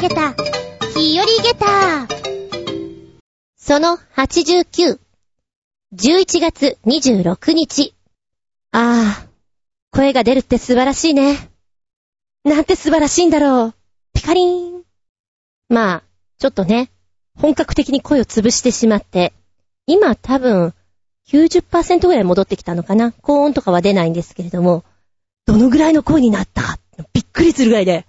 [0.00, 0.32] げた、
[0.94, 2.06] 日和ゲタ
[3.56, 4.98] その89、
[5.94, 7.94] 11月26日。
[8.70, 9.28] ああ、
[9.90, 11.50] 声が出るって素晴らしいね。
[12.44, 13.74] なんて素晴らしいんだろう。
[14.14, 14.84] ピカリーン。
[15.68, 16.02] まあ、
[16.38, 16.90] ちょっとね、
[17.36, 19.32] 本格的に声を潰してしまって、
[19.86, 20.74] 今多分
[21.28, 23.12] 90%ぐらい戻ってきたのかな。
[23.20, 24.84] 高音とかは出ないんですけれども、
[25.46, 26.78] どのぐらいの声になった、
[27.12, 28.06] びっくりするぐらいで、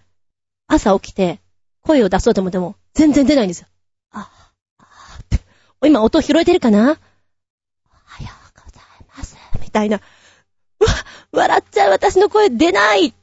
[0.67, 1.39] 朝起きて、
[1.89, 3.67] 声を出そうと思っても、全然出ないんですよ。
[4.11, 4.29] あ、
[4.77, 4.83] あ、
[5.23, 5.39] って。
[5.87, 6.77] 今音拾えてるかな？
[6.81, 9.35] おはようございます。
[9.59, 9.97] みたいな。
[9.97, 10.91] うわ、
[11.31, 13.13] 笑っちゃう私の声出ないっ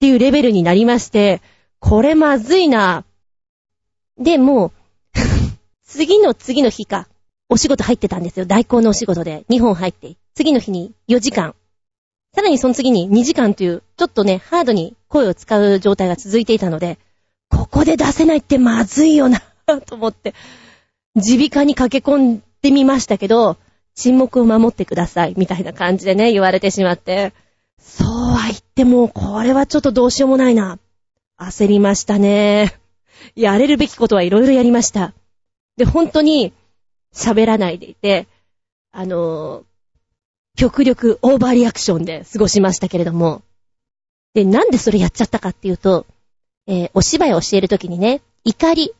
[0.00, 1.40] ていうレベルになりまして、
[1.78, 3.04] これまずいな。
[4.18, 4.72] で、もう
[5.86, 7.06] 次の次の日か、
[7.48, 8.44] お仕事入ってたんですよ。
[8.44, 10.16] 代行のお仕事で2本入って。
[10.34, 11.54] 次の日に4時間。
[12.34, 16.98] さらにその次に2時間という、ちょっとね、ハードに声を使う状態が続いていたので、
[17.50, 19.40] ここで出せないってまずいよな
[19.86, 20.34] と思って、
[21.14, 23.56] 耳鼻科に駆け込んでみましたけど、
[23.94, 27.32] 沈黙を守ってください、みたいな感じでね、言われてしまって、
[27.78, 30.78] そうは言っても、これはちょっとどうしようもないな。
[31.38, 32.78] 焦りましたね。
[33.34, 35.14] やれるべきことはいろいろやりました。
[35.76, 36.52] で、本当に
[37.14, 38.26] 喋らないでいて、
[38.92, 39.64] あの
[40.56, 43.42] 極力オーバーリアクションで過ごしましたけれども。
[44.32, 46.06] で、なんでそれやっちゃったかっていうと、
[46.66, 48.92] えー、お芝居を教えるときにね、怒り、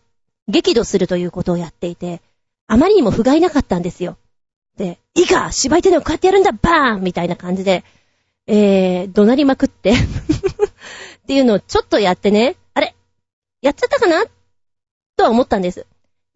[0.48, 2.23] 激怒するということをやっていて、
[2.69, 4.17] あまりにも不甲斐なかったんですよ。
[4.77, 7.84] で、いいか芝居ってのをこうやってやるんだバーンみたいな感じで、
[8.47, 9.92] えー、怒鳴りまくって
[11.23, 12.95] っていうのをちょっとやってね、あれ
[13.62, 14.25] やっちゃったかな？
[15.17, 15.86] とは思ったんです。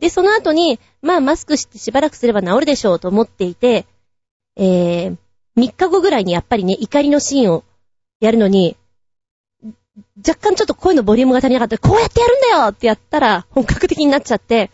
[0.01, 3.87] で、その後に、まあマスクしてしばらくすれば治るでしょうと思っていて、
[4.57, 5.17] えー、
[5.57, 7.65] 3日後ぐらいにやっぱりね、怒りのシーンを
[8.21, 8.77] やるのに、
[10.17, 14.71] 若干ちょっと声のボリュームが足りなかったらこうやってやるんだよってやったら本格的になっちゃって、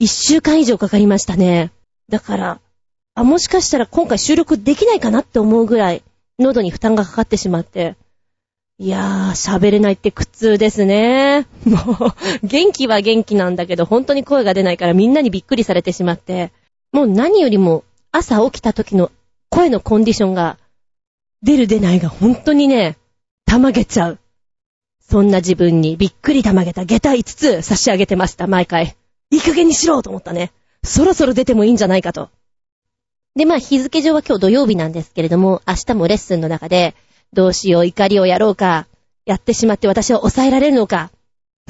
[0.00, 1.72] 1週間以上かかりましたね。
[2.08, 2.60] だから、
[3.14, 6.02] あ、もしかしたら今回収録できないかなって思うぐらい、
[6.38, 7.96] 喉に負担がかかってしまって、
[8.78, 11.46] いやー、喋れないって苦痛ですね。
[11.66, 11.76] も
[12.42, 16.50] う、元気は元気なんだけど、本当に声が出ないからみんなにびっくりされてしまって、
[16.92, 19.10] もう何よりも朝起きた時の
[19.50, 20.56] 声のコンディションが、
[21.42, 22.96] 出る出ないが本当にね、
[23.50, 24.20] たまげちゃう。
[25.00, 28.94] そんな自分にびっくりたまげた下駄5つ差し上げてました、毎回。
[29.32, 30.52] いい加減にしろと思ったね。
[30.84, 32.30] そろそろ出てもいいんじゃないかと。
[33.34, 36.94] で、まあ日付上は今日土曜日なんですけれども、明日もレッスンの中で、
[37.32, 38.86] どうしよう怒りをやろうか、
[39.26, 41.10] やってしまって私は抑えられるのか。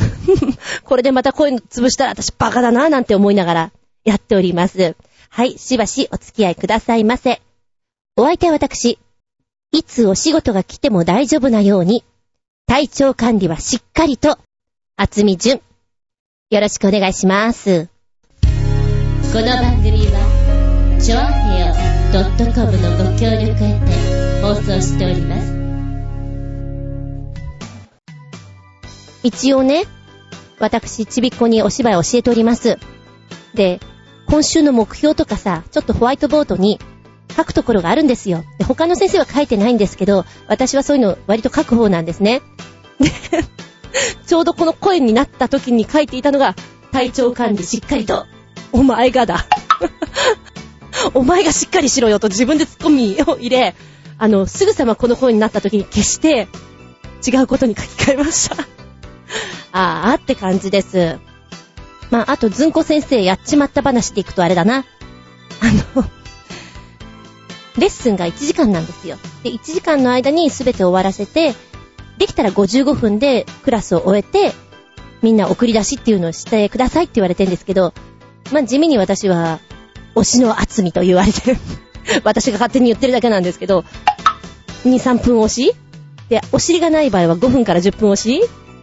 [0.84, 3.72] これでまた声潰したら私バカだなぁ、なんて思いながら
[4.04, 4.96] やっております。
[5.30, 7.40] はい、しばしお付き合いくださいませ。
[8.16, 8.98] お相手は私、
[9.72, 12.04] いつお仕事が来ても大丈夫なように、
[12.66, 14.36] 体調管理はしっかりと、
[14.96, 15.60] 厚み順。
[16.50, 17.88] よろしくお願いします。
[18.42, 21.74] この番組は、ちょあへよ
[22.52, 25.54] .com のご協力へて放送しております。
[29.22, 29.84] 一応ね、
[30.58, 32.76] 私、ちびっこにお芝居を教えております。
[33.54, 33.78] で、
[34.26, 36.80] 今週の目標とかさ、ちょっとホワイトボードに
[37.30, 38.44] 書くところがあるんですよ。
[38.58, 42.42] で、他の先生は書いてないんですけど、私はそういうの割と書く方なんですね。
[42.98, 43.10] で、
[44.26, 46.54] ちょうどこの声になった時に書いていたのが、
[46.92, 48.26] 体調管理しっかりと、
[48.72, 49.46] お前がだ。
[51.14, 53.74] お前がしっかりしろよと自分でツッコミを入れ、
[54.18, 56.48] あの、すぐさまこの声になった時に消して、
[57.26, 58.56] 違うことに書き換えました。
[59.72, 61.18] あーって感じです。
[62.10, 64.84] まあ、あと、ずんこ先生やっちまった話でいくとあれだな。
[65.60, 66.04] あの、
[67.78, 69.16] レッスンが1時間なんですよ。
[69.42, 71.54] で、1時間の間に全て終わらせて、
[72.18, 74.52] できたら55分でクラスを終えて、
[75.22, 77.94] みんな送り出しっていうのをしてくださいって言われてるんですけど、
[78.52, 79.60] まあ、地味に私は、
[80.16, 81.56] 推しの厚みと言われてる。
[82.24, 83.84] 私が勝手に言ってるだけなんですけど、
[84.84, 85.72] 2、3分押し？
[86.28, 88.42] で、お尻がない場合は5分から10分押し？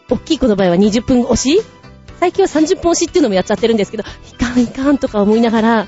[0.09, 1.61] 大きい子の場合は20分押し？
[2.19, 5.87] 最近は30分押しっていうのもやっちゃってるんですけど、いかんいかんとか思いながら、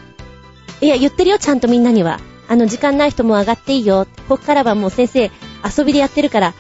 [0.81, 2.19] いや、言ってるよ、ちゃんとみんなには。
[2.50, 4.07] あの、時間ない人も上がっていいよ。
[4.28, 5.31] こっからはもう先生、
[5.78, 6.56] 遊びでやってるから、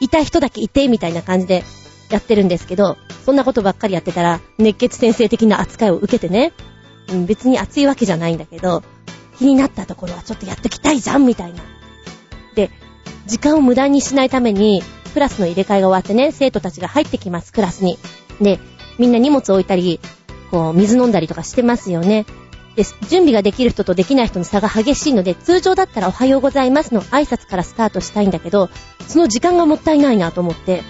[0.00, 1.64] いたい人だけいて、みたいな感じで
[2.10, 6.52] やってるんですけど、そんなことばっかりやってたら、熱血先生的な扱いを受けてね、
[7.10, 8.82] うん、別に熱いわけじゃないんだけど、
[9.38, 11.62] 気になったところはちょっとやっときたいじゃん、みたいな。
[12.54, 12.70] で、
[13.26, 14.82] 時間を無駄にしないために、
[15.14, 17.98] クラスの入れ替えが終わってね、生徒たちが入ってきます、クラスに。
[18.42, 18.60] で、
[18.98, 20.00] みんな荷物置いたり、
[20.50, 22.26] こう、水飲んだりとかしてますよね。
[22.78, 28.70] です、準備ができる人とできない人の差が激しいので、通常だったらおはようございますの挨拶からスタートしたいんだけど、
[29.08, 30.82] その時間がもったいないなと思って、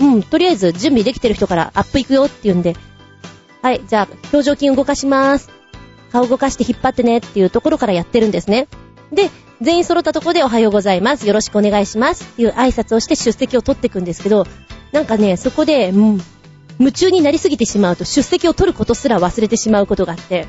[0.00, 2.74] うん、とりあえず準備できてる人からアップ行くよって言うんで、
[3.60, 5.50] はい、じゃあ、表情筋動かします。
[6.10, 8.66] 顔動かして引っ張ってねっていうところからやってるんですね。
[9.12, 9.30] で、
[9.60, 11.26] 全員揃ったところでおはようございます。
[11.26, 12.24] よろしくお願いします。
[12.24, 14.46] っていう挨拶をして出席を取っていくんですけど、
[14.92, 16.20] なんかね、そこで、うん、
[16.78, 20.46] 夢中になりすぎてしまうと出席を取ることすら忘れてしまうことがあって、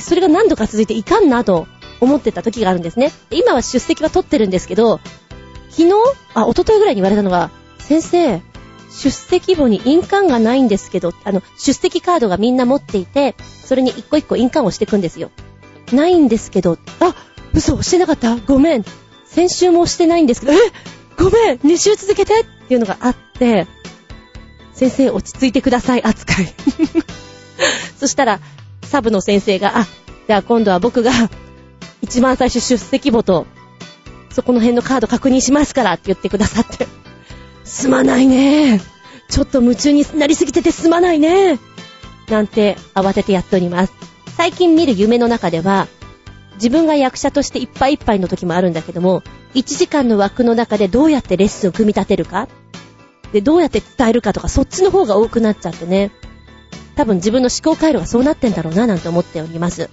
[0.00, 1.66] それが何度か続いていかんなと
[2.00, 3.12] 思ってた時があるんですね。
[3.30, 5.00] 今は出席は取ってるんですけど、
[5.70, 5.92] 昨日
[6.34, 8.42] あ、一昨日ぐらいに言われたのが、先生、
[8.90, 15.30] 出席簿に印鑑がないんですけど、あの、出席カードがみんな持っていて、それに一個一個印鑑をしていくんですよ。
[15.92, 17.14] ないんですけど、あ、
[17.52, 18.36] 嘘、してなかった？
[18.36, 18.84] ごめん。
[19.26, 20.56] 先週も押してないんですけど、え？
[21.18, 22.42] ごめん !2 週続けて？
[22.42, 23.66] っていうのがあって、
[24.74, 26.54] 先生落ち着いてください、扱い。
[27.98, 28.40] そしたら、
[28.94, 29.86] サブの先生が、あ、
[30.28, 31.10] じゃあ今度は僕が、
[32.00, 33.44] 一番最初出席簿と、
[34.30, 36.86] そこの辺のカード確認しますからって言ってくださって。
[37.64, 38.80] すまないね。
[39.28, 41.58] ちょっと夢中になりすぎててすまないね。
[42.28, 43.92] なんて慌ててやっております。
[44.36, 45.88] 最近見る夢の中では、
[46.54, 49.24] 自分が役者としていっぱいいっぱいの時もあるんだけども、
[49.56, 52.46] 1時間の枠の中でどうやってレッスンを組み立てるか
[53.32, 56.12] で、どうやって伝えるかとか、そっちの方が多くなっちゃってね。
[56.96, 59.90] 多分自分の思考回路がそうなってんだろうな、なんて思っております。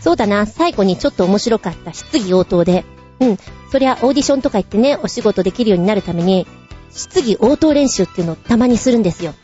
[0.00, 2.84] そうだな、最後にちょっと面白かった質疑応答で。
[3.18, 3.38] うん、
[3.72, 6.46] そりゃオーディションとか行ってね、お仕事できるようになるために、
[6.90, 9.34] 質疑応答練習っていうのをたまにするんですよ。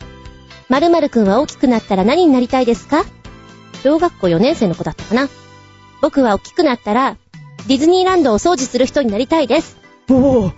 [0.69, 3.05] 〇〇くんは大きくなったら何になりたいですか？
[3.83, 5.29] 小学校4年生の子だったかな。
[6.01, 7.17] 僕は大きくなったら、
[7.67, 9.77] ディズニーランドを掃除する人になりたいです。
[10.11, 10.53] おお。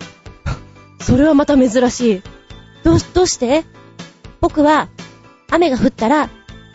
[0.99, 2.21] それはまた珍しい。
[2.83, 3.63] どう、どうして？
[4.41, 4.89] 僕は、
[5.49, 6.29] 雨が降ったら、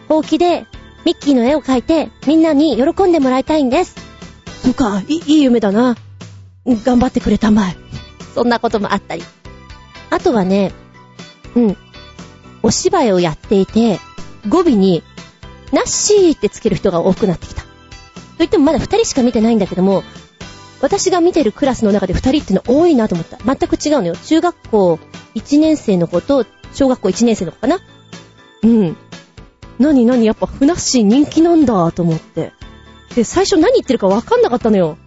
[0.08, 0.66] ほうきで、
[1.04, 3.94] ミッキーの絵を描いて、みんなに喜んでもらいたいんです。
[4.62, 5.96] そっか、いい、夢だな。
[6.66, 7.76] 頑張ってくれたまえ。
[8.34, 9.22] そんなこともあったり。
[10.10, 10.72] あとはね、
[11.54, 11.76] うん。
[12.62, 13.98] お芝居をやっていて、
[14.48, 15.02] 語尾に、
[15.72, 17.62] ナッシーってつける人が多くなってきた。
[17.62, 17.68] と
[18.38, 20.02] 言ってもまだ二人しか見てないんだけども、
[20.80, 23.38] 私が見てるクラスの中で二人っての多いなと思った。
[23.38, 24.16] 全く違うのよ。
[24.16, 24.98] 中学校
[25.34, 27.80] 1年生の子と、小学校1年生の子かな
[28.62, 28.96] うん。
[29.78, 32.52] なになにやっぱふなっしー人気なんだと思って。
[33.14, 34.98] で、最初何言ってるかわかんなかったのよ。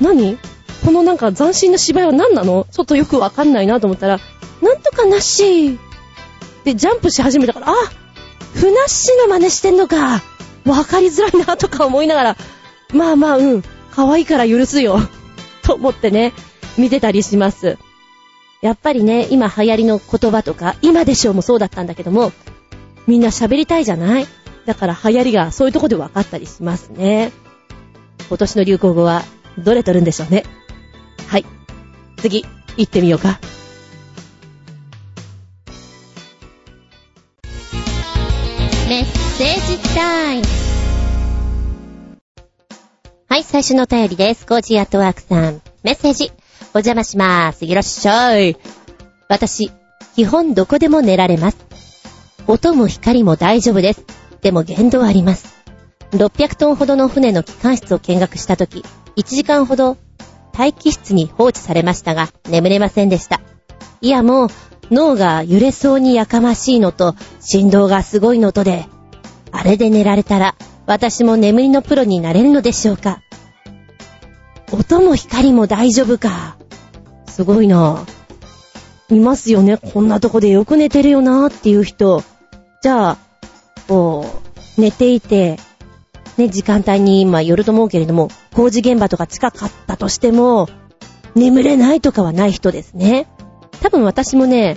[0.00, 0.38] 何？
[0.84, 2.66] このなんか斬新な芝居は何なの？
[2.70, 4.20] ちょっとよくわかんないなと思ったら、
[4.62, 5.78] なんとかなっしー
[6.64, 7.74] で、ジャンプし始めたから、あ
[8.54, 10.22] ふなっしーの真似してんのか。
[10.64, 12.36] わかりづらいなとか思いながら、
[12.92, 13.62] まあまあ、うん。
[13.90, 14.98] 可愛いから許すよ。
[15.62, 16.32] と思ってね、
[16.78, 17.78] 見てたりします。
[18.62, 22.32] やっぱりね、今流行りの言葉とか、今でしょうもそうだったんだけども、
[23.06, 24.26] みんな喋りたいじゃない？
[24.66, 27.32] だから流行りがそういうとこで分かったりしますね。
[28.28, 29.22] 今年の流行語は
[29.58, 30.44] どれ取るんでしょうね？
[31.28, 31.44] はい。
[32.16, 32.46] 次、
[32.76, 33.38] 行ってみようか。
[38.88, 40.44] メッセージタイム。
[43.28, 44.46] はい、最初のお便りです。
[44.46, 45.60] コージーアットワークさん。
[45.82, 46.32] メッセージ。
[46.72, 47.64] お邪魔します。
[47.64, 48.56] いらっしゃい。
[49.28, 49.70] 私、
[50.14, 51.56] 基本どこでも寝られます。
[52.46, 54.04] 音も光も大丈夫です。
[54.42, 55.54] でも限度はあります。
[56.12, 58.84] 600トンほどの船の機関室を見学したとき、
[59.16, 59.96] 1時間ほど
[60.56, 63.40] 待機室に放置されましたが、眠れませんでした。
[64.00, 64.48] いやもう、
[64.90, 68.86] 脳が揺れそうにやかましいのと、振動がすごいのとで、
[69.50, 70.54] あれで寝られたら、
[70.86, 73.22] 私も眠りのプロになれるのでしょうか。
[74.70, 76.56] 音も光も大丈夫か。
[77.26, 79.14] すごいなぁ。
[79.14, 79.76] いますよね。
[79.76, 82.22] こんなとこでよく寝てるよなぁっていう人。
[82.84, 83.18] じゃあ、
[83.88, 84.26] こ
[84.76, 85.58] う、寝ていて、
[86.36, 90.68] ね、時間帯に、まあ、よると思うけれども、工事現場とか近かったとしても、
[91.34, 93.26] 眠れないとかはない人ですね。
[93.80, 94.76] 多分私もね、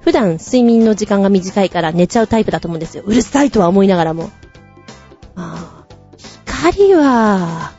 [0.00, 3.02] 普段睡眠の時間が短いから寝ちゃうタイプだと思うんですよ。
[3.04, 4.30] うるさいとは思いながらも。
[5.36, 5.94] ああ、
[6.56, 7.72] 光は、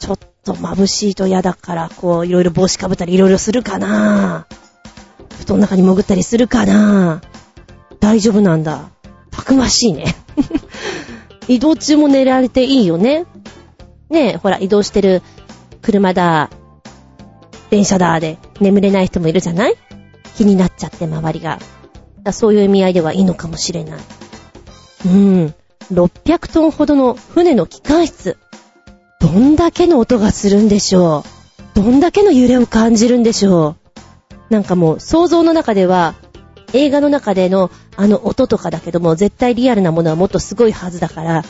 [0.00, 4.48] ちょっと眩しいと嫌だから、こう、いろいろ帽子かぶったりいろいろするかな
[5.38, 7.22] 布団の中に潜ったりするかな
[8.00, 8.90] 大丈夫なんだ。
[9.30, 10.14] たくましいね。
[11.48, 13.24] 移動中も寝られていいよね。
[14.10, 15.22] ねえ、ほら、移動してる
[15.82, 16.50] 車だ、
[17.70, 19.74] 電車だで眠れない人もいるじゃない？
[20.36, 21.58] 気になっちゃって周りが。
[22.32, 24.00] そういう意味合いではいいのかもしれない。
[25.06, 25.54] うん。
[25.92, 28.36] 600トンほどの船の機関室。
[29.20, 31.24] どんだけの音がするんでしょ
[31.74, 31.80] う。
[31.80, 33.76] どんだけの揺れを感じるんでしょ
[34.50, 34.52] う。
[34.52, 36.14] なんかもう想像の中では、
[36.72, 41.44] 映画の中でのあの音とかだけども、絶対リアルなものはもっとすごいはずだから、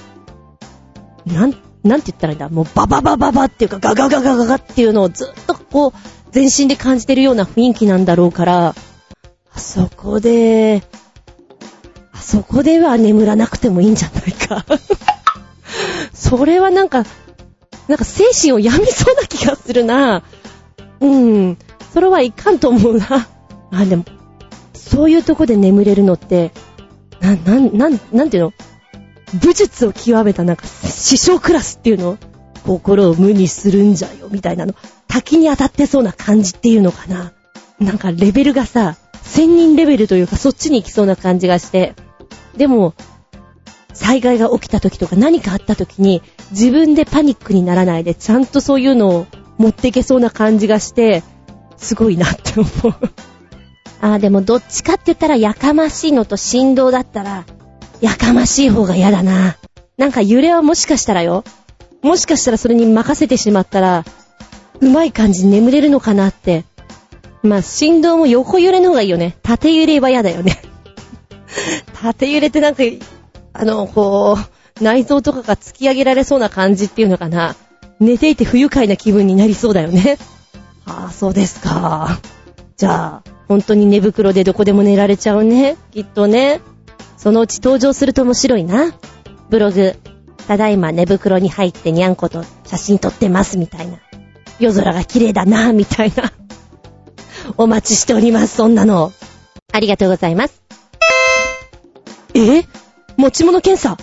[1.26, 2.48] なん、なんて言ったらいいんだ？
[2.48, 5.92] もうバババババっていうかガガガガガガっていうのをずっとこう、
[6.30, 8.74] 全身で感じてるような雰囲気なんだろうから、
[9.52, 10.82] あそこで、
[12.12, 14.64] あそこでは眠らなくてもいいんじゃないか。
[16.12, 17.04] それはなんか、
[17.88, 20.22] なんか精神を病みそうな気がするな。
[21.00, 21.58] うん。
[21.92, 23.28] それはいかんと思うな。
[23.70, 24.04] あ、でも、
[24.86, 26.52] そういうとこで眠れるのって、
[27.20, 28.52] な、なん、なん、なんていうの？
[29.42, 32.18] 武術を極めたなんか師匠クラスっていうの？
[32.64, 34.74] 心を無にするんじゃよ、みたいなの。
[35.08, 37.32] 滝に当たってそうな感じっていうのかな。
[37.80, 41.94] なんかレベルがさ、千人レベルというかそっちに行きそうな感じがして。
[42.56, 42.94] でも、
[43.92, 49.26] 災害が起きた時とか何かあった時に自分でパニックにならないでちゃんとそういうのを
[49.56, 51.22] 持っていけそうな感じがして、
[51.76, 52.94] すごいなって思う。
[54.00, 57.44] ああ、でもどっちかって言ったらやかましいのと振動だったら、
[58.00, 59.56] やかましい方が嫌だな。
[59.96, 61.44] なんか揺れはもしかしたらよ。
[62.02, 64.04] もしかしたらそれに任せてしまったら、
[64.80, 66.64] うまい感じに眠れるのかなって。
[67.42, 69.36] まあ、振動も横揺れの方がいいよね。
[69.42, 70.60] 縦揺れは嫌だよね。
[72.02, 72.82] 縦揺れってなんか、
[73.52, 74.38] あの、こ
[74.80, 77.56] う、内臓とかが突き上げられそうな感じっていうのかな。
[77.98, 80.18] 寝ていて不愉快な気分になりそうだよね。
[80.84, 82.18] ああ、そうですか。
[82.76, 85.76] じゃあ、本当に寝袋でどこでも寝られちゃうね。
[85.92, 86.60] きっとね。
[87.16, 88.92] そのうち登場すると面白いな。
[89.48, 89.94] ブログ、
[90.46, 93.98] ただいま寝袋に入ってにゃんこと写真撮ってますみたいな。
[94.58, 96.32] 夜空が綺麗だな、みたいな。
[97.56, 99.12] お待ちしております、そんなの。
[99.72, 100.62] ありがとうございます。
[102.34, 102.64] え？
[103.16, 103.96] 持ち物検査？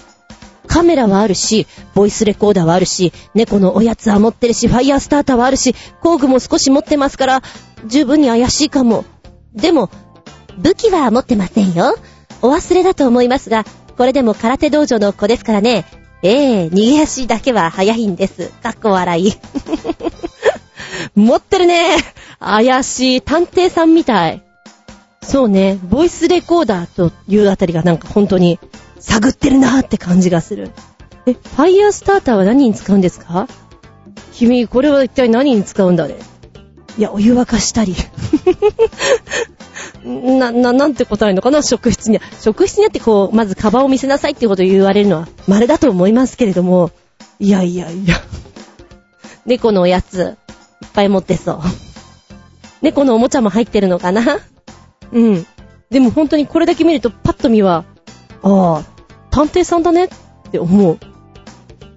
[0.68, 7.42] カメラはあるし、ボイスレコーダーはあるし、猫のおやつは持ってるし、ファイヤースターターはあるし、工具も少し持ってますから、
[7.86, 9.06] 十分に怪しいかも。
[9.54, 9.90] でも、
[10.58, 11.96] 武器は持ってませんよ。
[12.42, 13.66] お忘れだと思いますが、
[13.98, 15.86] これでも空手道場の子ですからね。
[16.24, 18.50] ええー、逃げ足だけは早いんです。
[18.62, 19.34] かっこ笑い。
[21.16, 21.98] 持ってるね。
[22.40, 24.42] 怪しい探偵さんみたい。
[25.22, 28.60] そうね、ボイスレコーダーというあたりがなんか本当に
[29.06, 30.72] 探ってるなーって感じがする。
[31.26, 33.48] え、ファイヤースターターは何に使うんですか？
[34.32, 36.16] 君、これは一体何に使うんだね？
[36.98, 37.96] いや、お湯沸かしたり。
[40.06, 41.62] な、な、なんて答えるのかな？
[41.62, 42.20] 職質に。
[42.40, 46.92] 職質にあってこう、まずカバンを見せなさいっていうことを言われるのは、稀だと思いますけれども、
[47.40, 48.16] いやいやいや。
[49.46, 50.38] 猫のおやつ、
[50.82, 51.60] いっぱい持ってそう。
[52.82, 54.40] 猫のおもちゃも入ってるのかな？
[55.12, 55.46] うん。
[55.90, 57.86] でも本当にこれだけ見るとパッと見は、
[58.42, 58.93] ああ、
[59.34, 60.10] 探偵さんだねっ
[60.52, 61.00] て思う。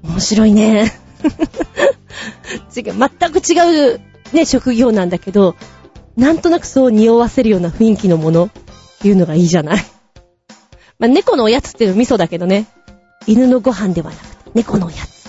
[0.03, 0.91] 面白いね。
[2.75, 4.01] 違う、全く違う
[4.33, 5.55] ね、職業なんだけど、
[6.17, 8.49] なんとなくそう匂わせるような雰囲気のものっ
[9.01, 9.85] ていうのがいいじゃない。
[10.99, 12.65] まあ、猫のおやつっていうの味噌だけどね。
[13.27, 15.29] 犬のご飯ではなくて、猫のおやつ。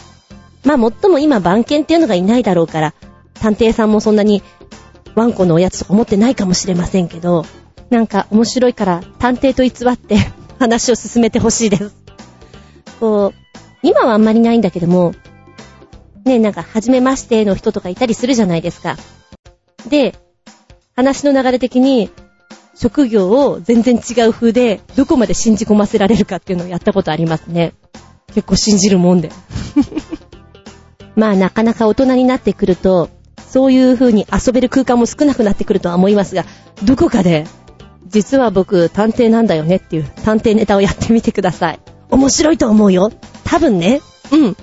[0.63, 2.93] まあ、もっとも今番犬っていうのがいないだろうから、
[3.33, 4.43] 探偵さんもそんなに
[5.13, 7.43] ワンコのおやつとか思ってないかもしれませんけど、
[7.89, 10.17] なんか面白いから探偵と偽って
[10.59, 11.95] 話を進めてほしいです。
[12.99, 13.33] こう、
[13.83, 15.13] 今はあんまりないんだけども、
[16.25, 18.97] ね、なんか、初めましての人とかいたりするじゃないですか。
[19.87, 20.15] で、
[20.95, 22.09] 話の流れ的に、
[22.75, 27.73] 職業を全然違う風で、どこまで信じ込ませられるかっていうのをやったことありますね。
[28.33, 29.31] 結構信じるもんで。
[31.15, 33.09] まあ、なかなか大人になってくると、
[33.49, 36.45] そういう風に遊べる空間も少なくなってくるとは思いますが、
[36.83, 37.47] どこかで、
[38.05, 41.79] 実は僕探偵なんだよねっていう探偵ネタをやってみてください。
[42.09, 43.11] 面白いと思うよ。
[43.43, 44.01] 多分ね。
[44.31, 44.57] うん。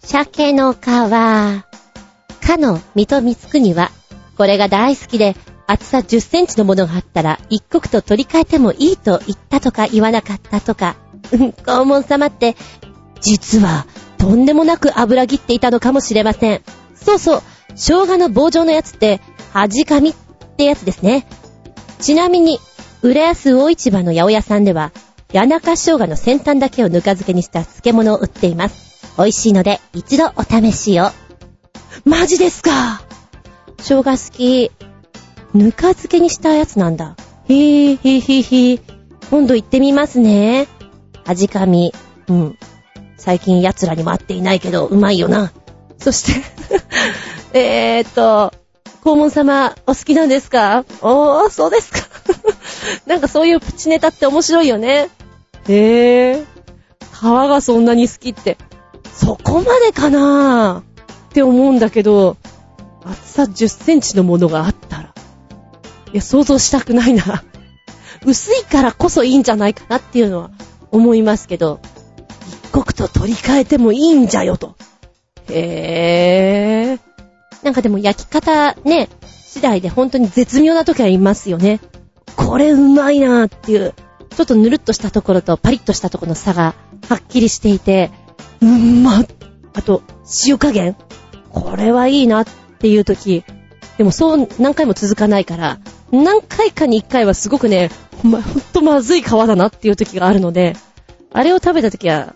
[0.00, 0.76] 鮭の皮。
[0.78, 3.90] かの水戸光圀は、
[4.36, 10.96] これが大好きで、厚さ10センチのものがあったら、一刻と取り替えてもいいと言ったとか言わなかったとか。
[11.32, 12.56] うん、黄門様って、
[13.20, 16.62] 実は、とんでもなく油切っていたのかもしれません。
[16.94, 17.42] そうそう、
[17.74, 19.20] 生姜の棒状のやつって、
[19.52, 20.14] 恥かみっ
[20.56, 21.26] ってやつですね。
[22.00, 22.58] ちなみに、
[23.02, 24.90] 浦安大市場の八百屋さんでは、
[25.32, 29.12] 谷中生姜の先端だけをぬか漬けにした漬物を売っています。
[29.18, 31.10] 美味しいので、一度お試しを。
[32.04, 33.02] マジですか？
[33.78, 34.70] 生姜好き。
[35.54, 37.16] ぬか漬けにしたやつなんだ。
[37.48, 38.80] へぇ、へへへ。
[39.30, 40.68] 今度行ってみますね。
[41.26, 41.92] 味かみ。
[42.28, 42.58] うん。
[43.18, 45.52] 最近奴らにも会っていないけど、うまいよな。
[45.98, 46.40] そして
[47.52, 48.52] えーっと、
[49.06, 50.84] 黄門様、お好きなんですか？
[51.00, 52.00] おー、そうですか。
[53.06, 55.10] なんかそういうプチネタって面白いよね。
[55.68, 57.46] へぇー。
[57.46, 58.58] 皮がそんなに好きって、
[59.14, 60.82] そこまでかな？
[61.30, 62.36] って思うんだけど、
[63.04, 65.02] 厚さ10センチのものがあったら。
[66.12, 67.44] いや、想像したくないな。
[68.26, 70.50] 薄いからこそいいんじゃないかなっていうのは
[70.90, 71.78] 思いますけど、
[72.64, 74.74] 一刻と取り替えてもいいんじゃよと。
[75.48, 77.05] へぇー。
[77.62, 81.80] なんかでも焼き方ね、次第で本当に絶妙な時はいますよね。
[82.36, 83.94] これうまいなーっていう、
[84.36, 86.74] ちょっとぬるっとしたところとパリッとしたところの差が
[87.08, 88.10] はっきりしていて、
[88.60, 89.26] うんまっ。
[89.74, 90.02] あと、
[90.46, 90.96] 塩加減。
[91.50, 92.44] これはいいなっ
[92.78, 93.44] ていう時。
[93.98, 95.78] でもそう何回も続かないから、
[96.12, 97.90] 何回かに一回はすごくね、
[98.22, 100.76] ま、ほんとまずい皮だなっていう時があるので、
[101.32, 102.34] あれを食べた時は、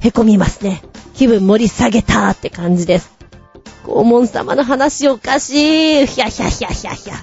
[0.00, 0.82] へこみますね。
[1.14, 3.15] 気分盛り下げたーって感じです。
[3.84, 6.06] 黄門様の話おかしい。
[6.06, 7.14] ひゃひゃひゃひゃひゃ。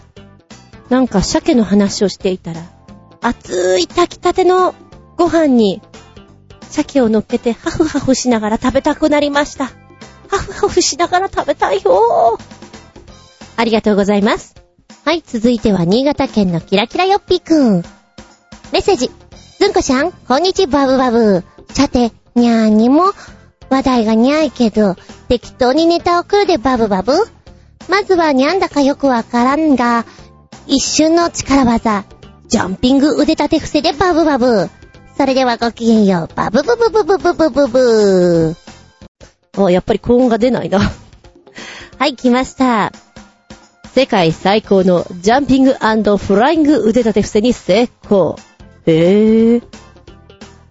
[0.89, 2.61] なんか鮭の話をしていたら、
[3.21, 4.75] 熱い炊きたての
[5.17, 5.81] ご飯に、
[6.69, 9.65] 鮭を乗っけてハフハフしながら食べたくなりました。
[10.27, 12.39] ハフハフしながら食べたいよ
[13.55, 14.55] ありがとうございます。
[15.05, 17.81] はい、続いては新潟県のキラキラよっぴーくん。
[18.71, 19.11] メッセージ。
[19.59, 21.43] ずんこちゃん、こんにちはバブバブ。
[21.69, 23.13] さて、にゃーにも、
[23.69, 24.95] 話題がにゃいけど、
[25.33, 27.13] 適当にネタをくるでバブバブ？
[27.89, 30.05] まずはにゃんだかよくわからんが、
[30.67, 32.05] 一瞬の力技、
[32.47, 34.69] ジャンピング腕立て伏せでバブバブ。
[35.17, 38.55] それではごきげんよう、バブブブブブブブブブ
[39.57, 40.77] あ、やっぱり高音が出ないな。
[41.97, 42.91] はい、来ました。
[43.95, 45.73] 世界最高のジャンピング
[46.17, 48.35] フライング腕立て伏せに成功。
[48.85, 49.63] へー。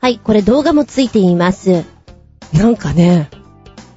[0.01, 1.85] はい、これ動画もついています。
[2.53, 3.29] なんかね、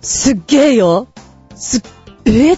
[0.06, 1.08] すっげーよ。
[1.56, 1.82] すっ、
[2.26, 2.58] え？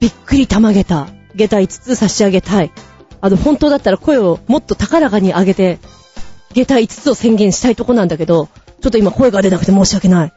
[0.00, 1.06] びっくりたまげた。
[1.36, 2.72] 下駄5つ差し上げたい。
[3.20, 5.78] あの、本当だったら声をもっと高らかに上げて、
[6.52, 8.48] 下駄5つを宣言したいとこなんだけど、
[8.80, 10.32] ちょっと今声が出なくて申し訳ない。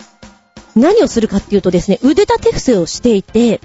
[0.76, 3.60] 何をするかっていうとですね、腕立て伏せをしていて、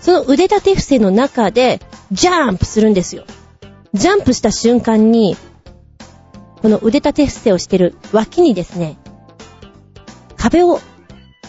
[0.00, 3.26] その腕立て伏せの中で、ジャンプするんですよ。
[3.92, 5.36] ジャンプした瞬間に、
[6.62, 8.98] この腕立て伏せをしてる脇にですね、
[10.36, 10.80] 壁を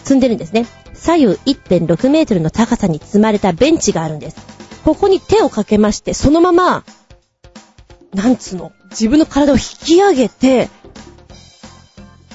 [0.06, 0.66] 積んでるんですね。
[0.94, 4.36] 左右1.6メートルの高さに積まれたベンチがあるんです。
[4.84, 6.84] ここに手をかけまして、そのまま、
[8.14, 10.68] なんつうの、自分の体を引き上げて、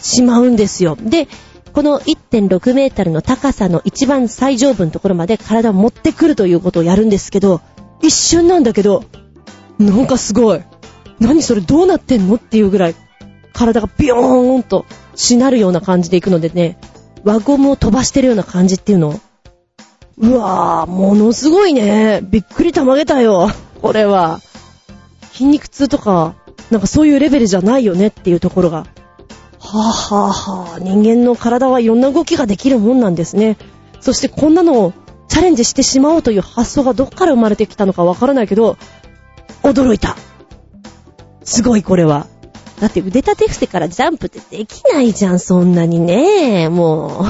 [0.02, 0.98] しまうんですよ。
[1.00, 1.30] で、
[1.72, 7.62] この1.6メートルの高さの一番最上部のところまで体を持ってくるということをやるんですけど、
[8.02, 9.06] 一瞬なんだけど、
[9.80, 10.62] なんかすごい。
[11.20, 12.36] 何それどうなってんの？
[12.36, 12.96] っていうぐらい、
[13.54, 16.78] 体がビヨーンとしなるような感じでいくのでね、
[17.24, 19.20] 輪ゴムを飛ばしてるような感じっていうの？
[20.18, 22.22] うわぁ、ものすごいね。
[22.24, 23.50] びっくりたまげたよ。
[23.82, 24.40] これは。
[25.32, 26.36] 筋肉痛とか、
[26.70, 28.80] なんかそういうレベルじゃないよねっていうところが。
[28.80, 33.58] はぁ、はぁはぁ、人間の体はいろんな動きができるもんなんですね。
[34.00, 34.94] そしてこんなのを
[35.28, 38.78] チャレンジしてしまおうという発想がどっから生まれてきたのかわからないけど、
[39.64, 40.18] 驚いた。
[41.44, 42.28] すごいこれは。
[42.82, 46.68] だって腕立て伏せからジャンプってできないじゃん、そんなにね。
[46.68, 47.26] も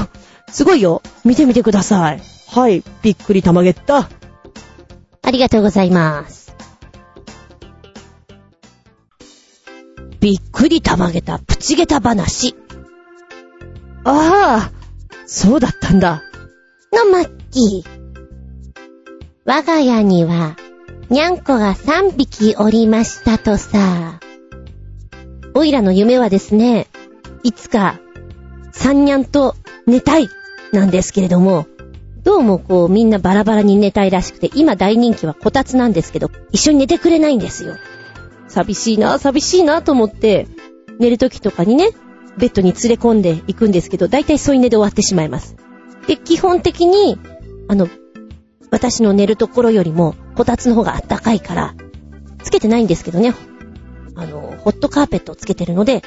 [0.48, 1.02] う、すごいよ。
[1.26, 2.22] 見てみてください。
[2.48, 4.08] はい、びっくりたまげった。
[5.20, 6.56] ありがとうございます。
[10.20, 12.56] びっくりたまげたプチゲタ話。
[14.04, 14.72] ああ、
[15.26, 16.22] そうだったんだ。
[16.94, 18.02] のマッキー。
[19.44, 20.56] 我が家には、
[21.10, 24.18] にゃんこが3匹おりましたとさ。
[25.54, 26.86] おいらの夢はですね、
[27.42, 27.98] いつか、
[28.72, 29.54] 三にゃんと
[29.86, 30.28] 寝たい、
[30.72, 31.66] なんですけれども、
[32.24, 37.76] どうもこうみんなバラバラに寝たいらしくて、今大人気はこたつなんですけど、一緒に寝てくれないんですよ。
[38.48, 40.46] 寂しいな、寂しいなと思って、
[40.98, 41.90] 寝る時とかにね、
[42.38, 45.56] ベッドに連れ込んでいくんですけど、だいたい添い寝で終わってしまいます。
[46.06, 47.18] で、基本的に、
[47.68, 47.88] あの、
[48.70, 51.74] 私の寝るところよりも、こたつの方があったかいから、
[52.42, 53.34] つけてないんですけどね、
[54.14, 56.02] あの、ホットカーペットをつけてるので、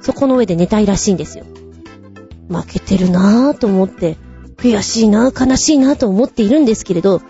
[0.00, 1.44] そこの上で寝たいらしいんですよ。
[2.48, 4.16] 負けてるなぁと思って、
[4.56, 7.20] 悔しいなぁ、悲しいなぁと思っているんですけれど、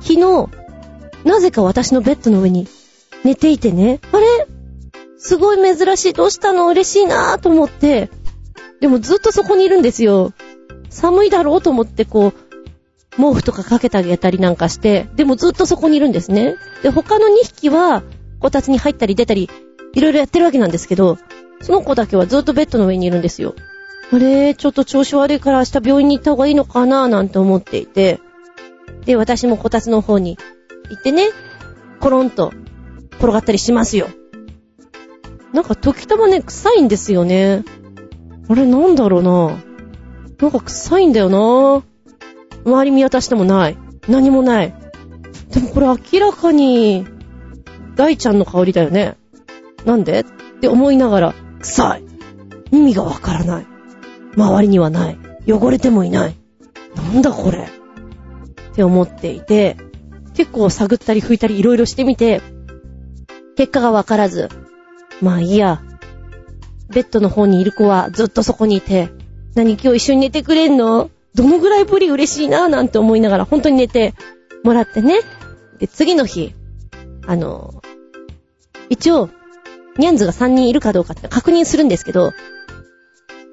[0.00, 0.48] 昨日、
[1.24, 2.68] なぜか私のベッドの上に
[3.24, 4.26] 寝ていてね、あれ？
[5.16, 6.66] すごい珍しい、どうしたの？
[6.68, 8.10] 嬉しいなぁと思って、
[8.80, 10.32] でもずっとそこにいるんですよ。
[10.90, 12.32] 寒いだろうと思ってこう、
[13.16, 16.56] 毛布とかかけてあげたりなんかして、でもずっとそこにいるんですね。
[16.82, 18.02] で、他の2匹は、
[18.42, 19.48] こたつに入ったり出たり、
[19.94, 21.16] いろいろやってるわけなんですけど、
[21.62, 23.54] その子だけはずっとベッドの上にいるんですよ。
[24.10, 28.20] あれ、ちょっと調子悪いから明日病院に行った方がいいのかななんて思っていて、
[29.04, 30.36] で、私もこたつの方に
[30.90, 31.28] 行ってね、
[32.00, 32.52] コロンと
[33.12, 34.08] 転がったりしますよ。
[35.52, 37.64] なんか時たまね、臭いんですよね。
[38.48, 39.56] あれ、なんだろうな。
[40.40, 41.84] なんか臭いんだよな。
[42.64, 43.78] 周り見渡してもない。
[44.08, 44.74] 何もない。
[45.52, 47.06] でもこれ明らかに、
[47.94, 49.16] 大ちゃんの香りだよね。
[49.84, 50.20] なんで？
[50.20, 50.24] っ
[50.60, 52.04] て思いながら、臭い。
[52.70, 53.66] 意味がわからない。
[54.36, 55.18] 周りにはない。
[55.46, 56.36] 汚れてもいない。
[56.96, 57.58] なんだこれ？
[57.58, 59.76] って思っていて、
[60.34, 62.40] 結構探ったり拭いたりいろいろしてみて、
[63.56, 64.48] 結果がわからず、
[65.20, 65.82] まあいいや。
[66.88, 69.10] ベッドの方にいる子はずっとそこにいて、
[69.54, 71.10] 何今日一緒に寝てくれんの？
[71.34, 72.66] どのぐらいぶり嬉しいな？
[72.66, 74.14] ぁなんて思いながら本当に寝て
[74.64, 75.20] もらってね。
[75.78, 76.54] で、次の日、
[77.26, 77.81] あの、
[78.92, 79.30] 一応、
[79.96, 82.34] ニャンズが3人いるかどうかって確認するんですけど、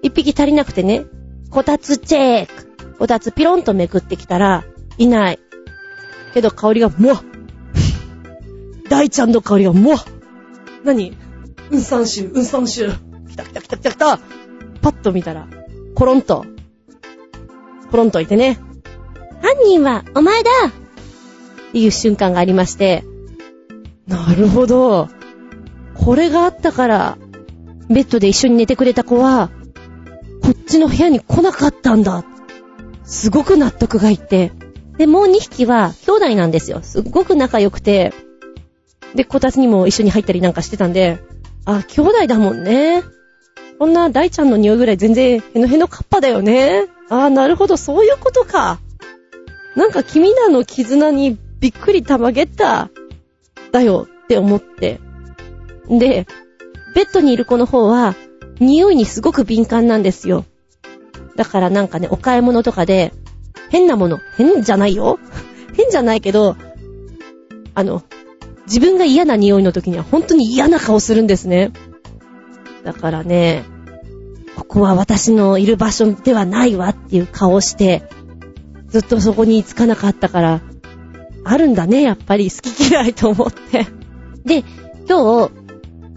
[0.03, 1.05] 1匹足りなくてね、
[1.49, 2.95] こたつチェック。
[2.99, 4.65] こたつピロンとめくってきたら、
[4.97, 5.39] いない。
[6.33, 7.23] けど香りが、もわ
[8.89, 9.97] 大ちゃんの香りが、もわ
[10.83, 11.15] 何？
[11.71, 12.91] うんさんしゅう、うんさんしゅう。
[13.29, 14.19] 来た来た来た来た来た。
[14.81, 15.47] パッと見たら、
[15.95, 16.45] コロンと、
[17.91, 18.59] コロンといてね。
[19.41, 23.05] 犯人はお前だっていう瞬間がありまして、
[24.05, 25.07] なるほど。
[26.05, 27.17] これがあったから、
[27.89, 29.49] ベッドで一緒に寝てくれた子は、
[30.41, 32.23] こっちの部屋に来なかったんだ。
[33.03, 34.51] すごく納得がいって。
[34.97, 36.81] で、もう2匹は兄弟なんですよ。
[36.81, 38.13] すっごく仲良くて。
[39.15, 41.19] で、こたつにも一緒に入ったりなんかしてたんで、
[41.65, 43.03] あ、兄弟だもんね。
[43.77, 46.87] こんな大ちゃんの匂いぐらい全然へのへのカッパだよね。
[47.09, 48.79] あなるほど、そういうことか。
[49.75, 52.89] なんか君らの絆にびっくりたまげた。
[53.71, 54.99] だよって思って。
[55.89, 56.27] で、
[56.95, 58.15] ベッドにいる子の方は、
[58.59, 60.45] 匂いにすごく敏感なんですよ。
[61.35, 63.13] だからなんかね、お買い物とかで、
[63.69, 65.19] 変なもの、変じゃないよ
[65.75, 66.55] 変じゃないけど、
[67.73, 68.03] あの、
[68.65, 71.71] 自分が嫌な匂いの時には本当に嫌な顔するんですね。
[72.83, 73.63] だからね、
[74.55, 78.03] ここは私のいる場所ではないわっていう顔をして、
[78.89, 80.61] ずっとそこに着かなかったから、
[81.45, 83.87] あるんだね、やっぱり好き嫌いと思って。
[84.45, 84.63] で、
[85.07, 85.58] 今日、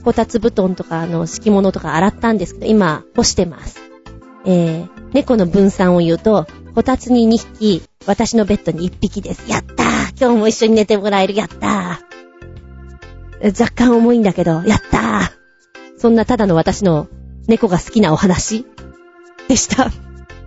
[0.04, 3.80] こたつ布団とか、あの、敷物とか洗ったんですけど、今、干してます。
[4.44, 9.48] えー、猫の分散を言うと、こたつに2匹、私のベッドに1匹です。
[9.48, 9.86] やったー
[10.20, 11.34] 今日も一緒に寝てもらえる。
[11.34, 15.42] やったー若干重いんだけど、やったー
[15.98, 17.08] そんなただの私の
[17.46, 18.66] 猫が好きなお話？
[19.48, 19.90] でした。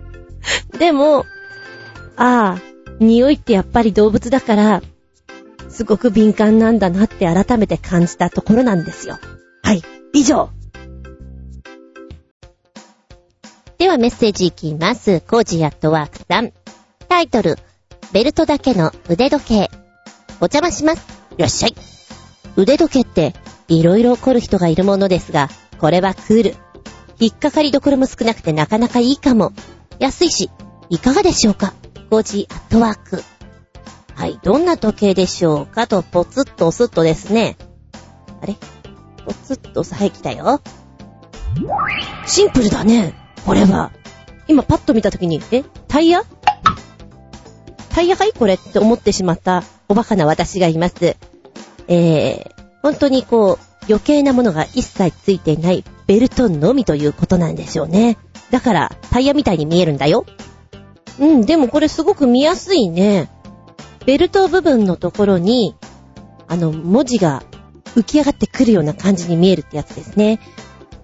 [0.78, 1.24] でも、
[2.16, 2.58] ああ、
[2.98, 4.82] 匂いってやっぱり動物だから、
[5.68, 9.18] すごく敏感なんだなって改めて感じたところなんですよ。
[9.66, 10.50] はい、以上。
[13.78, 15.20] ではメッセージいきます。
[15.22, 16.52] コージアットワークさん。
[17.08, 17.58] タイトル、
[18.12, 19.70] ベルトだけの腕時計。
[20.40, 21.04] お邪魔します。
[21.36, 21.74] いらっしゃい。
[22.54, 23.34] 腕時計って、
[23.66, 25.48] いろいろ怒る人がいるものですが、
[25.80, 26.54] これはクール。
[27.18, 29.52] 引っかかりどころも少なくてなかなかいいかも。
[29.98, 30.48] 安いし、
[30.90, 31.74] いかがでしょうか
[32.10, 33.24] ?5 時アットワーク。
[34.14, 35.88] はい、どんな時計でしょうか？
[35.88, 37.56] と、ポツッと押すとですね。
[38.40, 38.54] あれ？
[39.26, 39.94] ポツッと押す。
[40.00, 40.60] はい、来たよ。
[42.26, 43.14] シンプルだね。
[43.44, 43.90] これは。
[44.46, 46.22] 今パッと見た時に、えタイヤ？
[47.90, 51.16] タイヤはいこれって思ってしまったおバカな私がいます。
[51.88, 52.50] えー、
[52.82, 58.16] 本当にこう、余計なものが一切ついていないベルトのみということなんでしょうね。
[58.50, 60.24] だから、タイヤみたいに見えるんだよ。
[61.18, 63.30] うん、でもこれすごく見やすいね。
[64.04, 65.74] ベルト部分のところに、
[66.46, 67.42] あの、文字が
[67.96, 70.38] 浮き上がってくるような感じに見えるってやつですね。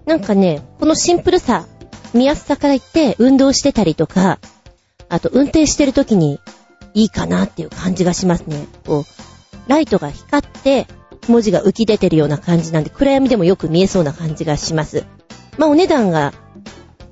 [0.05, 1.65] なんかね、このシンプルさ、
[2.13, 4.39] 見やすさから言って運動してたりとか、
[5.09, 6.39] あと運転してる時に
[6.93, 8.67] いいかなっていう感じがしますね。
[8.85, 10.87] こう、ライトが光って
[11.27, 15.05] 文字が浮き出てるような感じなんで、暗闇でもよく見えそうな感じがします。
[15.57, 16.33] まあ、お値段が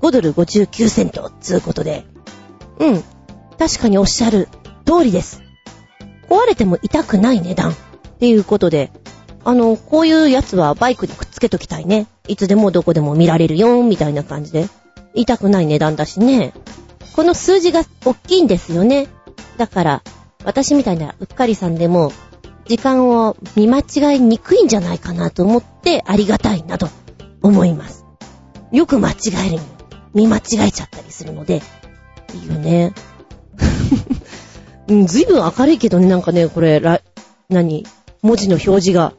[0.00, 2.04] 5ドル59セントつうことで。
[2.78, 3.04] うん。
[3.58, 4.48] 確かにおっしゃる
[4.84, 5.42] 通りです。
[6.28, 7.74] 壊れても痛くない値段っ
[8.18, 8.90] ていうことで、
[9.44, 12.06] あの、こういうやつはバイクにくっつけときたいね。
[12.28, 14.68] いつでもどこでも見られるよ、みたいな感じで。
[15.14, 16.52] 痛くない値段だしね。
[17.14, 19.08] この数字が大きいんですよね。
[19.56, 20.02] だから、
[20.44, 22.12] 私みたいなうっかりさんでも、
[22.66, 26.88] 時間を見間違いにくいんじゃないかなと思ってありがたいなと
[27.42, 28.04] 思います。
[28.70, 29.14] よく間違
[29.46, 29.60] えるに
[30.14, 31.62] 見間違えちゃったりするので、
[32.34, 32.94] いいよね。
[35.06, 37.00] ずいぶん明るいけどね、なんかね、これ、ら、
[37.48, 37.84] 何？
[38.22, 39.12] 文字の表示が。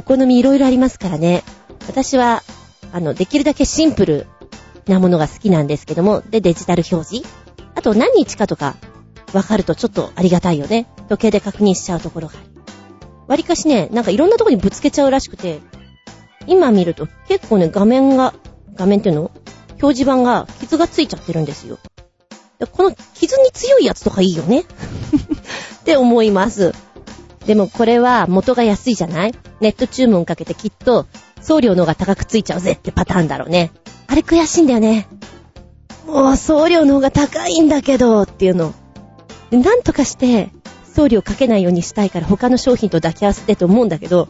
[0.00, 1.44] お好みいろいろありますからね。
[1.86, 2.42] 私は、
[2.90, 4.26] あの、できるだけシンプル
[4.86, 7.28] なものが好きなんですけども、で、デジタル表示
[7.74, 8.76] あと何日かとか、
[9.34, 10.86] わかるとちょっとありがたいよね。
[11.10, 12.46] 時計で確認しちゃうところがある。
[13.26, 15.60] わりかしね、なんかいろんなとこにぶつけちゃうらしくて、
[16.46, 18.32] 今見ると結構ね、画面が、
[18.74, 19.30] 画面っていうの？
[19.82, 21.78] 表示板が傷がついちゃってるんですよ。
[22.72, 24.64] この傷に強いやつとかいいよね っ
[25.84, 26.72] て思います。
[27.44, 29.34] でもこれは元が安いじゃない？
[29.60, 31.06] ネット注文かけてきっと
[31.40, 33.72] 送料の方が高くついちゃうぜってパターンだろうね。
[34.06, 35.06] あれ悔しいんだよね。
[36.06, 38.74] もう送料の方が高いんだけどっていうの。
[39.50, 40.50] なんとかして、
[40.94, 44.28] 通りをかけないようにしたいから他の商品と抱き合わせてと思うんだけど、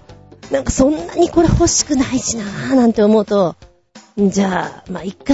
[0.50, 3.56] なんかそんなにこれ欲しくないしなーなんて思うと、
[4.18, 5.32] じゃあ、まあ、いっか。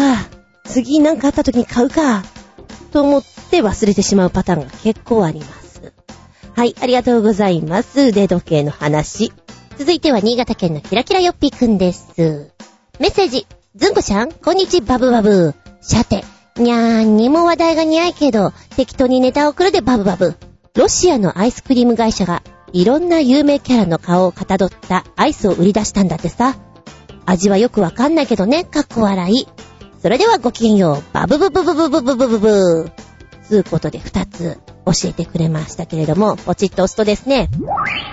[0.64, 2.22] 次なんかあった時に買うか。
[2.92, 5.92] と思って忘れてしまうパターンが結構あります。
[6.54, 8.00] はい、ありがとうございます。
[8.00, 9.32] 腕時計の話。
[9.78, 12.14] 続いては新潟県のキラキラよっぴーくんです。
[12.98, 13.46] メッセージ。
[13.74, 15.54] ずんこちゃん、こんにちバブバブ。
[15.82, 16.24] さて、
[16.56, 20.34] にゃーにも話題が似合いけど、適当にネタを送るでバブバブ。
[20.74, 26.56] ロシアのアイスクリーム会社が、いろんな有名キャラの顔をかたどったアイスを売り出したんだってさ。
[27.26, 29.46] 味はよくわかんないけどね、かっこ笑い。
[30.00, 32.90] それではごきげんよう、バブブブブブブブブブブ。
[33.46, 37.48] つうことで二つ教えてくれましたけれども、ポチッと押すとですね、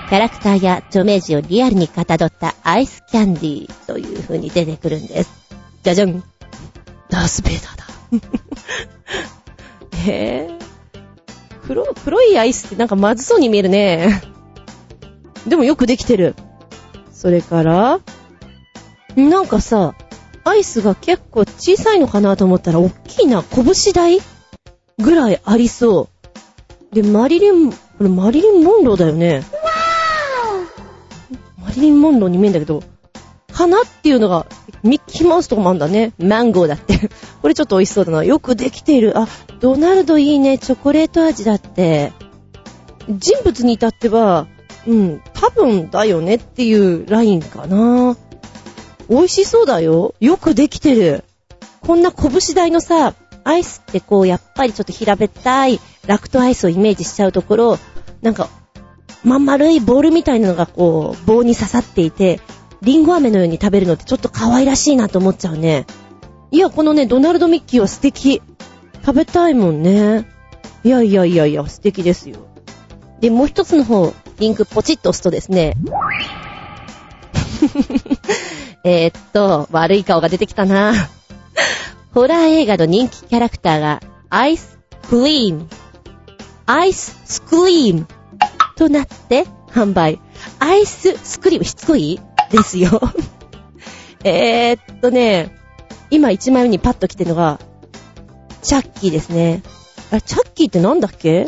[0.09, 5.31] キャラクターや著名人をリアルにかたどったアイスキャンディーという風に出てくるんです。
[5.83, 6.23] じゃじゃん。
[7.09, 7.83] ダースベイダーだ。
[10.05, 10.63] へ ぇ
[11.67, 14.21] 黒、黒いアイスってなんかまずそうに見えるね。
[15.47, 16.35] でもよくできてる。
[17.11, 17.99] それから、
[19.15, 19.95] なんかさ、
[20.43, 24.19] アイスが結構小さいのかなと思ったら、大きいな、拳台
[25.03, 26.09] ぐらいありそ
[26.91, 26.95] う。
[26.95, 29.43] で、マリリン、これマリリン・モンローだよね。
[31.61, 32.81] マリリン・モンローに見えんだけど、
[33.51, 34.47] 花っていうのが、
[34.81, 36.13] ミッキーマウスとかもあんだね。
[36.17, 37.09] マンゴーだって。
[37.41, 38.23] これちょっと美味しそうだな。
[38.23, 39.17] よくできている。
[39.17, 39.27] あ、
[39.59, 40.57] ドナルドいいね。
[40.57, 42.13] チョコレート味だって。
[43.09, 44.47] 人物に至っては、
[44.87, 48.15] うん、多分だよねっていうラインかな。
[49.09, 50.15] 美味しそうだよ。
[50.19, 51.23] よくできてる。
[51.81, 53.13] こんな拳台のさ、
[53.43, 57.79] アイスってこう、やっぱりちょっと平べったいラクトアイスをイメージしちゃうところ、
[58.21, 58.49] なんか、
[59.23, 62.39] まん丸いボールみたいなのがこう、棒に刺さっていて、
[62.81, 65.85] リンゴ飴のように食べるのってちょっと可愛らしいなと思っちゃうね。
[66.51, 68.41] いや、このね、ドナルド・ミッキーは素敵。
[69.05, 70.27] 食べたいもんね。
[70.83, 72.47] いやいやいやいや、素敵ですよ。
[73.21, 75.75] で、もう一つの方、リンクポチッと押すとですね、
[78.83, 80.93] えっと、悪い顔が出てきたな。
[82.13, 84.77] ホラー映画の人気キャラクターが、アイス
[85.09, 85.67] クリーム、
[86.65, 88.07] アイススクリーム
[88.75, 90.19] となって販売。
[90.59, 92.19] アイススクリーム、しつこい？
[92.51, 93.01] ですよ。
[94.23, 95.57] えーっとね、
[96.11, 97.59] 今一枚目にパッと来てるのが、
[98.61, 99.63] チャッキーですね。
[100.11, 101.47] あ、チャッキーってなんだっけ？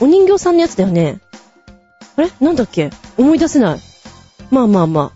[0.00, 1.20] お人形さんのやつだよね。
[2.16, 2.30] あれ？
[2.40, 2.90] なんだっけ？
[3.16, 3.80] 思い出せない。
[4.50, 5.12] まあまあま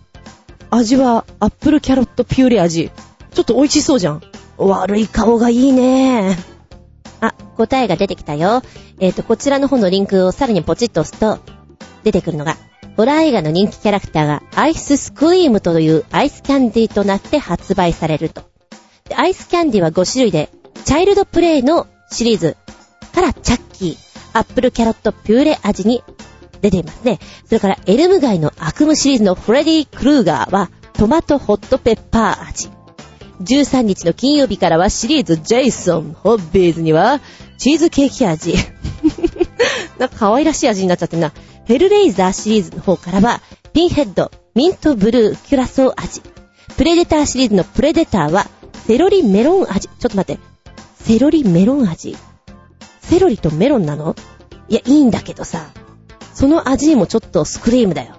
[0.71, 0.77] あ。
[0.77, 2.89] 味はアップルキャロットピューレ味。
[3.33, 4.21] ちょっと美味しそうじゃん。
[4.67, 6.37] 悪い顔がいいね。
[7.19, 8.61] あ、答えが出てきたよ。
[8.99, 11.39] えっ、と、こちらの方のリンクをさらにポチッと押すと、
[12.03, 12.57] 出てくるのが、
[12.97, 18.43] ホラー映画の人気キャラクターがアイススクリームというアイスキャンディーとなって発売されると。
[19.07, 20.49] でアイスキャンディーは5種類で、
[20.85, 22.57] チャイルドプレイのシリーズ
[23.13, 23.97] からチャッキー、
[24.33, 26.03] アップルキャロットピューレ味に
[26.61, 27.19] 出ていますね。
[27.45, 32.80] それからエルム街の悪夢シリーズのフレディ・クルーガーはトマトホットペッパー味。
[33.41, 37.19] 13日の金曜日からはシリーズジェイソン、ボーヒーズには
[37.57, 38.55] チーズケーキ味。
[39.97, 41.31] なんか可愛らしい味になっちゃってるな。
[41.65, 43.41] ヘルレイザーシリーズの方からは
[43.73, 46.21] ピンヘッド、ミントブルー、キュラソー味。
[46.77, 48.47] プレデターシリーズのプレデターは
[48.87, 49.87] セロリメロン味。
[49.87, 50.41] ちょっと待って。
[50.95, 52.15] セロリメロン味？
[53.01, 54.15] セロリとメロンなの？
[54.69, 55.69] いや、いいんだけどさ。
[56.33, 58.15] その味にもちょっとスクリームだよ。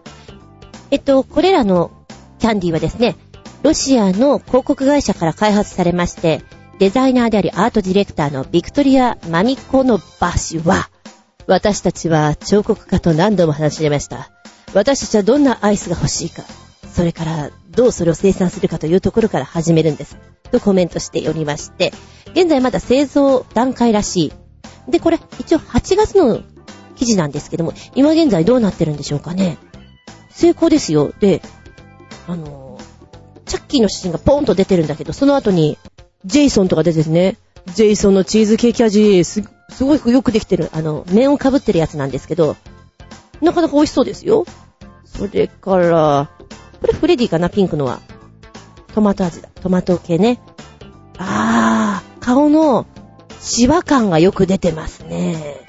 [0.91, 1.91] えっと、これらの
[2.39, 3.17] キャンディーはですね、
[3.62, 6.42] ロシアの広告会社から開発されまして、
[6.79, 10.90] デザイナーでありアートディレクターのビクトリア・マミコノバ氏は、
[11.46, 14.31] 私たちは彫刻家と何度も話し合いました。
[14.75, 16.42] 私たちはどんなアイスが欲しいか、
[16.92, 20.16] それからどうそれを生産するかというところから始めるんです。
[20.51, 21.92] とコメントしておりまして、
[22.33, 24.33] 現在まだ製造段階らし
[24.88, 24.90] い。
[24.90, 26.40] で、これ一応8月の
[26.96, 29.57] 記事なんですけども、今現在どうなってるんでしょうかね。
[30.31, 31.12] 成功ですよ。
[31.20, 31.42] で、
[32.27, 32.62] あの、
[33.47, 35.79] チャッキーの写真がポーンと出てるんだけど、その後に、
[36.25, 37.37] ジェイソンとか出ててね、
[37.75, 40.71] ジェイソンのチーズケーキ味、す、すごいよくできてる。
[40.73, 42.57] あの、面をかぶってるやつなんですけど、
[43.41, 44.45] なかなか美味しそうですよ。
[45.05, 46.31] それから、
[46.81, 48.01] これフレディかな、ピンクのは。
[48.95, 49.49] トマト味だ。
[49.61, 50.41] トマト系ね。
[51.19, 52.87] あー、顔の
[53.41, 55.61] シワ感がよく出てますね。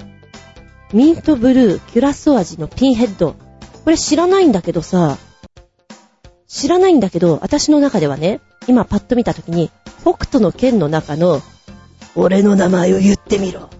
[0.92, 3.34] ミントブルー、キュラソ味のピンヘッド。
[3.84, 5.18] これ知らないんだけどさ、
[6.54, 11.42] 知らないんだけど、私の中ではね、今パッと見たときに、北斗の剣の中の、
[12.14, 13.70] 俺の名前を言ってみろ。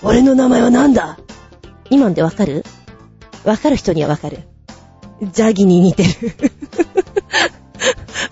[0.00, 1.18] 俺の名前は何だ？
[1.90, 2.64] 今んでわかる？
[3.42, 4.44] わかる人にはわかる。
[5.32, 6.10] ジャギに似てる。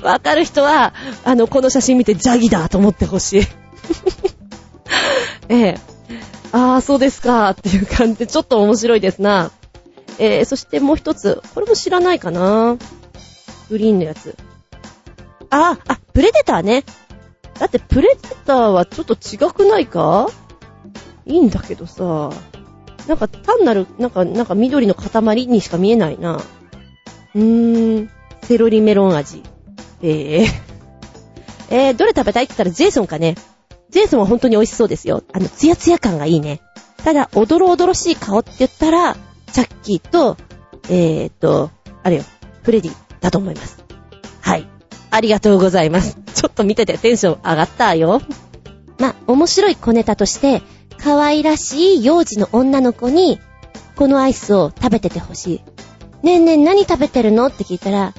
[0.07, 3.43] わかる人は、あの、この写真見てジャギだと思ってほしい。
[5.51, 5.79] ええ。
[6.53, 9.51] あー、そうですか、っていう感じで、ちょっと面白いですな。
[10.21, 12.77] えー、そしてもう一つ、これも知らないかな。
[13.73, 14.37] グリーンのやつ。
[15.49, 16.85] あ、あ、プレデターね。
[17.59, 20.29] だってプレデターはちょっと違くないか？
[21.25, 22.31] いいんだけどさ。
[23.09, 26.41] なんか単なる、なんか、なんか緑の塊にしか見えないな。
[27.35, 28.11] うーん、
[28.43, 29.43] セロリメロン味。
[30.03, 30.47] えー、
[31.71, 33.37] えー、どれ食べたいって言ったらジェイソンかね。
[33.91, 35.23] ジェイソンは本当に美味しそうですよ。
[35.33, 36.61] あの、ツヤツヤ感がいいね。
[37.03, 39.17] ただ、おどろおどろしい顔って言ったら、
[39.51, 40.37] チャッキーと、
[40.89, 41.71] えーと、
[42.03, 42.25] あれよ、
[42.63, 43.83] フレディだと思います。
[44.43, 44.69] はい。
[45.11, 46.19] ありがとうございます。
[46.35, 48.21] ちょっと見ててテンション上がったよ。
[48.99, 50.63] ま面白い小ネタとして、
[50.99, 53.41] 可愛らしい幼児の女の子に、
[53.97, 55.63] このアイスを食べててほし
[56.23, 56.27] い。
[56.27, 57.47] ねえねえ何食べてるの？
[57.47, 58.15] って聞いたら、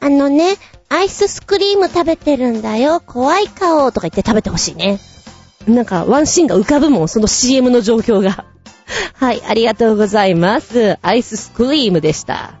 [0.00, 0.56] あのね、
[0.88, 3.00] アイススクリーム食べてるんだよ。
[3.00, 5.00] 怖い顔とか言って食べてほしいね。
[5.66, 8.46] なんか、ワンシーンが浮かぶもん、その CM の状況が。
[9.14, 10.98] はい、ありがとうございます。
[11.02, 12.54] アイススクリームでした。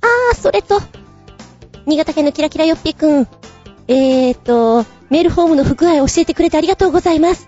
[0.00, 0.80] あー、それと、
[1.86, 3.28] 新潟県のキラキラよっぴーくん。
[3.88, 7.46] えーと、メールフォームの不具合教えてくれてありがとうございます。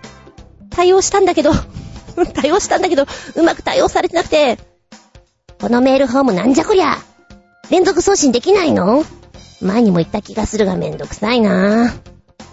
[0.69, 1.51] 対応したんだけど、
[2.35, 4.59] 対応したんだけど、うまく対応されてなくて、
[5.59, 6.97] このメールフォームなんじゃこりゃ
[7.71, 9.03] 連続送信できないの？
[9.59, 11.95] 前にも言った気がするがめんどくさいな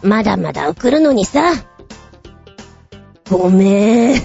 [0.02, 1.52] まだまだ送るのにさ。
[3.30, 4.22] ごめん。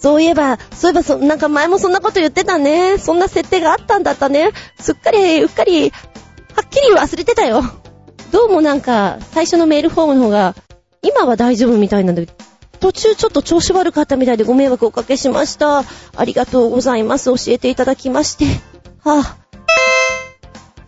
[0.00, 2.96] そういえば、そういえばそ、なんか前もそんなこと言ってたね。
[2.96, 4.50] そんな設定があったんだったね。
[4.78, 5.96] すっかり、うっかり、は
[6.64, 7.62] っきり忘れてたよ。
[8.32, 10.54] どうもなんか、最初のメールフォームの方が、
[11.02, 12.32] 今は大丈夫みたいなんだけど、
[12.80, 15.84] 途中ちょっと調子悪かったみたいでご迷惑おかけしました。
[16.16, 17.26] ありがとうございます。
[17.26, 18.46] 教えていただきまして。
[19.04, 19.36] はぁ、あ。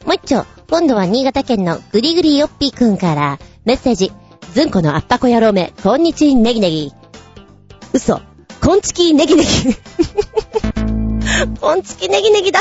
[0.07, 4.11] もう一丁、今度は新潟県のぐりぐりよっぴーくんからメッセージ。
[4.55, 6.92] ずんこのあっぱこ野郎め、こんにちネギネギ。
[7.92, 8.31] 嘘。
[8.64, 9.48] こんちきネギネギ。
[11.61, 12.61] こんちきネギネギだ。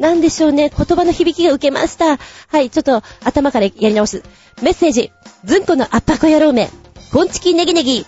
[0.00, 0.68] なんでしょうね。
[0.68, 2.16] 言葉の響きが受けました。
[2.48, 4.24] はい、ちょっと頭からやり直す。
[4.62, 5.12] メッセージ。
[5.44, 6.70] ずんこのあっぱこ野郎め、
[7.12, 8.04] こんちきネギネギ。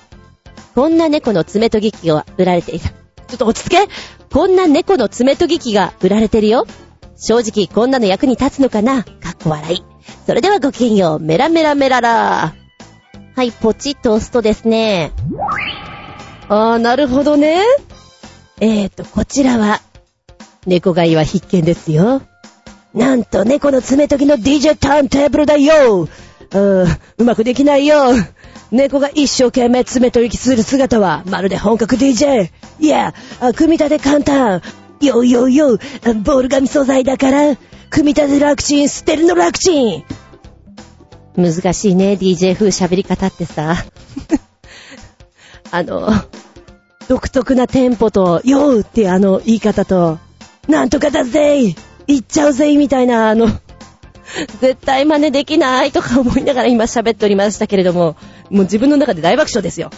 [0.74, 2.88] こんな猫の爪研ぎ機が売られていた。
[2.88, 3.88] ちょっと落ち着け
[4.32, 6.66] こんな猫の爪研ぎ機が売られてるよ。
[7.16, 9.84] 正直こんなの役に立つのかなかっこ笑い。
[10.26, 11.20] それではごきげんよう。
[11.20, 12.54] メラメラメララ
[13.36, 15.12] はい、ポチッと押すとですね。
[16.48, 17.62] あー、なるほどね。
[18.60, 19.80] えーと、こちらは、
[20.66, 22.22] 猫飼いは必見ですよ。
[22.94, 26.02] なんと猫の爪研ぎの DJ ターンテーブルだよ。
[26.02, 26.86] うー、
[27.18, 28.14] うまくできないよ。
[28.70, 32.50] 猫が一生懸命爪と息する姿は、まるで本格 DJ。
[32.80, 33.14] いや、
[33.54, 34.62] 組み立て簡単。
[35.00, 35.76] よよよ、
[36.24, 37.56] ボール紙素材だから、
[37.90, 40.04] 組み立て楽ちん、捨てるの楽ちん。
[41.36, 43.76] 難しいね、DJ 風喋り方ってさ。
[45.70, 46.08] あの、
[47.08, 50.18] 独特なテンポと、よーってあの言い方と、
[50.68, 51.74] なんとかだぜい
[52.06, 53.48] 行っちゃうぜいみたいな、あの、
[54.60, 58.16] 絶対真似できないとか思いながら 今喋っておりましたけれども、
[58.50, 59.90] もう自分の中で大爆笑ですよ。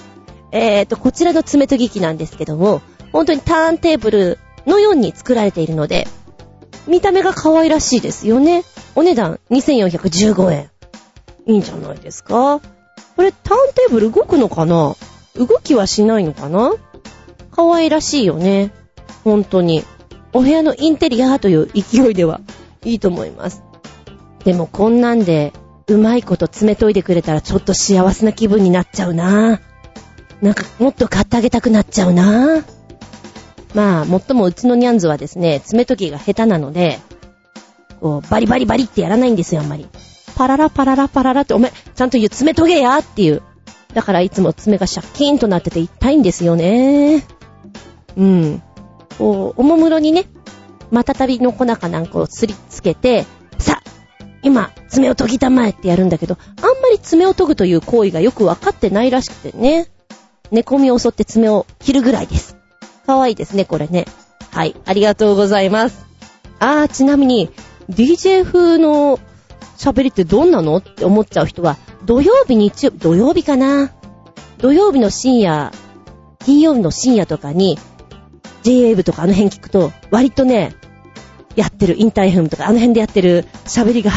[0.52, 2.80] えーと、こちらの爪研ぎ機なんですけども、
[3.12, 6.06] 本当にターンテーブルのように作られているので、
[6.86, 8.64] 見た目が可愛らしいですよね。
[8.94, 10.70] お値段2415円。
[11.46, 12.60] いいんじゃないですか？
[13.16, 14.96] これターンテーブル動くのかな？
[15.36, 16.74] 動きはしないのかな？
[17.50, 18.72] 可愛らしいよね。
[19.24, 19.84] 本当に。
[20.32, 22.40] お部屋のインテリアという勢いでは
[22.84, 23.62] いいと思います。
[24.44, 25.52] でもこんなんで、
[25.88, 29.60] うまいこと詰めといてくれたらちょっと幸せな気分になっちゃうな。
[30.40, 32.64] なんかもっと買ってあげたくなっちゃうな。
[33.74, 36.98] まあ、もっともうちのニャンズはですね、爪研ぎが下手なので、
[38.00, 39.86] こう、バリバリバリってやらないんですよ、あんまり。
[40.34, 43.42] パララパララパララって、おめ、ちゃんと言う爪研げやっていう。
[43.94, 47.26] だからいつも爪がシャッキーンとなってて痛いんですよね。
[48.16, 48.62] うん。
[49.18, 50.26] こう、おもむろにね、
[50.90, 53.26] またたびの粉かなんかをすりつけて、
[53.58, 53.82] さ、
[54.42, 59.88] 今、爪を研ぎたまえってやるんだけど、あんまり爪を研ぐという行為がよくわかってないらしくてね。
[60.50, 62.56] 寝込みを襲って爪を切るぐらいです。
[63.06, 64.06] かわいいですね、これね。
[64.50, 66.04] はい、ありがとうございます。
[66.58, 67.50] あー、ちなみに、
[67.88, 69.18] DJ 風の
[69.76, 70.78] 喋りってどんなの？
[70.78, 71.76] って思っちゃう人は、
[72.10, 73.92] 土曜日日曜、土曜日かな？
[74.58, 75.70] 土曜日の深夜、
[76.40, 77.78] 金曜日の深夜とかに、
[78.64, 80.74] JA とかあの辺聞くと、割とね、
[81.54, 84.10] やってる、インターフムとかあの辺でやってる喋りが、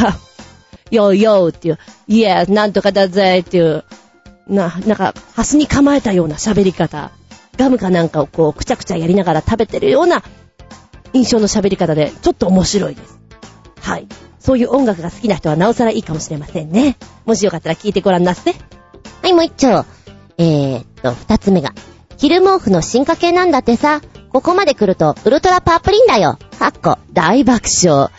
[0.90, 1.78] ヨーヨーっていう、
[2.08, 3.84] いや、なんとかだぜっていう、
[4.48, 7.12] な、なんか、ハスに構えたような喋り方。
[7.58, 10.24] ガムかなんかをこう、くちゃくちゃやりながら食べてるような
[11.14, 13.20] 印象の喋り方で、ちょっと面白いです。
[13.82, 14.08] はい。
[14.44, 16.98] そういう音楽が好きな人はなおさらいいかもしれませんね。
[17.26, 18.54] もしよかったら聞いてごらんなさい。
[19.22, 19.86] はい、もう一丁。
[20.38, 21.74] えーっと、二つ目が、
[22.18, 24.02] 昼毛布の進化系なんだってさ、
[24.34, 26.38] ここまで来るとウルトラパープリンだよ。
[26.60, 28.10] かっこ、大爆笑。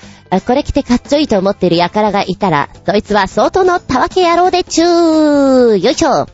[0.47, 6.27] これ着てかっちょいいと思ってる輩がいたら、そいつは相当のたわけ野郎でちゅーよいしょ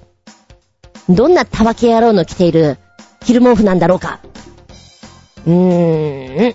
[1.09, 2.79] どんなたわけ野郎の着ている
[3.25, 4.21] 昼毛布なんだろうか
[5.47, 6.55] うーん。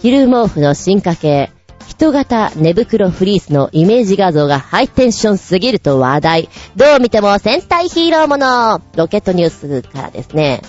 [0.00, 1.50] 昼毛布の進化系、
[1.90, 6.48] 人型寝袋フリースのイメージ画像がハイテンションすぎると話題。
[6.76, 10.62] どう見ても戦隊ヒーローものロケットニュースからですね。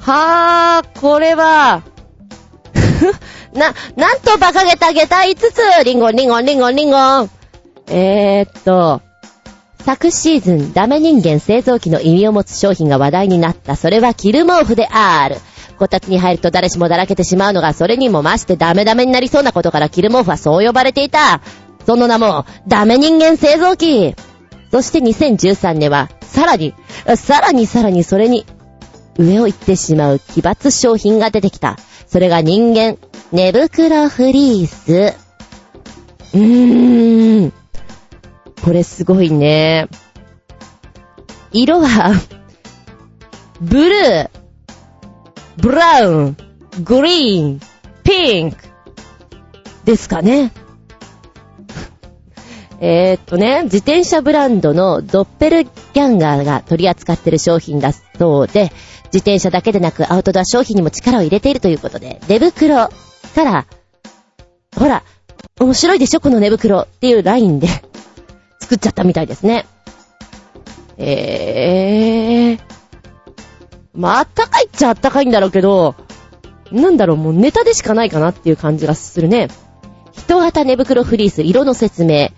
[0.00, 1.82] はー、これは、
[3.54, 7.30] な、なんと馬鹿げた下駄5つリンゴンリンゴンリンゴンリンゴン
[7.86, 9.00] えーっと、
[9.84, 13.76] 昨シーズン、ダメ人間製造機の意味を持つ商品が話題になった。
[13.76, 15.36] それはキル毛布である。
[15.78, 21.40] こたつに入ると誰しもだらけてしまうのが、それにも増してダメダメになりそうなことからキル毛布はそう呼ばれていた。
[21.86, 24.14] その名も、ダメ人間製造機。
[24.70, 26.74] そして2013年は、さらに、
[27.16, 28.44] さらにさらにそれに、
[29.16, 31.78] 上を行ってしまう奇抜商品が出てきた。
[32.06, 32.98] それが人間、
[33.32, 35.14] 寝袋フリース。
[36.34, 37.52] うーん。
[38.62, 39.88] これすごいね。
[41.52, 42.12] 色は、
[43.60, 44.30] ブルー、
[45.60, 46.36] ブラウン、
[46.84, 47.60] グリーン、
[48.04, 48.58] ピンク、
[49.84, 50.52] ですかね。
[52.80, 58.70] えーっとね、自転車ブランドのドッペルギャンガーが取り扱ってる商品だそうで、
[59.06, 62.88] 自転車だけでなくアウトドア商品にも力を入れているということで、寝袋
[63.34, 63.66] から、
[64.76, 65.02] ほら、
[65.58, 66.20] 面白いでしょ？
[66.20, 67.66] この寝袋っていうラインで
[68.60, 69.66] 作っちゃったみたいですね。
[70.98, 72.77] えー。
[73.94, 75.94] まあ、あったかいっちゃあったかいんだろうけど、
[76.70, 79.48] なんだろう、もうネタでしかないかなっていう感じがするね。
[80.12, 82.30] 人型寝袋フリース、色の説明。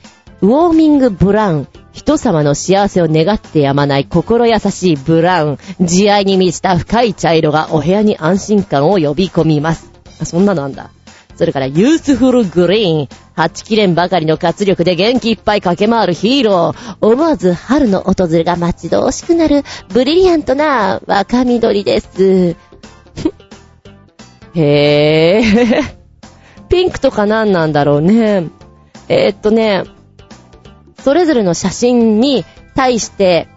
[0.43, 1.69] ウォーミングブラウン。
[1.93, 5.59] 人様の幸せを願ってやまない心優しいブラウン。
[5.81, 9.91] 慈愛に満ちた深い茶色がお部屋に安心感を呼び込みます。
[10.21, 10.91] あ、そんなのあんだ。
[11.41, 13.09] それから、ユースフルグリーン。
[13.35, 16.97] はちきれんばかりの活力で元気いっぱい駆け回るヒーロー。
[17.01, 22.57] 思わず春の訪れが待ち遠しくなる、ブリリアントな若緑です。
[24.55, 25.95] へー。
[26.69, 28.51] ピンクとか何なんだろうね。
[29.09, 29.85] えーっとね、
[31.03, 33.49] それぞれの写真に対して、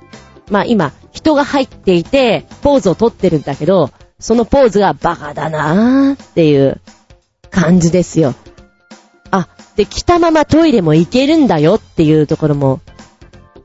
[0.50, 6.80] まあ今、人が入っていて、ポーズを撮ってるんだけど、そのポーズがバカだなーっていう
[7.54, 8.34] 感じですよ。
[9.32, 12.82] あ、で、着たままトイレも行けるんだよっていうところも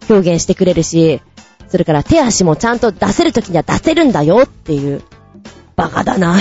[0.08, 1.20] 表現してくれるし、
[1.68, 5.02] それから手足もちゃんと出せるときには出せるんだよっていう、
[5.74, 6.36] バカだな。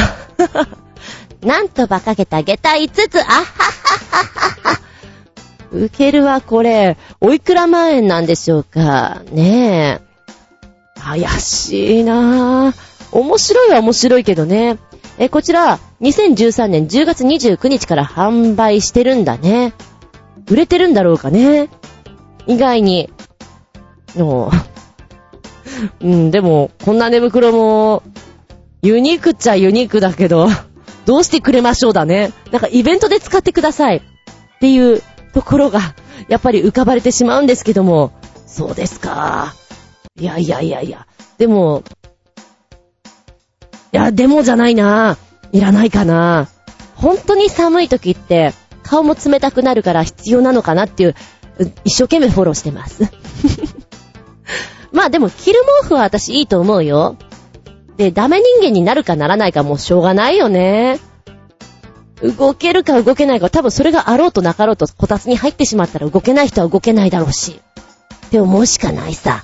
[1.41, 3.45] なんと馬鹿げた下駄5つ、あっはっはっ
[4.11, 4.79] はっは。
[5.71, 6.97] ウケるわ、これ。
[7.21, 9.21] おいくら万円なんでしょうか。
[9.31, 11.01] ねえ。
[11.01, 12.73] 怪しいなぁ。
[13.11, 14.77] 面白いは面白いけどね。
[15.17, 19.73] え、こちら、2013年10月29日から販売してるんだね。
[20.49, 21.69] 売れてるんだろうかね。
[22.45, 23.09] 意外に。
[24.15, 24.51] の
[26.01, 28.03] うん、でも、こんな寝袋も、
[28.81, 30.47] ユニークっちゃユニークだけど、
[31.05, 32.31] どうしてくれましょうだね。
[32.51, 33.97] なんかイベントで使ってください。
[33.97, 34.01] っ
[34.59, 35.01] ていう
[35.33, 35.79] ところが、
[36.29, 38.11] やっぱり浮かばれてしまうんですけども、
[38.45, 39.53] そうですか。
[40.19, 41.05] いやいやいやいや。
[41.37, 41.83] でも、
[43.97, 45.17] や、でもじゃないな。
[45.51, 46.47] いらないかな。
[46.95, 51.15] 本当に寒い時って、顔も冷たくなるから必要なのかなっていう、
[51.83, 53.03] 一生懸命フォローしてます。
[54.93, 57.17] まあでも、着る毛布は私いいと思うよ。
[57.97, 60.99] で、ダメ人間になるかならないかもうしょうがないよね。
[62.21, 67.59] 動けるか動けないか、多分それがあろうとなかろうと、こたつに入ってしまったら動けない人は動けないだろうし。
[68.27, 69.43] って思うしかないさ。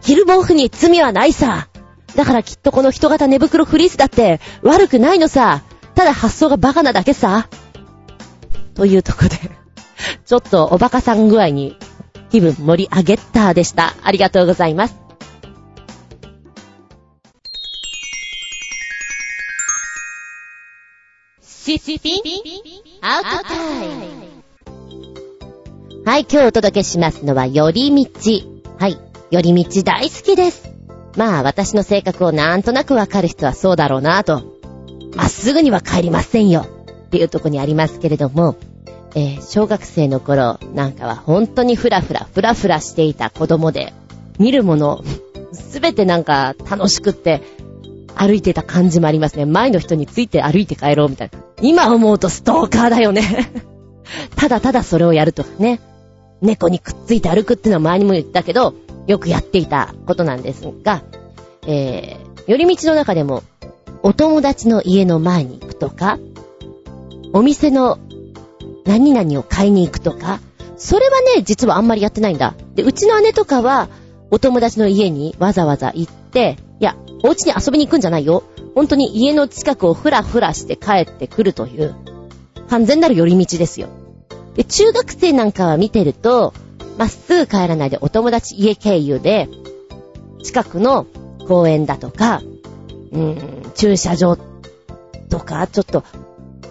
[0.00, 1.68] 着る毛布に罪はないさ。
[2.16, 5.62] だからきっとこの人型寝袋フリースだって悪くないのさ。
[5.94, 7.48] ただ発想がバカなだけさ。
[8.74, 9.30] というとこで、
[10.24, 11.76] ちょっとおバカさん具合に
[12.30, 13.94] 気分盛り上げたでした。
[14.02, 14.96] ありがとうございます。
[21.42, 22.22] シスピン
[23.02, 24.32] アウトタイム
[26.04, 28.10] はい、今日お届けしますのは、寄り道。
[28.78, 28.98] はい、
[29.30, 30.71] 寄り道大好きです。
[31.16, 34.42] まあ、私の性格をなんとなくわかる人はそうだろうなと。
[35.14, 36.66] まっすぐには帰りませんよ。
[37.06, 38.56] っていうとこにありますけれども、
[39.14, 43.92] えー小学生の頃なんかは本当にふらふら、ふらふらしていた子供で、
[44.38, 45.04] 見るもの、
[45.52, 47.42] すべてなんか楽しくって、
[48.14, 49.44] 歩いてた感じもありますね。
[49.44, 51.38] 前の人について歩いて帰ろうみたいな。
[51.60, 53.50] 今思うとストーカーだよね。
[54.36, 55.80] ただただそれをやるとかね。
[56.40, 58.74] 猫にくっついて歩くってのは前にも言ったけど、
[59.06, 61.02] よくやっていたことなんですが、
[61.66, 63.42] えー、寄り道の中でも、
[64.02, 66.18] お友達の家の前に行くとか、
[67.32, 67.98] お店の
[68.84, 70.40] 何々を買いに行くとか、
[70.76, 72.54] それはね、実はあんまりやってないんだ。
[72.74, 73.88] で、うちの姉とかは、
[74.30, 78.42] お友達の家にわざわざ行って、いや、お家に遊びに行くんじゃないよ。
[78.74, 81.94] 本当に家の近くをふらふらして帰ってくるという、
[82.68, 83.88] 完全なる寄り道ですよ。
[84.54, 86.54] で、中学生なんかは見てると、
[86.98, 89.48] まっすぐ帰らないでお友達家経由で、
[90.42, 91.06] 近くの
[91.46, 92.42] 公園だとか、
[93.12, 94.36] うーん、駐車場
[95.30, 96.04] とか、ちょっと、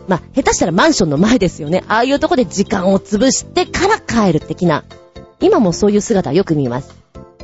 [0.08, 1.84] まあ、下手したらマンションの前ですよね。
[1.88, 4.84] ああいうとこで時間を潰してから帰る的な。
[5.40, 6.96] 今もそういう姿よく見ます。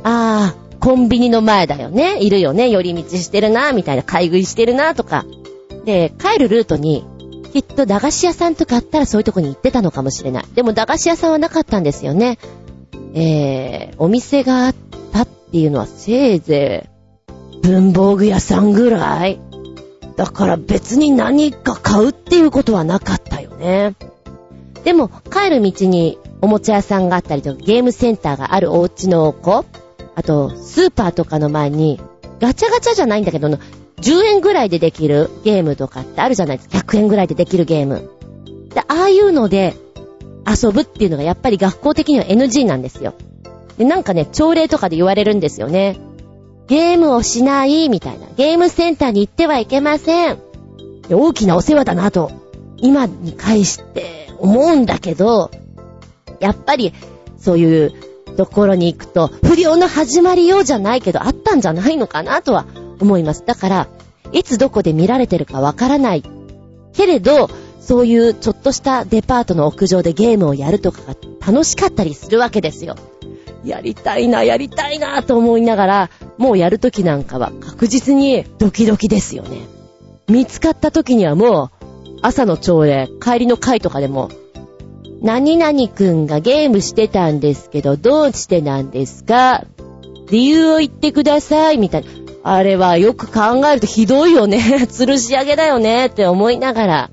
[0.02, 2.22] ああ、コンビニの前だよね。
[2.22, 2.70] いるよね。
[2.70, 4.02] 寄り道してるな、みたいな。
[4.02, 5.24] 買い食いしてるな、とか。
[5.84, 7.04] で、帰るルートに、
[7.52, 10.44] きっと駄菓子屋さんとかあったらそういうとこに行ってたのかもしれない。
[10.54, 12.38] でも駄菓子屋さんはなかったんですよね。
[13.14, 14.74] えー、お店があっ
[15.12, 16.88] たっていうのはせいぜ
[17.54, 19.40] い、文房具屋さんぐらい。
[20.16, 23.94] だから別に何か買うっていうことはなかったよね。
[24.84, 29.64] でも、帰る道におもちゃ屋さんがあったりとか、ゲームセンターがあるお家の子、
[30.14, 32.00] あと、スーパーとかの前に、
[32.40, 33.58] ガチャガチャじゃないんだけど、10
[34.26, 36.78] 円ぐらいでできるゲームとかってあるじゃないですか。
[36.78, 38.10] 100円ぐらいでできるゲーム。
[38.74, 39.74] で、ああいうので、
[40.48, 43.14] 遊ぶっていうのがやっぱり学校的には NG なんですよ。
[43.76, 45.98] で、なんかね、朝礼とかで言われるんですよね。
[46.66, 48.26] ゲームをしない、みたいな。
[48.36, 50.38] ゲームセンターに行ってはいけません。
[51.10, 52.30] 大きなお世話だなと、
[52.76, 55.50] 今に返して思うんだけど、
[56.40, 56.92] やっぱり、
[57.38, 57.92] そういう
[58.36, 62.66] ところに行くと、不良の始まりようじゃないけど、あったんじゃないのかなとは
[63.00, 63.44] 思います。
[63.46, 63.88] だから、
[64.32, 66.22] いつどこで見られてるかわからない。
[66.92, 67.48] けれど、
[67.88, 72.96] そういうちょっとしたデパートの屋上でゲームをやるとかが楽しかったりするわけですよ。
[73.64, 79.60] やりたいな、やりたいなと思いながら、もうやるときなんかは確実にドキドキですよね。
[80.28, 81.86] 見つかった時にはもう、
[82.20, 84.28] 朝の朝礼、帰りの会とかでも、
[85.22, 89.64] 何々くんがゲームしてたんですけど、どうしてなんですか？
[90.30, 92.08] 理由を言ってください、みたいな。
[92.42, 94.58] あれはよく考えるとひどいよね。
[94.88, 97.10] 吊るし上げだよね、って思いながら、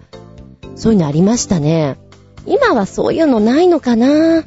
[0.76, 1.98] そういうのありましたね。
[2.46, 4.44] 今はそういうのないのかな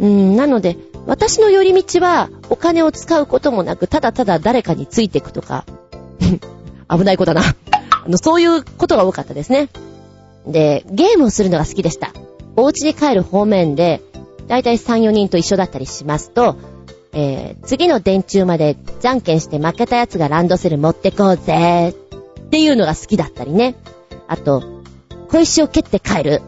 [0.00, 5.64] うん、なので、私の寄り道はお金を使うこともなく、ただただ誰かについていくとか、
[6.88, 7.42] 危ない子だな。
[8.04, 9.68] あの、そういうことが多かったですね。
[10.46, 12.12] で、ゲームをするのが好きでした。
[12.56, 14.02] お家に帰る方面で、
[14.46, 16.56] だいたい3、4人と一緒だったりしますと、
[17.12, 21.92] えー、次の電柱までじゃんけんして負けたやつがランドセル持ってこうぜっ
[22.50, 23.74] ていうのが好きだったりね。
[24.26, 24.77] あと、
[25.28, 26.42] 小石を蹴って帰る。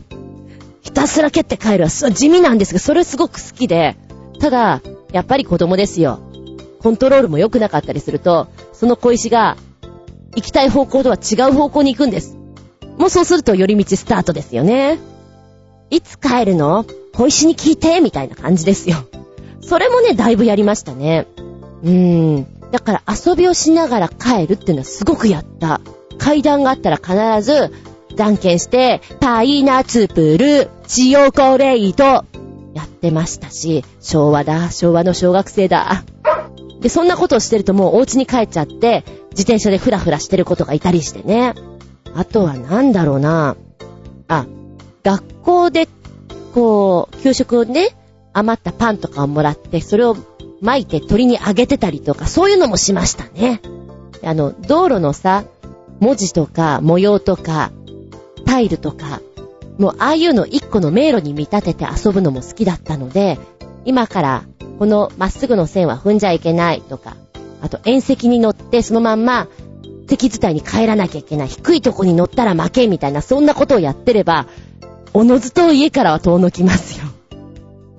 [0.82, 3.96] ひたすら蹴って帰るは地味なんですが、それすごく好きで、
[4.40, 4.82] ただ、
[5.12, 6.18] やっぱり子供ですよ。
[6.80, 9.56] コントロールも良くなかったりすると、その小石が、
[10.36, 12.36] 行きたい方向とは違う方向に行くんです。
[12.98, 14.98] もうそうすると寄り道スタートですよね。
[15.90, 16.84] いつ帰るの？
[17.14, 18.96] 小石に聞いてみたいな感じですよ。
[19.62, 21.26] それもね、だいぶやりましたね。
[21.82, 22.46] うーん。
[22.70, 25.80] だから遊びをしながら帰るっていうのはすごくやった。
[26.18, 27.72] 階段があったら必ず、
[28.16, 32.24] じゃんけんして、パイナツプル、チヨコレイト、
[32.74, 36.04] やってましたし、昭和だ、昭和の小学生だ。
[36.80, 41.54] で、そんなことをしてるともうお家に帰っちゃって、自転車でふらふらしてることがいたりしてね。
[42.14, 43.56] あとはなんだろうな。
[44.28, 44.46] あ、
[45.02, 45.88] 学校で、
[46.52, 47.96] こう、給食をね、
[48.32, 50.16] 余ったパンとかをもらって、それを
[50.60, 53.60] 巻いて鳥にあげてたりとか、そういうのもしましたね。
[54.22, 55.44] あの、道路のさ、
[56.00, 57.70] 文字とか模様とか、
[58.44, 59.20] タイルとか、
[59.78, 63.38] もうああいうの一個の迷路に見立てて遊ぶのも好きだったので、
[63.84, 64.44] 今から
[64.78, 67.16] このまっすぐの線は踏んじゃいけないとか、
[67.60, 69.48] あと縁石に乗ってそのまんま
[70.10, 71.48] 石伝いに帰らなきゃいけない。
[71.48, 74.46] 低いとこに乗ったら負けみたいな、そんなことをやってれば、
[75.12, 77.06] おのずと家からは遠のきますよ。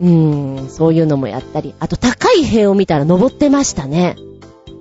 [0.02, 1.74] うーん、そういうのもやったり。
[1.80, 4.18] あと高い塀を見たら登ってましたね。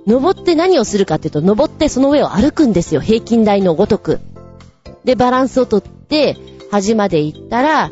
[0.05, 3.01] 登って何をするかっていうと、登ってその上を歩くんですよ。
[3.01, 4.19] 平均台のごとく。
[5.05, 6.37] で、バランスをとって、
[6.71, 7.91] 端まで行ったら、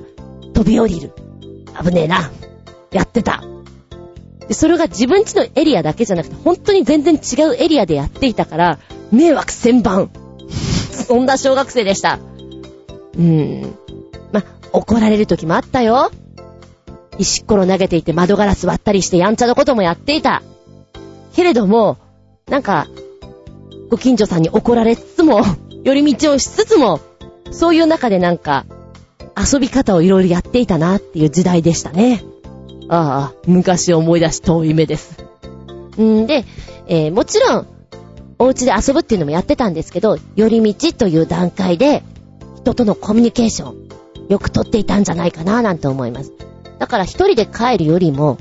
[0.53, 1.11] 飛び降りる。
[1.82, 2.32] 危ねえな。
[2.91, 3.43] やってた。
[4.47, 8.80] で、それが自分家のエリアだけじゃなくて、本当に全然違うエリアでやっていたから、
[9.11, 10.11] 迷惑千番。
[10.49, 12.20] そんな小学生でした。
[13.16, 13.76] うーん。
[14.32, 16.11] ま、怒られる時もあったよ。
[17.20, 20.41] 石っころ投げていて窓ガラス割ったりしてやんちゃなこともやっていた。
[21.36, 21.97] けれども、
[22.47, 22.88] なんか、
[23.89, 25.41] ご近所さんに怒られつつも、
[25.84, 27.02] 寄り道をしつつも、
[27.52, 28.66] そういう中でなんか、
[29.38, 32.24] 遊び方をいろいろやっていたなっていう時代でしたね。
[32.90, 35.18] ああ、昔思い出し遠い目です。
[36.00, 36.46] んで、
[36.88, 37.68] えーもちろん、
[38.40, 42.04] お家で遊ぶっていうのもやってたんですけど、寄り道という段階で、
[42.58, 46.32] 人とのコミュニケーション、よく取っていたんじゃないかななんて思います。
[46.80, 48.38] だから一人で帰るよりも、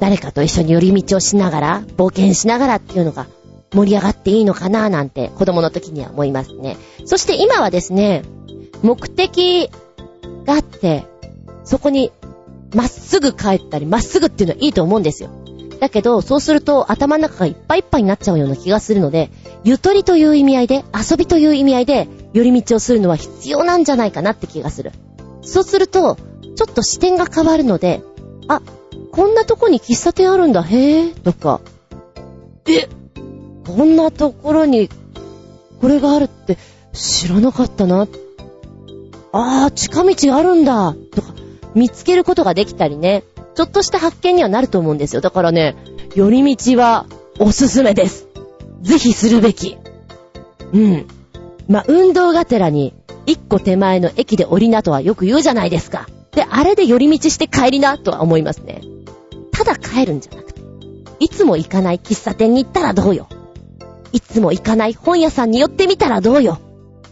[0.00, 3.26] 誰かと一緒に寄り道をしながら、冒険しながらっていうのが
[3.74, 6.76] 盛り上がっていいのかななんて子供の時には思いますね。
[7.04, 8.22] そして今はですね、
[8.82, 9.70] 目的
[10.44, 11.04] があって、
[11.64, 12.12] そこに
[12.74, 15.30] まっすぐ帰ったり、まっすぐっていうのはいいと思うんですよ。
[15.80, 19.30] だけど、そうすると頭の中がいっぱいいっぱいになっちゃうような気がするので、
[19.64, 24.92] ゆとりという意味合いで、遊びという意味合いで、寄り道をするのは必要なんじゃないかなって気がする。
[25.42, 26.16] そうすると、
[26.56, 28.02] ちょっと視点が変わるので、
[28.48, 28.62] あ、
[29.12, 31.60] こんなとこに喫茶店あるんだ、へぇ、とか、
[32.66, 32.88] え、
[33.66, 34.88] こんなところに、
[35.80, 36.58] これがあるって
[36.92, 38.06] 知らなかったな。
[39.32, 41.34] あー、近道あるんだ、とか、
[41.74, 45.20] 見つけることができたりね、ちょっとした発見にはなると思うんですよ。
[45.20, 45.76] だからね、
[46.14, 47.06] 寄り道は
[47.38, 48.26] おすすめです。
[48.82, 49.76] ぜひするべき。
[50.72, 51.06] うん。
[51.68, 52.94] まあ、運動がてらに、
[53.26, 56.08] 一個手前の駅で降りなとはよく言うじゃないですか。
[56.32, 58.82] で、あれで寄り道して帰りなとは思いますね。
[59.52, 60.60] ただ帰るんじゃなくて、
[61.20, 63.28] いつも行かない喫茶店に行ったらどうよ。
[64.14, 66.60] いつも行かない本屋さんに寄ってみたらどうよ。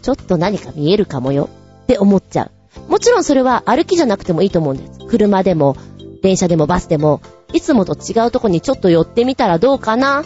[0.01, 1.49] ちょっと何か見えるかもよ。
[1.83, 2.49] って思っちゃ
[2.87, 2.89] う。
[2.89, 5.05] もちろんそれは歩きじゃなくてもいいと思うんです。
[5.09, 5.75] 車でも、
[6.21, 10.23] 電車でもバスでも、いつもと違うとこにちょっと寄ってみたらどうかな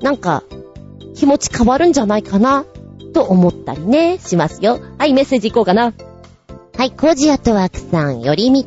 [0.00, 0.44] なんか、
[1.16, 2.64] 気持ち変わるんじゃないかな
[3.12, 4.78] と思ったりね、しますよ。
[4.98, 5.92] はい、メッセージいこうかな。
[6.76, 8.62] はい、コージアットワークさん、寄り道。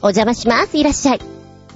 [0.00, 0.78] お邪魔します。
[0.78, 1.20] いらっしゃい。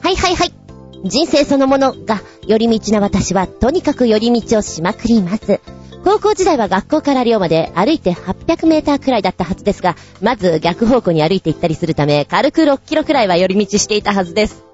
[0.01, 0.62] はいはいはい。
[1.05, 5.61] 人生そのものが寄り道な私は、とにかく寄り道をしまくります。
[6.05, 14.65] 高校時代は学校から寮まで歩いて800メーターくらいだったはずですが、まず逆方向に歩いて行ったりするため、軽く6キロくらいは寄り道していたはずです。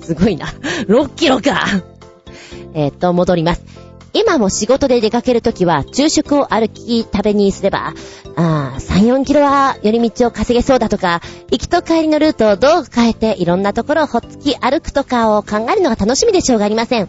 [0.00, 0.46] すごいな。
[0.46, 1.64] 6キロか。
[2.74, 3.83] えっと、戻ります。
[4.14, 7.94] 今も仕事で出かけるときは、昼食を歩き食べにすれば、
[8.36, 17.08] あー3、4キロは寄り道を稼げそうだとか、行きと帰りのルートをどう変えていろんなところをほっつき歩くとかを考えるのが楽しみでしょうがありません。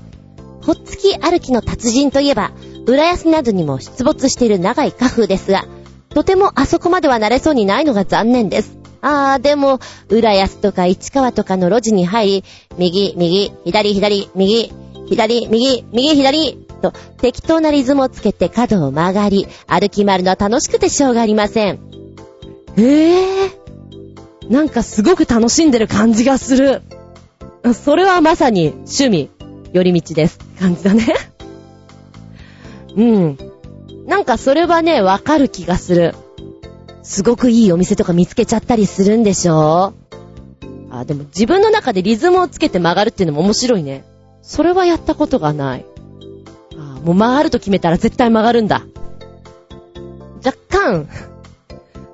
[0.64, 2.51] ほっつき歩きの達人といえば、
[2.88, 5.66] 浦安などにも出没している長い花風ですが、
[6.10, 8.80] とてもあそこまでは慣れそうにないのが残念です。
[9.01, 9.80] あー、でも、
[10.10, 12.43] 浦安とか市川とかの路地に入り、
[12.80, 14.72] 右、右、左、左、右、
[15.08, 21.79] 左、右、右、左、と適当なリズムをつけて角を曲がり、歩き回るのは楽しくてしょうがありません。
[22.77, 23.65] へえ。
[24.49, 26.81] なんかすごく楽しんでる感じがする。
[27.73, 29.29] それはまさに趣味、
[29.73, 30.39] 寄り道です。
[30.59, 31.07] 感じだね。
[32.95, 33.38] うん。
[34.05, 36.15] なんかそれはね、わかる気がする。
[37.01, 39.93] すごくいいお店とか見つけちゃったりするんでしょ
[40.89, 44.05] あ、でも自分の中でリズムをつけて曲がるっていうのも面白いね。
[44.41, 45.86] それはやったことがない。
[47.06, 48.84] もう曲がると決めたら絶対曲がるんだ。
[50.43, 51.08] 若干、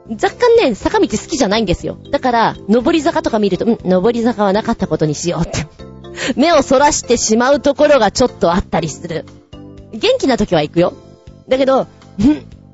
[0.10, 1.98] 若干ね、坂道好きじゃないんですよ。
[2.12, 5.66] だから、上り坂とか見ると、うん、上り坂はなかったことにしようって。
[6.36, 9.26] 目をそらしてしまうところがちょっとあったりする。
[9.94, 10.94] 元気な時は行くよ。
[11.48, 11.88] だけど、ん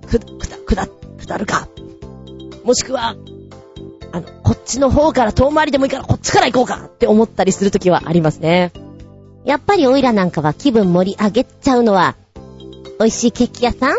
[0.08, 0.88] く、くだ、くだ、
[1.20, 1.68] 下るか。
[2.64, 3.16] もしくは、
[4.12, 8.72] あの、こっちの方から遠回りでもいいからこっちから行こうかって思ったりする時はありますね。
[9.48, 12.16] やっぱりオイラなんかは気分盛り上げちゃうのは、
[13.00, 13.98] 美味しいケーキ屋さん？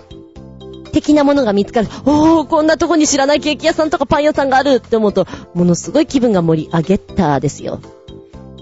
[0.92, 1.88] 的なものが見つかる。
[2.04, 7.80] おー、こんなとこに知らないケーキ屋さんとかパン屋さんがあるって思うと、ものすごい気分が盛り上げたですよ。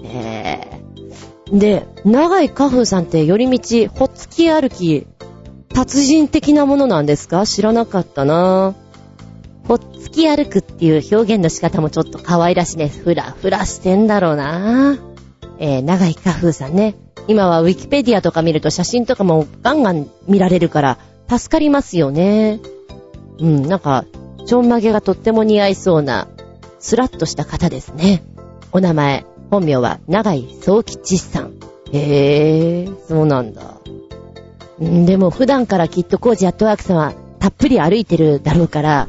[0.03, 1.57] えー。
[1.57, 5.07] で、長い花風さんって寄り道、ほっつき歩き、
[5.73, 7.45] 達人的なものなんですか？
[7.45, 8.75] 知らなかったな
[9.67, 12.87] ほっつき歩くっていう表現の仕方もちょっと可愛らしいね。
[12.87, 14.97] ふらふらしてんだろうな
[15.59, 16.95] えー、長い花風さんね。
[17.27, 20.97] 今はウィキペディアとか見ると写真とかもガンガン見られるから、
[21.29, 22.59] 助かりますよね。
[23.39, 24.05] うん、なんか、
[24.45, 26.27] ちょんまげがとっても似合いそうな、
[26.79, 28.23] スラッとした方ですね。
[28.71, 31.53] お名前、本名は長井宗吉さん。
[31.91, 33.77] へえ、そうなんだ。
[34.81, 39.07] んでも普段からきっとコージアットワークさんはたっぷり歩いてるだろうから、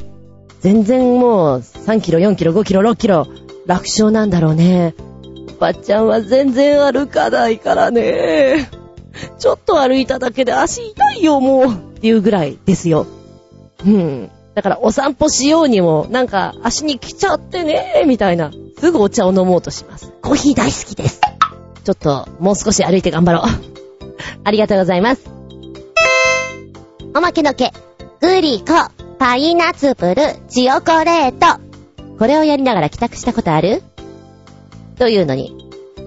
[0.61, 3.27] 全然もう3キロ、4キロ、5キロ、6キロ
[3.67, 4.95] 楽勝なんだろうね。
[5.59, 8.71] おばちゃんは全然歩かないからね。
[9.41, 11.65] ちょっと歩いただけで足痛いよ、もう。
[11.67, 13.09] っていうぐらいですよ。
[13.85, 14.31] うん。
[14.55, 18.53] だからお散歩しようにも、なんか足に来ちゃってね、みたいな。
[18.79, 20.13] すぐお茶を飲もうとします。
[20.23, 21.21] コーヒー大好きです。
[21.83, 23.43] ちょっと、もう少し歩いて頑張ろう。
[24.45, 25.29] ありがとうございます。
[27.17, 27.73] おまけのけ、
[28.21, 28.67] グリコ、
[29.19, 31.61] パイナツプル、チオコレート。
[32.17, 33.83] これをやりながら帰宅したことある？
[34.99, 35.55] というのに、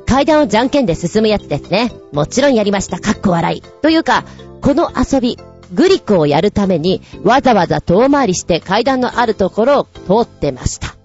[0.06, 1.92] 階段をじゃんけんで進むやつですね。
[2.12, 3.00] もちろんやりました。
[3.00, 3.62] かっこ笑い。
[3.82, 4.26] というか、
[4.62, 5.38] この遊び、
[5.74, 9.88] グリコをやるために、わざわざ遠回りして階段のあるところを
[10.24, 10.96] 通ってました。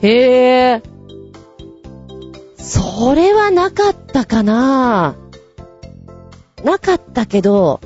[0.00, 0.98] へぇー。
[2.56, 5.14] それはなかったかな
[6.64, 7.80] なかったけど、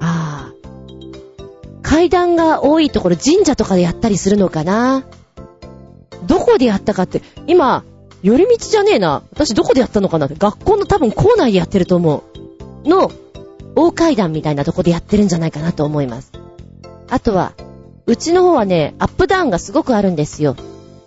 [0.00, 0.54] ああ。
[1.82, 5.04] 階段が多いところ神社とかでやったりするのかな
[6.26, 7.84] どこでやったかって、今、
[8.22, 9.22] 寄り道じゃねえな。
[9.32, 10.28] 私どこでやったのかな。
[10.28, 12.24] 学校の多分校内でやってると思
[12.84, 12.88] う。
[12.88, 13.10] の、
[13.76, 16.32] 大階段みたいなとこでやってるんじゃないかなと思います。
[17.08, 17.52] あとは、
[18.06, 20.56] うちの方はね、アップダウンがすごくあるんですよ。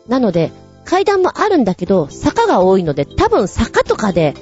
[0.07, 0.51] なので、
[0.85, 4.33] 階段もあるんだけど、坂が多いので、多分坂とかで、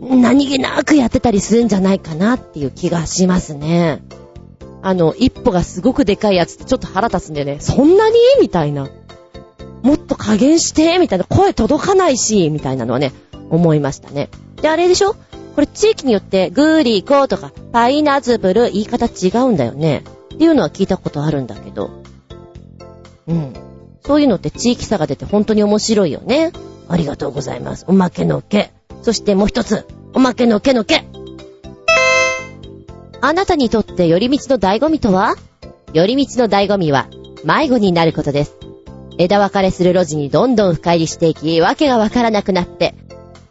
[0.00, 4.02] 何気なくやってたりするんじゃないかなっていう気がしますね。
[4.82, 8.16] あの、一歩がすごくでかいやつってちょっと腹立つんでね、そんなに？
[8.40, 8.88] みたいな。
[9.82, 11.24] もっと加減してみたいな。
[11.24, 13.12] 声届かないしみたいなのはね、
[13.50, 14.28] 思いましたね。
[14.60, 15.14] で、あれでしょ？
[15.54, 20.04] これ地域によってグーリーコーとかパイナズブル言い方違うんだよね。
[20.34, 21.90] っていうのは聞いたことあるんだけど。
[23.26, 23.52] うん。
[24.02, 26.52] そういうのって地域差が出て本当に面白いよね。
[26.88, 27.84] ありがとうございます。
[27.88, 28.72] おまけのけ。
[29.02, 29.86] そしてもう一つ。
[30.14, 31.04] おまけのけのけ。
[33.20, 35.34] あなたにとって寄り道の醍醐味とは？
[35.92, 37.08] 寄り道の醍醐味は
[37.44, 38.56] 迷子になることです。
[39.18, 42.94] 枝分かれする路地にどんどん深入りしていき、わけがわからなくなって、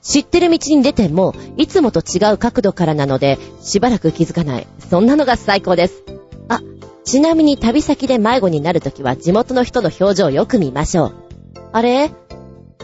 [0.01, 4.67] 知ってる道に出ても、いつもと違う角度からなので、しばらく気づかない。
[4.89, 6.03] そんなのが最高です。
[6.47, 6.61] あ、
[7.03, 11.15] ちなみに旅先で迷子になるときは地元の人の表情をよく見ましょう。
[11.71, 12.11] あれ？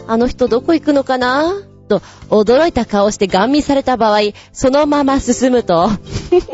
[0.06, 1.54] あの人どこ行くのかな？
[1.88, 4.20] と、驚いた顔してガン見された場合、
[4.52, 5.88] そのまま進むと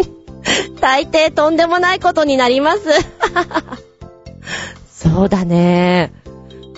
[0.81, 2.81] 大抵とんでもないことになります
[5.03, 6.13] そうだね。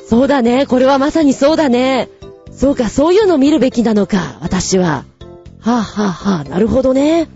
[0.08, 0.66] そうだね。
[0.66, 2.08] これはまさにそうだね。
[2.52, 5.04] そうか、そういうの見るべきなのか、私は。
[5.60, 7.28] はぁ、あ、はぁ、あ、はぁ、なるほどね。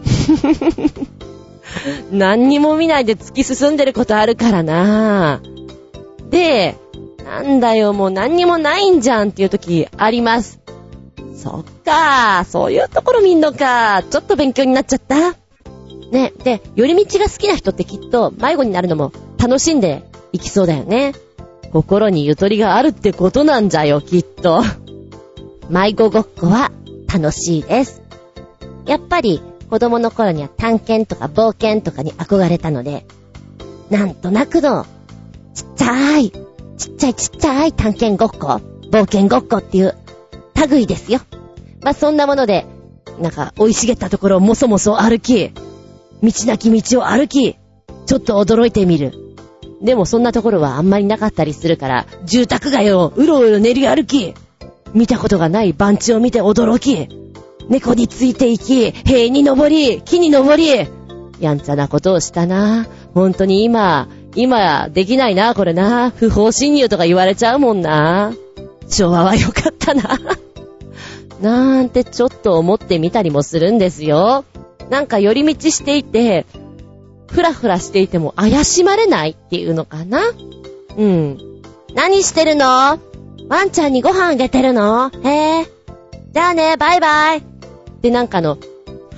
[2.10, 5.40] 何にも見ないで突き進んでることあるからな
[6.30, 6.76] で、
[7.24, 10.60] なんだよ、もう何にもないんじゃんっていう時あります。
[11.34, 14.02] そっか、そういうところ見んのか。
[14.10, 15.36] ちょっと勉強になっちゃった。
[16.10, 21.14] ね、で、寄り道が好きな人ってきっと迷子になるのも楽しんでいきそうだよね。
[21.72, 24.62] 心にゆとりがあるってことなんじゃよ、きっと。
[25.70, 26.70] 迷子ごっこは
[27.12, 28.02] 楽しいです。
[28.86, 33.06] やっぱり子供の頃には探検とか冒険とかに憧れたので、
[33.88, 34.84] なんとなくの
[35.54, 38.60] ちっちゃい、ちっちゃいちっちゃい探検ごっこ、
[38.90, 39.94] 冒険ごっこっていう
[40.68, 41.20] 類ですよ。
[41.82, 42.66] まあ、そんなもので、
[43.20, 45.52] なんか、生い茂ったところをもそもそ歩き、
[46.22, 47.56] 道なき道を歩き、
[48.06, 49.29] ちょっと驚いてみる。
[49.82, 54.34] でもそんなところはあんまりなかったりするから、住宅街をうろうろ練り歩き、
[54.92, 57.08] 見たことがない番地を見て驚き、
[57.68, 60.86] 猫についていき、塀に登り、木に登り、
[61.40, 62.86] やんちゃなことをしたな。
[63.14, 66.10] 本当に今、今、できないな、これな。
[66.10, 68.32] 不法侵入とか言われちゃうもんな。
[68.88, 70.18] 昭和は良かったな。
[71.40, 74.44] なんてちょっと思ってみたりもするんですよ。
[74.90, 76.44] なんか寄り道していて、
[77.30, 80.20] ふらふらしていても怪しまれないっていうのかな？
[80.96, 81.38] うん。
[81.94, 82.66] 何してるの？
[82.66, 82.98] ワ
[83.64, 85.10] ンちゃんにご飯あげてるの？
[85.22, 85.66] へえ。
[86.32, 87.42] じゃあね、バイバイ。
[88.02, 88.58] で、なんかの、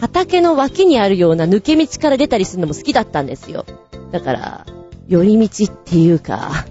[0.01, 3.65] 畑の脇にあるような抜け道から出たりするのも好きだったんですよ。
[4.11, 4.67] だから、
[5.09, 6.67] 寄り道っていうか、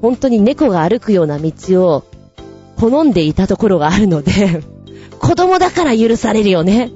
[0.00, 1.52] 本当に猫が歩くような道
[1.86, 2.04] を
[2.76, 4.62] 好んでいたところがあるので
[5.18, 6.90] 子供だから許されるよね。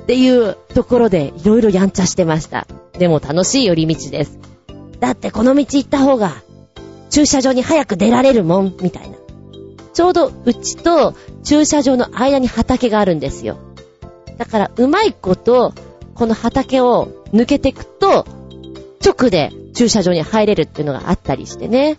[0.00, 2.66] っていうところでいろいろやんちゃしてました。
[2.98, 4.38] でも楽しい寄り道です。
[5.00, 6.42] だってこの道行った方が
[7.10, 9.16] 駐車場に早く出られるもん、みたいな。
[9.94, 13.56] ちょうどうちと駐車場の間に畑があるんですよ。
[14.36, 15.72] だからうまいこと、
[16.14, 18.26] この畑を抜けてくと、
[19.04, 21.96] 直で駐車場に入れるっていうのがあったりしてね。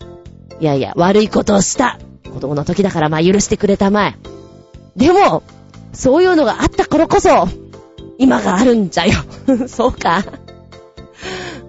[0.59, 1.99] いやいや、悪いことをした。
[2.31, 4.15] 子供の時だからまあ許してくれたまえ。
[4.95, 5.43] でも、
[5.93, 7.47] そういうのがあった頃こそ、
[8.17, 9.13] 今があるんじゃよ。
[9.67, 10.23] そうか。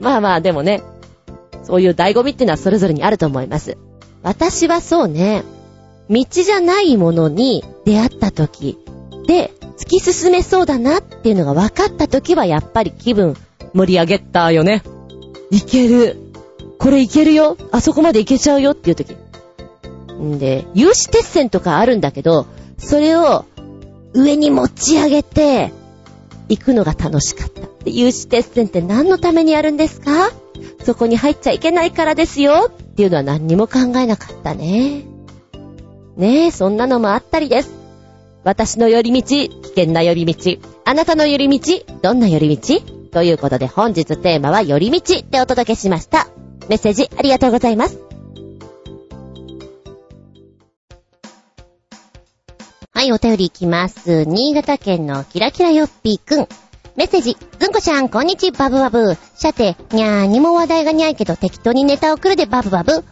[0.01, 0.83] まあまあ、でもね、
[1.63, 3.77] そういう醍醐味っていうのはそれぞれにあると思います。
[4.23, 5.45] 私はそうね、
[6.09, 8.79] 道じゃないものに出会った時
[9.27, 13.37] で、突き進めそうだなっていうのが分かった時はやっぱり気分
[13.73, 14.83] 盛り上げたよね。
[15.51, 16.17] いける。
[16.79, 17.57] これいけるよ。
[17.71, 19.17] あそこまでいけちゃうよっていう時。
[20.21, 22.47] んで、有刺鉄線とかあるんだけど、
[22.79, 23.45] それを
[24.13, 25.73] 上に持ち上げて、
[26.51, 27.63] 行くのが楽しかった。
[27.87, 30.31] 有刺鉄線って何のためにやるんですか？
[30.85, 35.05] そこに入っちゃいけないからですよっていうのは何にも考えなかったね。
[36.17, 37.71] ねえ、そんなのもあったりです。
[38.45, 40.57] 私の寄り道、危険な寄り道。
[40.85, 42.81] あなたの寄り道、どんな寄り道？
[43.13, 46.29] ということで本日テーマは寄り道でお届けしました。
[46.69, 47.99] メッセージありがとうございます。
[53.01, 54.25] はい、お便りいきます。
[54.27, 56.49] 新潟県のキラキラよっぴーくん。
[56.97, 59.15] メッセージ、ずんこちゃん、こんにち、バブバブ。
[59.15, 63.03] さて、にゃーにも話題がにゃいけど適当にネタ送るでバブバブ。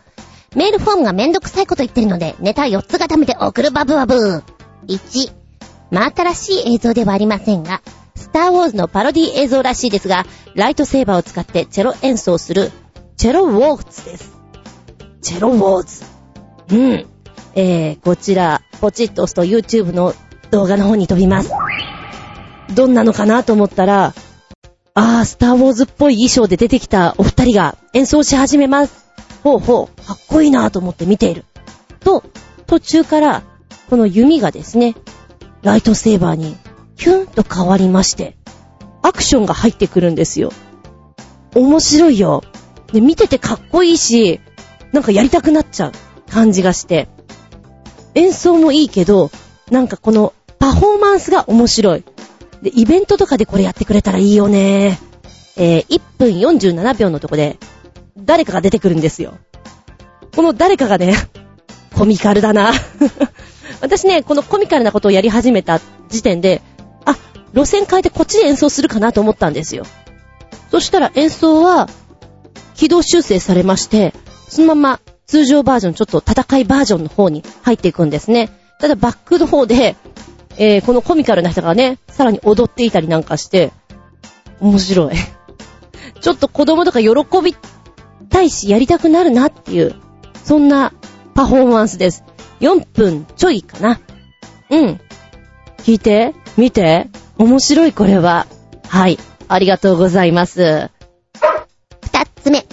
[0.55, 4.45] メールフォームがめんどくさいこと言ってるので、ネタ4つ固めて送るバブバブ。
[4.89, 5.33] 1、
[5.91, 7.81] 真新しい映像ではありませんが、
[8.15, 12.73] スターウォーズのパロディ映像らしいですが、ライトセーバーを使ってチェロ演奏する、
[13.17, 14.37] チェロウォーツです。
[15.23, 16.05] チェロウォーズ。
[16.77, 17.18] うん。
[17.61, 20.15] えー、こちら、ポチッと押すと YouTube の
[20.53, 21.51] 動画の方に飛びます。
[22.73, 24.15] どんなのかなと思ったら、
[24.95, 29.07] あー、スターウォーズっぽい衣装で出てきたお二人が演奏し始めます。
[29.43, 31.47] ほうほう、かっこいいなと思って見ている。
[31.99, 32.23] と、
[32.69, 33.43] 途中から、
[33.91, 34.95] この弓がですね、
[35.63, 36.57] ライトセーバーに、
[36.95, 38.37] ヒュンと変わりまして、
[39.03, 40.53] アクションが入ってくるんですよ。
[41.57, 42.45] 面白いよ。
[42.93, 44.39] で、見ててかっこいいし、
[44.93, 45.93] なんかやりたくなっちゃう
[46.31, 47.09] 感じがして。
[48.19, 49.31] 演奏もいいけど、
[49.71, 52.05] なんかこのパフォーマンスが面白い。
[52.63, 54.99] で、イベントとかでこれやってくれたらいいよね。
[55.57, 57.59] えー、1分47秒のとこで、
[58.17, 59.39] 誰かが出てくるんですよ。
[60.35, 61.15] この誰かがね、
[61.95, 62.73] コミカルだな。
[63.81, 66.61] 私ね、このコミカルなことをやり始めた時点で、
[67.05, 67.17] あ、
[67.55, 69.85] 路線変えてこっちで演奏するかなと思ったんですよ。
[70.73, 71.89] そしたら演奏は、
[72.75, 74.13] 軌道修正されまして、
[74.49, 78.49] そのまま通常バージョン、ちょっと戦いバージョンの方に入っていくんですね。
[78.81, 79.95] ただバックの方で、
[80.57, 83.71] えー、このコミカルな人がね、さらに踊っていたりなんかして、
[84.61, 85.15] 面白い。
[86.21, 87.11] ちょっと子供とか喜
[87.45, 87.55] び
[88.31, 89.95] たいし、やりたくなるなっていう、
[90.45, 90.95] そんな
[91.35, 92.25] パフォーマンスです。
[92.61, 94.01] 4分ちょいかな。
[94.71, 95.01] うん。
[95.79, 98.47] 聞いて、見て、面白いこれは。
[98.89, 99.19] はい。
[99.47, 100.91] ありがとうございます。
[102.03, 102.67] 二つ目、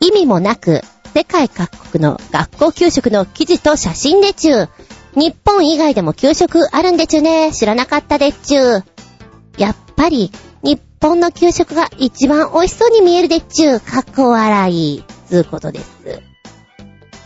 [0.00, 0.82] 意味もなく、
[1.14, 4.68] 世界各国の学校給食の記事と写真でちゅう。
[5.14, 7.52] 日本以外でも給食あるんでちゅね。
[7.52, 8.84] 知らなかったでちゅう。
[9.56, 10.32] やっぱり、
[10.64, 13.80] 日本の給食が一番美味しそうに見えるでちゅう。
[13.80, 15.04] かっこ笑い。
[15.28, 16.20] つうことです。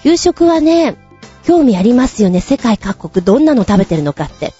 [0.02, 0.98] 給食はね、
[1.44, 2.42] 興味ありますよね。
[2.42, 4.52] 世界各国どんなの食べてるのかって。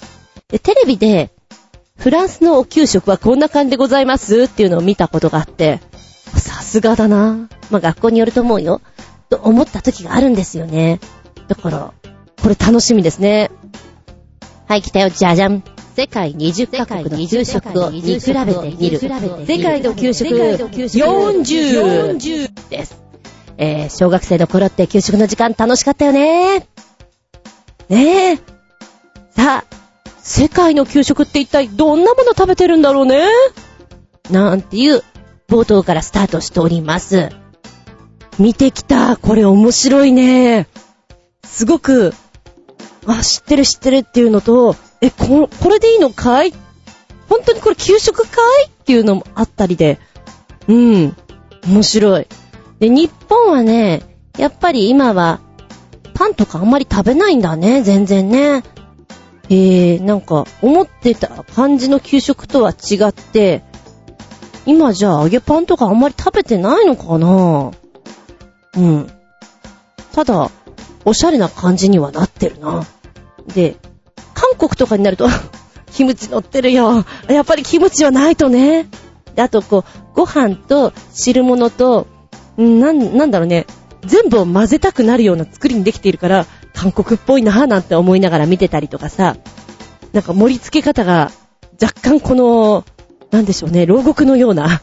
[0.48, 1.34] で、テレビで、
[1.98, 5.82] フランスのお給食はこんな感じでございますっていうのを見たことがあって、
[6.34, 7.46] さすがだな。
[7.70, 8.80] まあ、学校によると思うよ。
[9.28, 11.00] と思った時があるんですよね。
[11.48, 11.92] だから、
[12.42, 13.50] これ楽しみですね。
[14.66, 15.62] はい、来たよ、じゃじゃん。
[15.96, 18.98] 世界20カ国の給食を見比べてみる。
[19.00, 19.08] 世
[19.62, 23.02] 界の給食40 40です。
[23.56, 26.68] えー、小学生の頃って給食の時間楽しかったよね。
[27.88, 28.36] ねえ。
[29.30, 29.64] さあ、
[30.18, 33.24] 世界の給食って一体どんなもの食べてるんだろうね。
[34.30, 35.02] なんていう
[35.48, 37.30] 冒頭からスタートしております。
[38.38, 39.16] 見てきた。
[39.16, 40.68] これ面白いね。
[41.44, 42.14] すごく、
[43.06, 46.52] あ、知ってる知ってるっていうのと、え、こ、これでいいのかい？
[47.28, 48.68] 本当にこれ給食かい？
[48.68, 49.98] っていうのもあったりで、
[50.66, 51.16] うん、
[51.66, 52.26] 面白い。
[52.78, 54.02] で、日本はね、
[54.38, 55.40] やっぱり今は、
[56.14, 58.62] パンとかあんまり食べないんだね、全然ね。
[59.50, 63.62] えー、なんか、思ってた感じの給食とは違って、
[64.66, 67.70] 今じゃあ揚げパンとかあんまり食べてないのかな？
[68.78, 69.10] うん。
[70.12, 70.50] ただ、
[71.04, 72.86] おしゃれな感じにはなってるな。
[73.54, 73.76] で、
[74.34, 75.28] 韓国とかになると、
[75.92, 77.04] キムチ乗ってるよ。
[77.28, 78.86] やっぱりキムチはないとね。
[79.34, 82.06] で、あとこう、ご飯と汁物と、
[82.60, 83.66] んなん、なんだろうね。
[84.04, 89.36] 全部を混ぜたくなるような作りにできているから、韓国っぽいなぁなんて思いながら見てたりとかさ。
[90.12, 91.32] なんか盛り付け方が、
[91.82, 92.84] 若干この、
[93.30, 94.82] なんでしょうね、牢獄のような、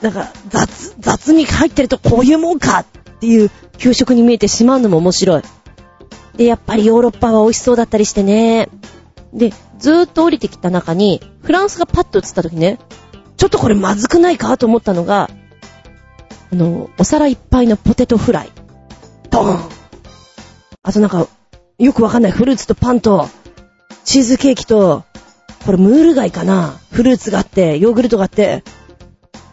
[0.00, 2.86] なんか雑、雑に入ってるとこういうもんかっ
[3.22, 5.42] ていう給食に見えてしまうのも面白い。
[6.36, 8.68] で、やっぱりヨーロッパは美味しそうだったりしてね。
[9.32, 12.80] で、ずーっと降りてきた中に、フランスがパッと映った時ね、
[13.36, 15.30] ちょっとこれまずくないかと思ったのが、
[16.52, 18.50] あの、お皿いっぱいのポテトフライ。
[19.30, 19.60] ドーン
[20.82, 21.28] あとなんか、
[21.78, 23.28] よくわかんないフルーツとパンと、
[24.04, 25.04] チーズケーキと、
[25.64, 28.64] これムール貝かなフルーツがあって、ヨーグルトがあって、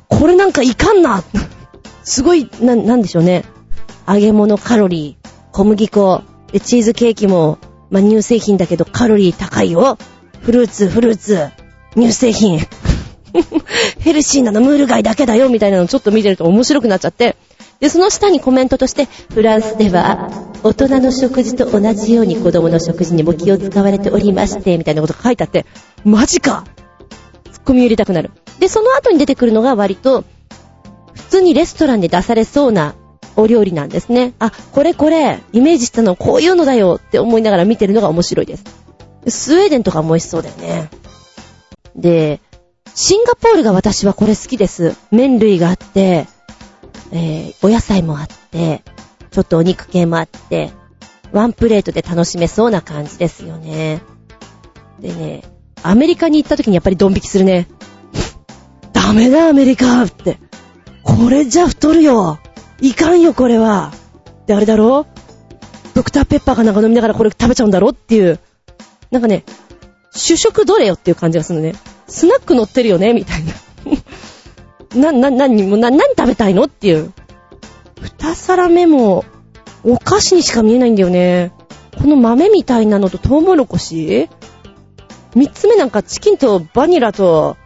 [0.07, 1.23] これなんかいかんな
[2.03, 3.45] すごい、な、なんでしょうね。
[4.09, 6.23] 揚げ物カロリー、小麦粉、
[6.63, 7.59] チーズケーキも、
[7.91, 9.99] まあ、乳製品だけどカロリー高いよ。
[10.41, 11.47] フルーツ、フルーツ、
[11.95, 12.59] 乳製品。
[13.99, 17.35] ヘルシーなのムール貝だけだよ、みたいなのちょっと見てると面白くなっちゃって。
[17.79, 20.31] で、その下にコメントとして、フランスでは、
[20.63, 25.67] 大人の食事と同じように子供の食事にも気を使われておりまして、みたいなことが書いてあって、
[26.03, 26.65] マジか
[27.51, 28.31] ツッコミ入れたくなる。
[28.59, 30.23] で、その後に出てくるのが割と、
[31.13, 32.95] 普通にレストランで出されそうな
[33.39, 34.33] お料理なんですね。
[34.39, 38.63] あ、これこれ、イメージしたのこういうのだよって思いながら見てるのが面白いです。
[39.27, 40.89] スウェーデンとかも美味しそうだよね。
[41.95, 42.41] で、
[42.95, 44.95] シンガポールが私はこれ好きです。
[45.11, 46.27] 麺類があって、
[47.11, 48.83] えー、お野菜もあって、
[49.31, 50.71] ちょっとお肉系もあって、
[51.31, 54.01] ワンプレートで楽しめそうな感じですよね。
[54.99, 55.43] でね、
[55.83, 57.67] アメリカに行った時にやっぱりドン引きするね。
[58.91, 60.39] ダメだアメリカって。
[61.03, 62.39] これじゃ太るよ。
[62.81, 63.91] いかんよこれは。
[64.47, 65.05] で、あれだろ？
[65.93, 67.89] ドクターペッパーかなんか飲みながらこれ食べちゃうんだろ？
[67.89, 68.39] っていう。
[69.11, 69.43] なんかね、
[70.11, 71.75] 主食どれよっていう感じがするのね。
[72.07, 73.13] スナック乗ってるよね？
[73.13, 73.43] みたい
[74.93, 75.11] な。
[75.11, 76.63] な、な、何も、な、何食べたいの？
[76.63, 77.11] っていう。
[78.01, 79.25] 二皿目も、
[79.83, 81.51] お菓子にしか見えないんだよね。
[81.97, 84.29] この豆みたいなのとトウモロコシ？
[85.35, 87.57] 三つ目なんかチキンとバニラと、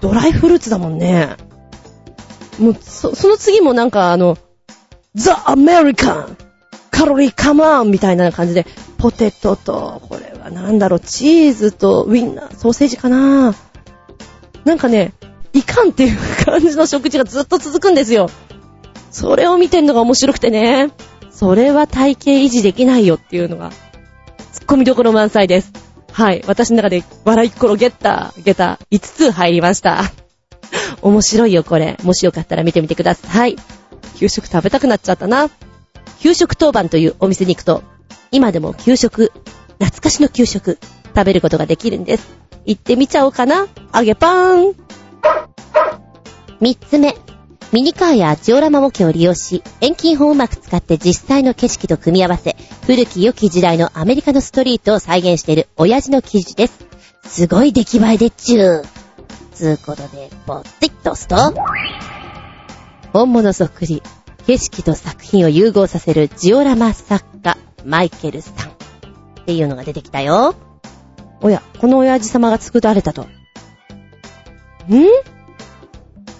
[0.00, 1.36] ドライフルーツだもんね。
[2.60, 4.38] もう、そ、その次もなんかあの、
[5.14, 6.36] ザ・アメリカン
[7.00, 8.66] カロリーカマーンみたいな感じで、
[8.98, 13.54] ポテトと、これはなんだろう、チーズとウィンナー、ソーセージかな
[14.64, 15.14] なんかね、
[15.54, 18.28] いかんっていう感じの食事がずっと続くんですよ。
[19.10, 20.90] それを見てんのが面白くてね。
[21.30, 23.70] それは体型維持できないよっていうのが、
[24.52, 25.72] ツッコミどころ満載です。
[26.12, 26.44] はい。
[26.46, 30.02] 私の中で、笑いっころゲッター、ゲター、5つ入りました。
[31.02, 31.96] 面白いよ、これ。
[32.02, 33.56] もしよかったら見てみてください。
[34.16, 35.48] 給食食べたくなっちゃったな。
[36.20, 37.82] 給食当番というお店に行くと、
[38.30, 39.32] 今でも給食、
[39.78, 40.78] 懐かしの給食、
[41.16, 42.28] 食べることができるんです。
[42.66, 43.66] 行ってみちゃおうかな。
[43.94, 44.74] 揚げパーン。
[46.60, 47.16] 三つ目、
[47.72, 56.84] ミニカーやジオラマ模型を利用し、遠近法をうまく使って実際の景色と組み合わせ、古き良き時代のアメリカのストリートを再現している親父の記事です。
[57.24, 58.99] すごい出来栄えでっちゅー。
[59.60, 61.36] つうことで、ポッティッと押すと、
[63.12, 64.02] 本物そっくり、
[64.46, 68.54] 景色と作品を融合させるジオラマ作家、マイケルさん。
[68.54, 70.54] っていうのが出てきたよ。
[71.42, 73.24] おや、この親父様が作られたと。
[73.24, 73.26] ん？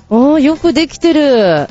[0.09, 1.69] ああ、よくできてる。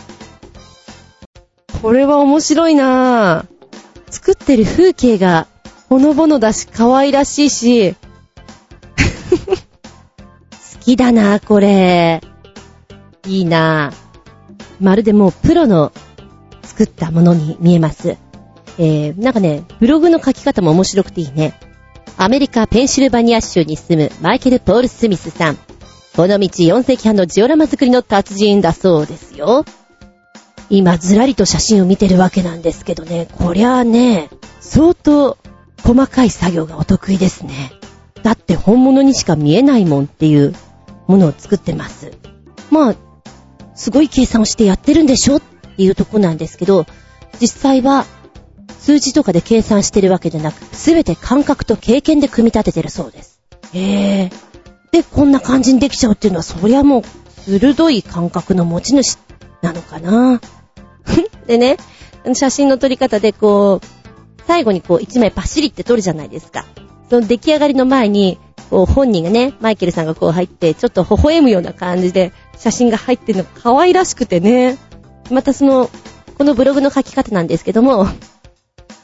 [1.81, 4.11] これは面白いなぁ。
[4.11, 5.47] 作ってる風景が
[5.89, 7.95] ほのぼのだし、可愛らしいし。
[10.89, 12.21] きだな、これ。
[13.27, 13.93] いいな。
[14.79, 15.91] まるでもうプロの
[16.63, 18.17] 作ったものに見えます。
[18.79, 21.53] えー、なんかね、ブログの書き方も面白くていいね。
[22.17, 25.57] アメリカ・ペンシルバニア州に住むマイケル・ポール・スミスさん。
[26.15, 29.65] この道4世紀半のジオラマ作りの達人だそうですよ。
[30.71, 34.29] 今ずらりと写真を見てるわけなんですけどね、こりゃあね、
[34.59, 35.37] 相当
[35.83, 37.71] 細かい作業がお得意ですね。
[38.23, 40.53] だって本物にしか見えないもんっていう
[41.09, 42.11] ものを作ってます。
[42.69, 42.95] まあ、
[43.75, 46.85] すごい計算をしてやってるんでしょっていうとこなんですけど、
[47.41, 48.05] 実際は
[48.79, 53.41] 数字とかで計算してるわけじゃなく、すべて感覚と経験で組み立ててるそうです。
[53.73, 53.79] へ
[54.25, 54.31] え。
[54.91, 57.03] で、こんな感じにできちゃうっていうのは、そりゃもう、
[57.49, 59.17] 鋭い感覚の持ち主
[59.63, 60.41] なのかな。
[61.47, 61.77] でね、
[62.33, 63.87] 写真の撮り方でこう、
[64.45, 66.65] 最後にこう一枚パシリって撮るじゃないですか。
[67.09, 68.39] その出来上がりの前に、
[68.69, 74.77] 本人がね、マイケルさんがこう入って、ちょっと微笑むような感じで写真が入ってるのが可愛らしくてね。
[75.31, 75.89] またその、
[76.37, 78.07] このブログの書き方なんですけども、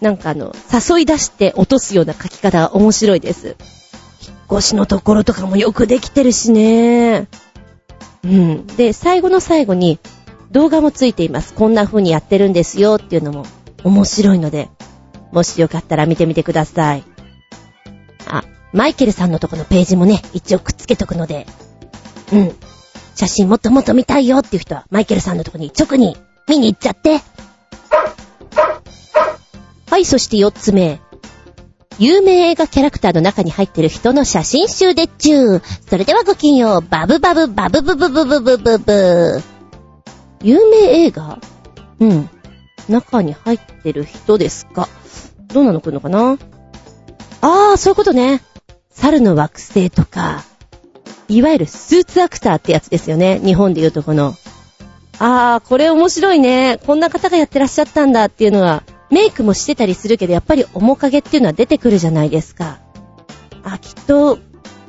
[0.02, 3.48] なんかあの、誘い出して落とすような書き方が面白いです。
[3.48, 7.28] 引っ越しのところとかもよくできてるしね。
[8.24, 8.68] うん。
[8.68, 10.00] で、最後の最後に
[10.52, 11.54] 動画もついています。
[11.54, 13.46] こんな風にやってるんですよっていうのも
[13.84, 14.70] 面白いので、
[15.32, 17.04] もしよかったら見てみてください。
[18.28, 18.44] あ、
[18.76, 21.48] マイケルさんのとこのページもね、一応くっつけとくので、
[22.34, 22.56] うん。
[23.16, 26.18] 写真もっともっと見たいよっていう人は、マイケルさんのとこに直に
[26.50, 27.22] 見に行っちゃって。
[29.90, 31.00] はい、そして四つ目。
[32.00, 35.62] 有名映画キャラクターの中に入ってる人の写真集でっちゅー。
[35.90, 36.82] それではごきんよう。
[36.82, 39.42] バブバブバブブブブブブブブ。
[40.44, 41.40] 有名映画？
[42.02, 42.30] うん。
[42.90, 44.90] 中に入ってる人ですか。
[45.48, 46.38] どうなの来るのかな？
[47.40, 48.42] あー、そういうことね。
[48.96, 50.44] 猿の惑星とか、
[51.28, 53.40] いわゆるスーツアクターってやつですよね。
[53.44, 54.36] 日本でいうとこの。
[55.20, 56.80] あー、これ面白いね。
[56.86, 62.80] こんな方がやってらっしゃったんだっていうのは、メイクもしてたりするけど、やっぱり面影っていうのは出てくるじゃないですか。
[63.64, 64.38] あ、きっと、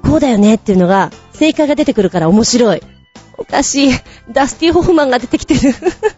[0.03, 2.83] こうだよねっていうのが、正解が出てくるから面白い。
[3.39, 3.93] おかしい。
[4.31, 5.75] ダスティ・ホフマンが出てきてる。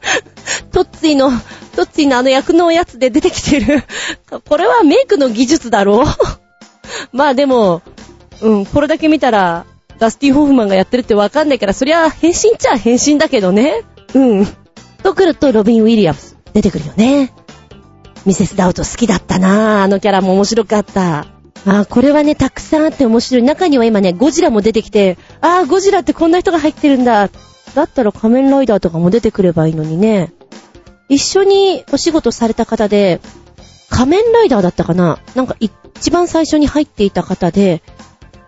[0.72, 1.30] トッツィの、
[1.74, 3.84] トッツィのあの役のやつで出てきてる。
[4.48, 6.47] これはメイクの技術だろう
[7.12, 7.82] まあでも、
[8.40, 9.66] うん、これだけ見たら、
[9.98, 13.82] ダスティ・ホフマンがやってるってわかんないから、そりゃ変身っちゃ変身だけどね。
[14.14, 14.46] うん。
[15.02, 17.32] と来ると、ロビン・ウィリアムス出てくるよね。
[18.26, 19.82] ミセス・ダウト好きだったなぁ。
[19.84, 21.26] あのキャラも面白かった。
[21.66, 23.42] あこれはね、たくさんあって面白い。
[23.42, 27.30] 中には今ね、ゴジラも出てきて、ああ、ゴジラってこんな人が入ってるんだ。
[27.74, 30.32] だったら仮面ライダーとかも出てくればいいのにね。
[31.08, 33.20] 一緒にお仕事された方で、
[33.90, 35.18] 仮面ライダーだったかな？
[35.34, 37.82] なんか一番最初に入っていた方で、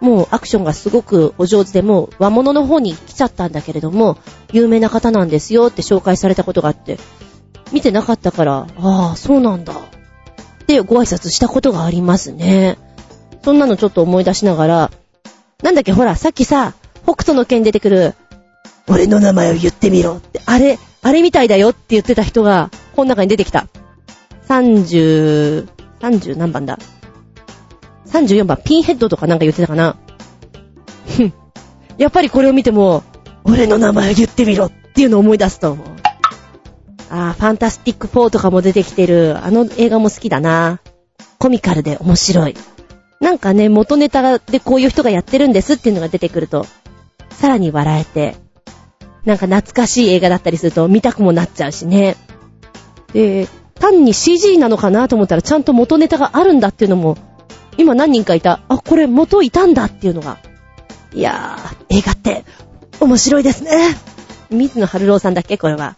[0.01, 4.18] もうアクションがすごくお上手で、もう和物の方に来ちゃったんだけれども、
[4.53, 6.99] 有名な方なんですよって紹介されたことがあって、
[7.72, 9.72] 見てなかったから、ああ、そうなんだ。
[9.72, 9.76] っ
[10.66, 12.78] てご挨拶したことがありますね。
[13.43, 14.91] そんなのちょっと思い出しながら、
[15.62, 18.14] なんだっけ、ほら、さっきさ、北斗の剣出てくる、
[18.88, 23.66] 俺の名前を言ってみろって、あれ、あれみたいだよって言ってた人が、この中に出てきた。
[24.51, 25.68] 30、
[26.01, 26.76] 30何番だ
[28.07, 29.96] ?34 番、ピンヘッドとかなんか言ってたかな？
[31.07, 31.32] ふん。
[31.98, 33.05] やっぱりこれを見ても、
[33.44, 35.86] 俺の名前言ってみろっていうのを思い出すと思う。
[37.11, 40.80] あー、ファンタスティック4とかも出てきてる、あの映画も好きだな。
[41.38, 42.57] コミカルで面白い。
[43.20, 46.66] なんかね、元ネタでこういう人がやってるんですっていうのが出てくると、
[47.30, 48.36] さらに笑えて、
[49.24, 52.16] なんか懐かしい映画だったりすると見たくもなっちゃうしね。
[53.12, 53.46] で、
[53.81, 57.16] 単に CG なのかなと思ったらちゃんと元ネタがあるんだっていうのも、
[57.76, 60.39] 今何人かいた、あ、これ元いたんだっていうのが。
[61.12, 62.45] いやー、映画って
[63.01, 63.97] 面白いですね。
[64.51, 65.57] 水野春郎さんだっけ？
[65.59, 65.97] これは。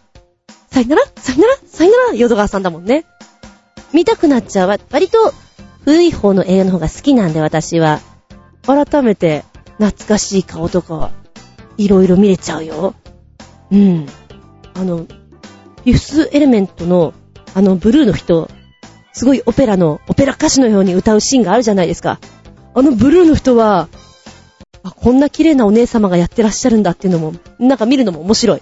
[0.71, 1.01] さよなら？
[1.15, 1.57] さよなら？
[1.67, 2.15] さよなら？
[2.15, 3.05] 淀川さんだもんね。
[3.93, 4.77] 見たくなっちゃうわ。
[4.89, 5.33] 割と
[5.83, 7.99] 古い方の映画の方が好きなんで私は。
[8.65, 9.43] 改めて
[9.77, 11.11] 懐かしい顔とか、
[11.77, 12.95] いろいろ見れちゃうよ。
[13.71, 14.07] うん。
[14.73, 15.05] あの、
[15.83, 17.13] ユスエレメントの、
[17.53, 18.49] あの、ブルーの人、
[19.13, 22.19] すごいオペラの、オペラ歌手のように歌うシーンがあるじゃないですか。
[22.75, 23.87] あのブルーの人は、
[24.81, 28.61] あ、こんな綺麗なお姉様がやってらっしゃるんだっていうのも、なんか見るのも面白い。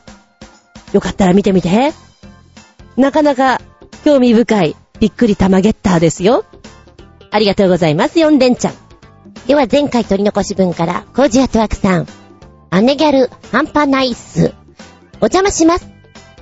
[0.94, 1.94] よかったら見てみて。
[2.98, 3.62] なかなか
[4.04, 6.46] 興味深い、びっくり玉ゲッターですよ。
[7.32, 8.74] ありがとうございます、4連ちゃん。
[9.48, 12.08] では前回取り残し分から、コージアトワクさん。
[12.84, 14.54] 姉ギャル、ハンパナイス。
[15.22, 15.91] お邪魔します。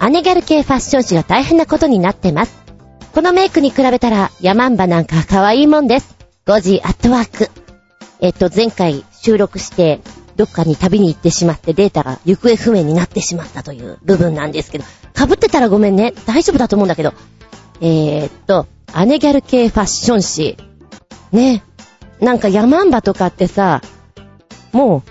[0.08, 2.58] 姉ギャル系ファッション誌が大変なことになってます。
[3.14, 6.16] このメイクに比べたら、ヤマンバなんか可愛いもんです。
[6.46, 7.50] 5時アットワーク。
[8.22, 10.00] えっと、前回収録して、
[10.36, 14.86] どっかに旅に行ってしまってデータが行方不明になってしまったという部分なんですけど、
[15.16, 16.14] 被ってたらごめんね。
[16.26, 17.14] 大丈夫だと思うんだけど。
[17.82, 18.68] えー、っと、
[19.06, 20.58] 姉ギャル系ファッション誌。
[21.34, 21.64] ね。
[22.22, 23.82] なんかヤマンバとかってさ、
[24.72, 25.04] も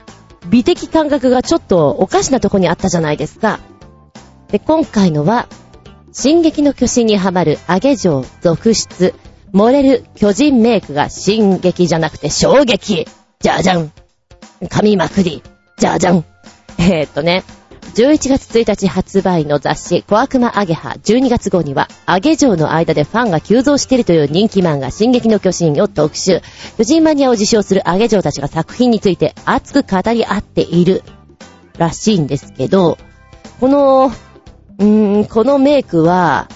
[0.44, 3.60] う、美的感覚がちょっとおかしなとこにあったじゃないですか。
[4.50, 5.48] で、今回のは、
[6.12, 9.14] 進撃の巨人にハマるアゲ城続出。
[9.52, 13.06] 漏れる巨人メイクが進撃じゃなくて衝撃。
[13.40, 13.92] じゃじゃん。
[14.68, 15.42] 髪まくり。
[15.78, 16.24] じゃじゃん。
[16.78, 17.44] えー、っとね、
[17.94, 26.40] 11月1日発売の雑誌、小悪魔アゲハ12月号には、アゲ城の間でファンが急増しているという人気漫画、進撃の巨人を特集。
[26.76, 31.02] 巨人マニアを自称するアゲ城たちが作品について熱く語り合っている
[31.76, 32.98] らしいんですけど、
[33.60, 34.12] この、
[34.78, 36.48] うーん、このメイクは、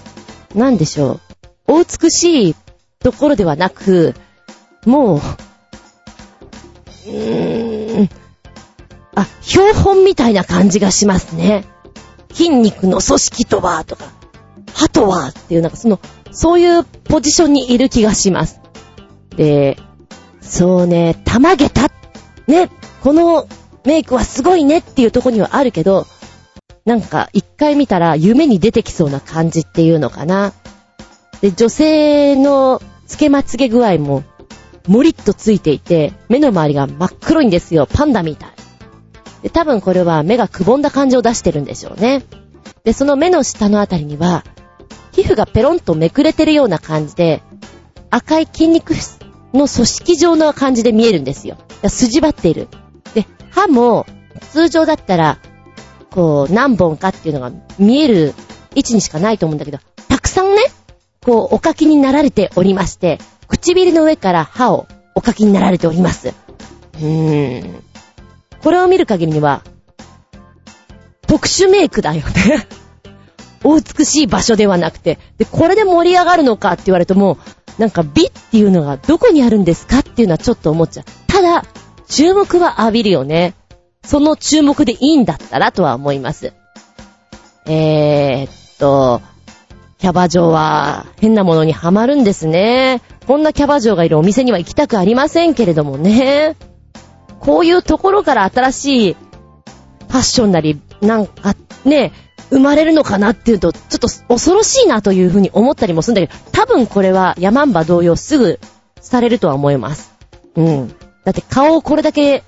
[0.55, 1.21] なんでしょ
[1.69, 1.73] う？
[1.75, 2.57] お美しい
[3.01, 4.15] ところではなく、
[4.87, 5.19] もう、
[7.09, 8.09] うーん、
[9.15, 11.65] あ、標本みたいな感じがしますね。
[12.33, 14.05] 筋肉の組織とは、とか、
[14.75, 16.01] 歯とは、っていうなんかその、
[16.31, 18.61] そういうポジションにいる気がします。
[19.37, 19.77] で、
[20.41, 21.91] そうね、玉げた。
[22.47, 22.71] ね、
[23.03, 23.47] この
[23.85, 26.07] メイクはすごいねっていうとこにはあるけど、
[26.85, 30.53] なんか一回見たら夢に出てきそうな感じっていうのかな。
[31.41, 34.25] で、女性のつけまつげ具合も、
[34.89, 37.87] もりっとついていて、目の周りが真っ黒いんですよ。
[37.87, 38.51] パンダみたい。
[39.43, 42.25] で、多分これは目がくぼんだ感じを出してるんでしょうね。
[42.85, 44.45] で、その目の下のあたりには、
[45.13, 47.43] 皮膚がペロンとめくれてるような感じで、
[48.11, 48.95] 赤い筋肉
[49.53, 51.59] の組織状の感じで見えるんですよ。
[51.87, 52.69] 筋張っている。
[53.15, 54.07] で、歯も、
[54.53, 55.39] 通常だったら、
[56.13, 58.35] こう、何本かっていうのが見える
[58.75, 59.79] 位置にしかないと思うんだけど、
[60.09, 60.63] たくさんね、
[61.25, 63.19] こう、おかきになられておりまして、
[63.49, 66.29] 唇の上から歯をおかきになられております。
[66.29, 67.83] うーん。
[68.63, 69.63] これを見る限りには、
[71.27, 72.67] 特殊メイクだよね
[73.65, 77.39] お美しい場所ではなくて、で、これで盛り上がるのかって言われても、
[77.79, 81.05] なんか美っていうのがどこにあるんですかっていうのはちょっと思っちゃう。
[81.29, 81.65] ただ、
[82.09, 83.55] 注目は浴びるよね。
[84.05, 86.53] その注目でいいんだったらとは思います。
[87.67, 89.23] えー、っと、
[89.99, 93.01] キャバ嬢は変なものにはまるんですね。
[93.27, 96.57] こんなキャバ嬢がいるお店には行きたくありませんけれどもね。
[97.39, 101.55] こういうところから新しいファッションなり、なんか
[101.85, 102.13] ね、
[102.51, 108.61] 生まれるのかなっていうと、ちょっと恐ろしいなというふうに思ったりもするんだけど、多分これはヤマンバ同様すぐ
[109.01, 110.13] されるとは思います。
[110.57, 110.89] うん。
[111.25, 112.43] だって顔をこれだけ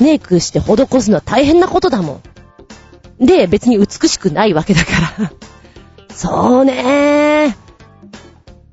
[0.00, 2.20] メイクして施すのは大変なことだも
[3.20, 3.26] ん。
[3.26, 5.32] で、別に美しくないわけだから
[6.14, 7.56] そうね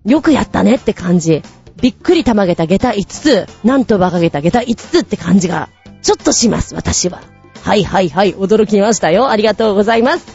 [0.05, 0.11] ー。
[0.11, 1.43] よくやったねって感じ。
[1.81, 5.69] びっくりたまげた下駄5つ、なんと馬鹿げた下駄5つって感じが、
[6.01, 7.21] ちょっとします、私は。
[7.63, 9.29] はいはいはい、驚きましたよ。
[9.29, 10.25] ありがとうございます。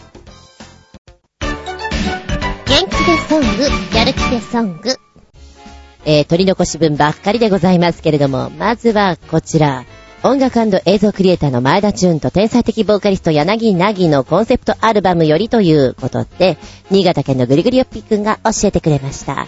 [2.67, 4.97] 元気でソング、やる気でソング。
[6.07, 9.85] えー、取り残し分ばっかりでございますけれども、まずはこちら。
[10.27, 16.57] 音楽映像クリエイターの前田チュンと天才的ボーカリスト柳なぎのコンセプトアルバムよりということで、
[16.91, 19.47] 新潟県のぐりぐりよっぴくんが教えてくれました。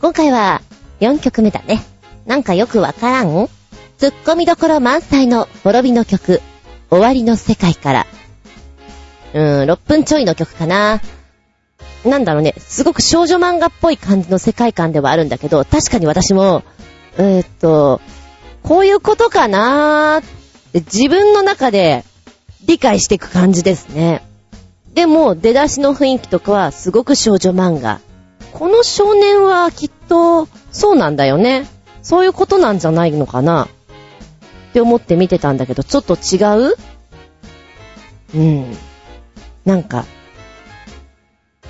[0.00, 0.62] 今回は
[1.00, 1.82] 4曲目だね。
[2.24, 3.48] なんかよくわからん？
[3.98, 6.40] ツッコミどころ満載の滅びの曲、
[6.88, 8.06] 終わりの世界から。
[9.34, 11.02] うーん、6分ちょいの曲かな。
[12.06, 16.62] なんだろうね、すごく少女漫画っぽい感じの世界観ではあるんだけど、確かに私も、
[17.18, 18.00] えー、っと、
[18.64, 22.02] こういうことかなーって自分の中で
[22.64, 24.24] 理解していく感じですね。
[24.94, 28.00] でも、出だしの雰囲気とかはすごく少女漫画。
[28.52, 31.66] この少年はきっとそうなんだよね。
[32.02, 36.38] そういうことなんじゃないのかなって思って見てたんだけど、ちょっと違
[36.72, 36.76] う？
[38.34, 38.76] うん。
[39.64, 40.06] なんか、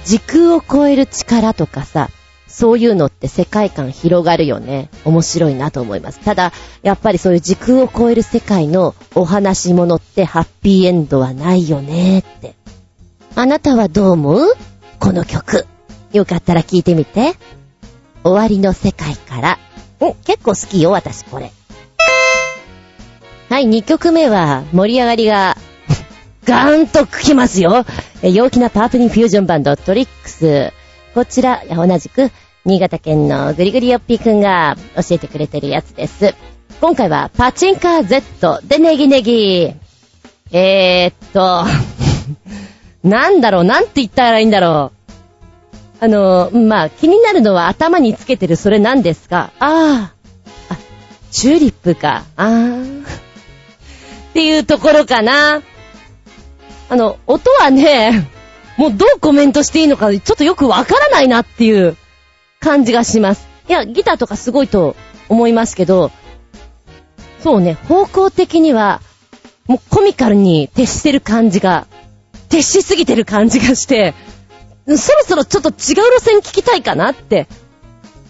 [0.05, 2.09] 時空を超える力とかさ、
[2.57, 4.89] そういうのって世界観広がるよね。
[5.05, 6.21] 面白いなと思います。
[6.21, 6.53] ただ、
[6.85, 12.55] やっぱりそういう時空を超える世界のお話し物ってハッピーエンドはないよねって。
[13.35, 14.55] あなたはどう思う？
[15.01, 15.67] この曲。
[16.13, 17.35] よかったら聴いてみて。
[18.23, 20.09] 終わりの世界から。
[20.09, 21.51] ん結構好きよ、私これ。
[23.49, 25.57] はい、2曲目は盛り上がりが
[26.47, 27.85] ガーンと来ますよ。
[28.23, 30.73] 陽気なパープリンフュージョンバンドトリックス。
[31.15, 32.31] こちら、同じく
[32.65, 36.35] 新潟県のぐりぐりよっぴーくんが教えてくれてるやつです。
[36.81, 39.75] 今回はパチンカー Z でネギネギ。
[40.51, 41.65] えー、っと、
[43.07, 44.93] なんだろう、なんて言ったらいいんだろ
[46.01, 46.05] う。
[46.05, 50.13] あの、まあ、気になるのは頭につけてるそれなんですかあ
[50.71, 50.75] あ。
[50.75, 50.79] あ、
[51.31, 52.25] チューリップか。
[52.37, 53.05] あー。
[53.05, 53.07] っ
[54.33, 55.61] ていうところかな。
[56.89, 58.27] あの、音はね、
[58.79, 61.97] もうどうコメントしていいのか、ちょっとよくわからないなっていう
[62.65, 63.47] 感じがします。
[63.69, 64.97] いや、ギターとかすごいと
[65.29, 66.11] 思いますけど、
[67.43, 69.03] そうね、方向的には、
[69.67, 71.87] もうコミカルに徹してる感じが、
[72.49, 74.15] 徹しすぎてる感じがして、
[74.87, 75.75] そろそろちょっと違う
[76.19, 77.49] 路線聞きたいかなって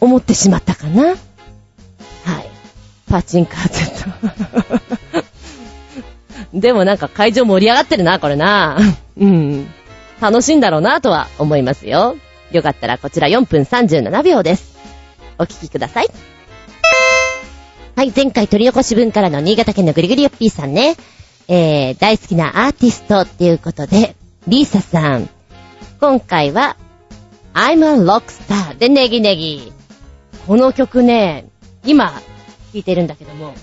[0.01, 1.05] 思ってしまったかな。
[1.05, 1.17] はい。
[3.09, 5.25] パチンカー Z。
[6.61, 8.79] でもなんか会場盛り上がってるな、これな。
[9.17, 9.69] うん。
[10.21, 12.17] 楽しいんだろうなとは思いますよ。
[12.57, 14.77] よかったらこちら4分37秒です。
[15.39, 16.09] お聞きください。
[17.97, 20.97] はい、前回取り残し分からの新潟県のぐりぐりよっぴーさんね。
[21.49, 24.17] えー、大好きなアーティストっていうことで、
[24.47, 25.29] リーサさん。
[26.01, 26.77] 今回は、
[27.55, 29.73] I'm a Rockstar でネギネギ。
[30.47, 31.47] この曲ね、
[31.85, 32.21] 今、
[32.73, 33.55] 聴いてるんだけども、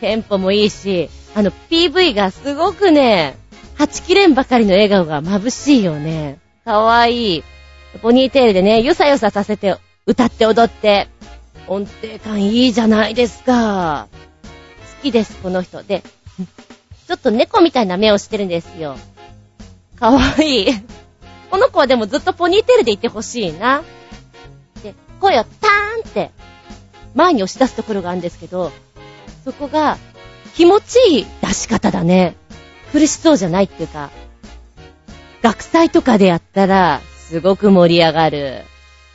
[0.00, 3.36] テンポもいいし、あの、PV がすごくね、
[3.74, 6.38] はちきれんばかりの笑顔が眩しいよね。
[6.64, 7.44] かわいい。
[8.00, 11.08] ポニーテールでね、ゆさゆささせて、歌って踊って、
[11.68, 14.08] 音程感いいじゃないですか。
[14.42, 15.82] 好きです、この人。
[15.82, 16.02] で、
[17.06, 18.96] ちょっと猫みたいな目をしてるんですよ。
[19.96, 20.66] かわいい。
[21.50, 23.82] この子はでもずっとポニーテールでいてほしいな。
[24.82, 26.30] で、声をターンって
[27.14, 28.72] 前に押し出すところがあるんですけど、
[29.44, 29.98] そこが
[30.54, 32.34] 気持ちいい出し方だね。
[32.90, 34.10] 苦しそうじゃないっていうか、
[35.42, 37.00] 学祭とかでやったら、
[37.32, 38.64] すごく盛り上がる。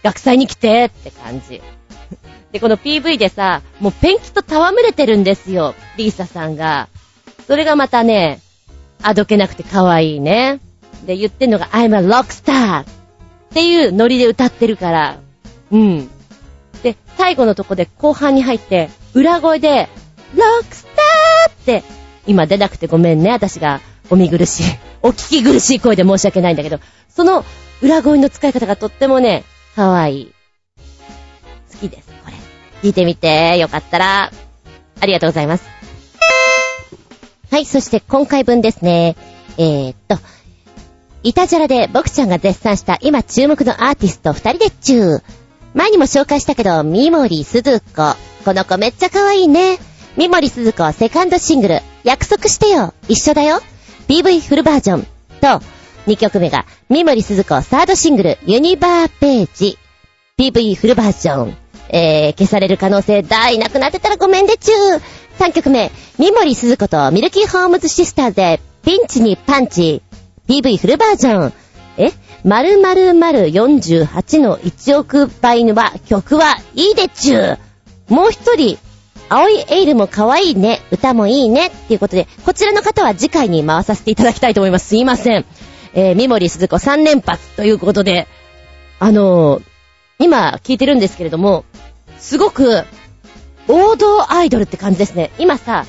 [0.01, 1.61] 学祭に来てって感じ。
[2.51, 6.87] で、この PV でさ、もうペンキと戯れてるんですよ、リーサさんが。
[7.45, 8.39] それがまたね、
[9.03, 10.59] あどけなくて可愛いね。
[11.05, 12.85] で、言ってんのが I'm a rockstar っ
[13.53, 15.19] ていうノリで歌ってるから、
[15.71, 16.09] うん。
[16.81, 19.89] で、最後のとこで後半に入って、裏声で、
[20.33, 21.83] ロックスターって
[22.25, 23.79] 今出なくてごめんね、私が
[24.09, 24.63] お見苦しい、
[25.03, 26.79] お聞き苦しい声で申し訳ないんだけど、
[27.09, 27.45] その
[27.81, 29.43] 裏声の使い方がとってもね、
[29.75, 30.33] かわいい。
[31.71, 32.33] 好きです、これ。
[32.81, 34.31] 聞いてみて、よかったら。
[34.99, 35.65] ありがとうございます。
[37.51, 39.15] はい、そして今回分ですね。
[39.57, 40.17] えー、っと、
[41.23, 45.21] イタジャラで僕ちゃんが絶賛した今注目のアーティスト二人でっちゅー。
[45.73, 48.15] 前にも紹介したけど、三森鈴子。
[48.43, 49.77] この子めっちゃ可愛いね。
[50.17, 52.93] 三森鈴子セカンドシングル、約束してよ。
[53.07, 53.61] 一緒だよ。
[54.07, 55.07] PV フルバージョン。
[55.41, 55.61] と、
[56.07, 59.77] 2曲目が、三森鈴子サードシングル、ユニバーページ。
[60.39, 61.57] PV フルバージョン。
[61.89, 65.01] えー、消される可能性大なくなってたらごめんでちゅー。
[65.39, 70.01] 3曲目、三森鈴子とミルキーホームズシスターズで、ピンチにパンチ。
[70.47, 71.53] PV フルバージョン。
[71.97, 72.11] え
[72.43, 77.57] 〇〇〇48の1億倍のは曲はいいでちゅー。
[78.07, 78.77] もう一人、
[79.29, 84.87] 青いエイルも可愛いね、歌もいいね、っていうことで、こちらの方は次回に回させていただきたいと思います。
[84.87, 85.45] すいません。
[85.97, 88.27] えー、三森鈴子3連発ということで、
[88.99, 89.63] あのー、
[90.19, 91.65] 今聞いてるんですけれども、
[92.19, 92.83] すごく、
[93.67, 95.31] 王道アイドルって感じですね。
[95.39, 95.87] 今さ、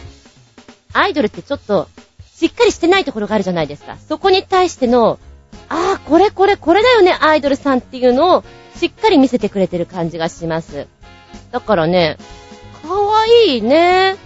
[0.95, 1.89] アイドルってちょっと、
[2.35, 3.99] しっかりしてないところがあるじゃないですか。
[4.09, 5.19] そこに対しての、
[5.69, 8.45] ああ、これこれこれだよね、アイドルさんっていうのを、
[8.77, 10.87] しっかり見せてくれてる感じがします。
[11.53, 12.17] だからね、
[12.83, 14.17] かわいいね。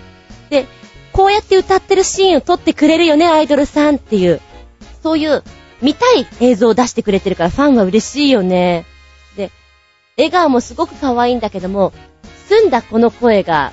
[0.49, 0.67] で、
[1.13, 4.41] こうやって歌ってるシーンを撮ってくれるよね、アイドルさんっていう、
[5.03, 5.43] そういう
[5.83, 8.87] 見たい映像を出してくれてるからファンは嬉しいよね。
[9.37, 9.51] で、
[10.17, 11.93] 笑顔もすごく可愛いんだけども、
[12.49, 13.73] 澄んだこの声が、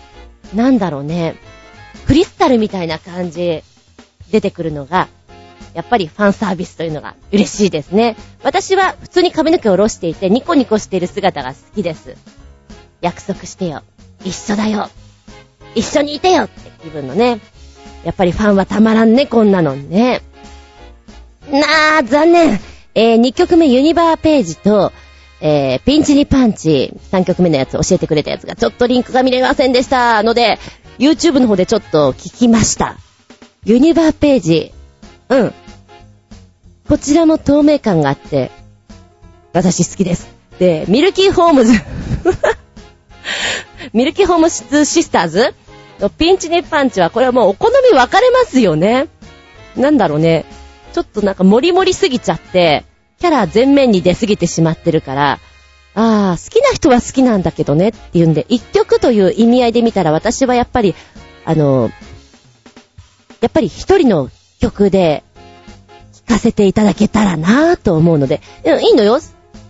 [0.55, 1.35] なんだろうね、
[2.07, 3.63] クリスタルみたいな感じ、
[4.31, 5.07] 出てくるのが、
[5.73, 8.15] やっぱりファンサービスというのが嬉しいですね。
[8.43, 12.15] 私は普通に髪の毛を下ろしていて、ニコニコしている姿が好きです。
[13.01, 13.83] 約束してよ。
[14.25, 14.89] 一緒だよ。
[15.75, 17.39] 一緒にいてよって気分のね。
[18.03, 20.21] やっぱりファンはたまらんね、こんなのね。
[21.51, 22.59] なー、残念。
[22.95, 24.91] えー、2曲目ユニバーページと、
[25.41, 30.59] えー、ピンチにパンチ、3曲目のやつ教えてくれたやつが、ちょっとリンクが見れませんでしたので、
[30.97, 32.97] YouTube の方でちょっと聞きました。
[33.63, 34.73] ユニバーページ、
[35.29, 35.53] うん。
[36.87, 38.51] こちらも透明感があって、
[39.53, 40.27] 私好きです。
[40.59, 41.73] で、ミルキーホームズ
[43.93, 45.55] ミルキーホームズシスターズ
[45.99, 49.07] のピンチにパンチは、これはもうお好み分かれますよね。
[49.77, 50.45] なんだろうね。
[50.93, 52.85] ちょっとなんかモリモリすぎちゃって、
[53.19, 55.39] キャラ全面に出すぎてしまってるから、
[55.95, 60.95] ああ、好きな人は好きなんだけどねっていうんで、一曲という意味合いで見たら私はやっぱり、
[61.45, 61.91] あの、
[63.41, 64.29] やっぱり一人の
[64.59, 65.23] 曲で
[66.27, 68.41] 聴かせていただけたらなぁと思うので、
[68.81, 69.19] いいのよ。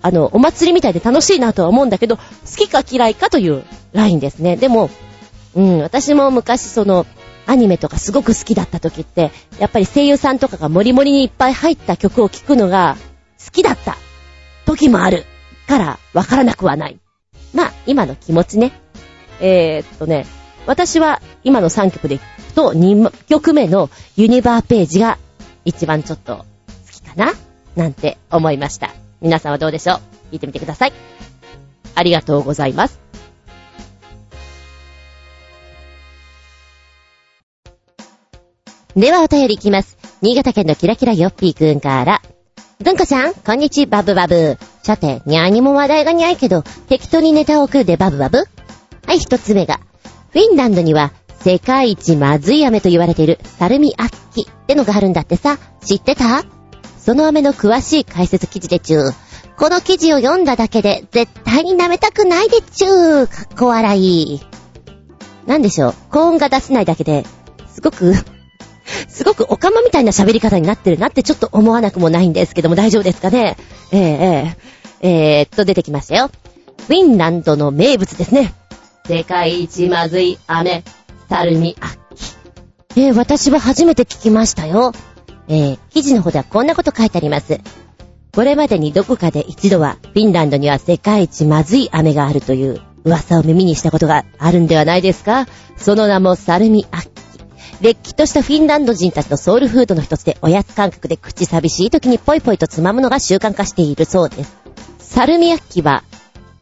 [0.02, 2.24] あの、お祭りみたいで楽しいなとは思うんだけど、好
[2.58, 3.64] きか嫌いかという
[3.94, 4.56] ラインですね。
[4.56, 4.90] でも、
[5.56, 7.06] うん、私も昔その、
[7.50, 12.96] アニメとかすごく好きだった時って、やっぱり声優さんとかがモリモリにいっぱい入った曲を聴くのが
[13.44, 13.98] 好きだった
[14.66, 15.26] 時もある
[15.68, 17.00] からわからなくはない。
[17.54, 18.72] まあ、今の気持ちね。
[19.42, 20.28] えー、っとね、
[20.68, 22.24] 私は今の3曲でいく
[22.54, 25.18] と2曲目のユニバーページが
[25.66, 26.46] 一番ちょっと好
[26.92, 27.34] きかな
[27.76, 28.94] なんて思いました。
[29.22, 30.34] 皆さんはどうでしょう？
[30.34, 30.94] 聞いてみてください。
[31.96, 33.09] ありがとうございます。
[38.96, 39.98] ではお便りいきます。
[40.22, 42.24] 新潟県のキラキラヨッピーくんから。
[42.84, 44.58] 文子ちゃん、こんにちバブバブ。
[44.82, 48.40] さて、にゃーにも話題がにゃいけど、適当にネタを送るでバブバブ？
[49.06, 49.80] はい、一つ目が。
[50.32, 56.44] フィンランドには、世界一まずい飴と言われているサルミアッキってのがあるんだってさ、知ってた？
[56.98, 59.14] その飴の詳しい解説記事でちゅー。
[59.56, 63.28] この記事を読んだだけで、絶対に舐めたくないでちゅー。
[63.28, 64.42] かっこ笑い。
[65.46, 67.24] なんでしょう、高音が出せないだけで、
[67.68, 68.16] すごく
[69.08, 73.58] すごくオカマみたいな喋り方になってるなってちょっと思わなくもないんですけども大丈夫ですかね？
[73.92, 76.30] えー、えー、えー、っと出てきましたよ。
[76.88, 78.54] フィンランドの名物ですね。
[79.08, 80.84] 世界一まずい飴、
[81.30, 81.90] サルミアッ
[82.96, 83.02] キ。
[83.02, 84.94] えー、私は初めて聞きましたよ。
[85.48, 87.60] えー、記事の方ではこんなこと書いてあります。
[88.36, 95.48] これまでにどこかで一度は、フィンランドには世界一まずい飴があるという噂を耳にしたことがあるんではないですか？
[95.78, 97.10] その名もサルミアッキ。
[97.82, 104.58] れっきとしたフィンランド人たちのソウルフードの一つで、おやつ感覚で口寂しい時にポイポイとつまむのが習慣化しているそうです。
[105.00, 106.04] サルミヤッキは、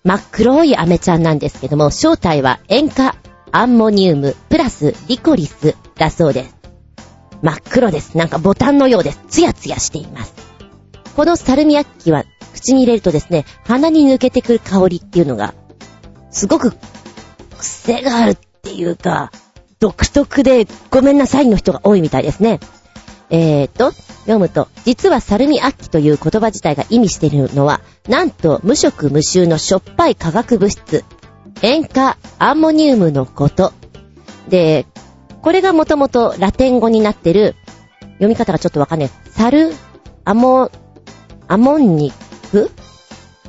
[0.03, 3.15] 真っ黒い飴ちゃんなんですけども、正体は塩化
[3.52, 6.56] アンモニウムプラスリコリスだそうです。
[7.41, 8.18] 真っ黒です。
[8.18, 9.19] なんかボタンのようです。
[9.27, 10.34] ツヤツヤしています。
[11.15, 15.56] このサルミヤッキは口に入れるとですね、鼻に抜けてくる香りっていうのが、
[16.30, 16.73] すごく
[17.57, 19.31] 癖があるっていうか、
[19.80, 22.60] 独特でごめんなさいの人が多いみたいですね。
[23.30, 23.91] えーと、
[24.22, 31.04] 読むと、実はサルミアッキという言葉自体が意味しているのは、なんと無色無臭のしょっぱい化学物質、
[31.62, 33.74] 塩化アンモニウムのこと。
[34.48, 34.86] で、
[35.41, 37.56] これがもともとラテン語になってる、
[38.14, 39.10] 読み方がちょっとわかんない。
[39.30, 39.74] サル、
[40.24, 40.72] アモ
[41.48, 42.12] アモンニ
[42.52, 42.72] ク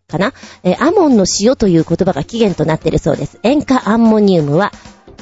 [0.09, 0.33] かな？
[0.63, 3.39] えーアモンの塩という言葉が起源となっているそうです。
[3.43, 4.73] 塩化アンモニウムは、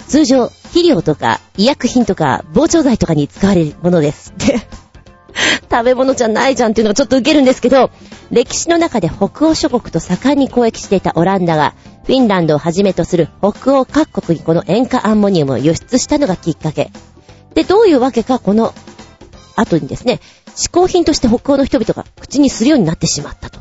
[0.08, 4.34] 通常、肥料とか医薬品とか膨張剤とかに使われるものです。
[4.36, 4.60] で、
[5.70, 7.90] 食べ物じゃないじゃんっていうのがちょっとウケるんですけど、
[8.30, 11.72] 歴史の中で北欧諸国と盛んに交易していたオランダが、
[12.04, 16.90] フィンランドをはじめとする北欧各国にこの塩化アンモニウムを輸出したのがきっかけ。
[17.54, 18.74] で、どういうわけかこの
[19.56, 20.20] 後にですね、
[20.56, 23.60] 嗜好品として北欧の人々が口にするようになってしまったと。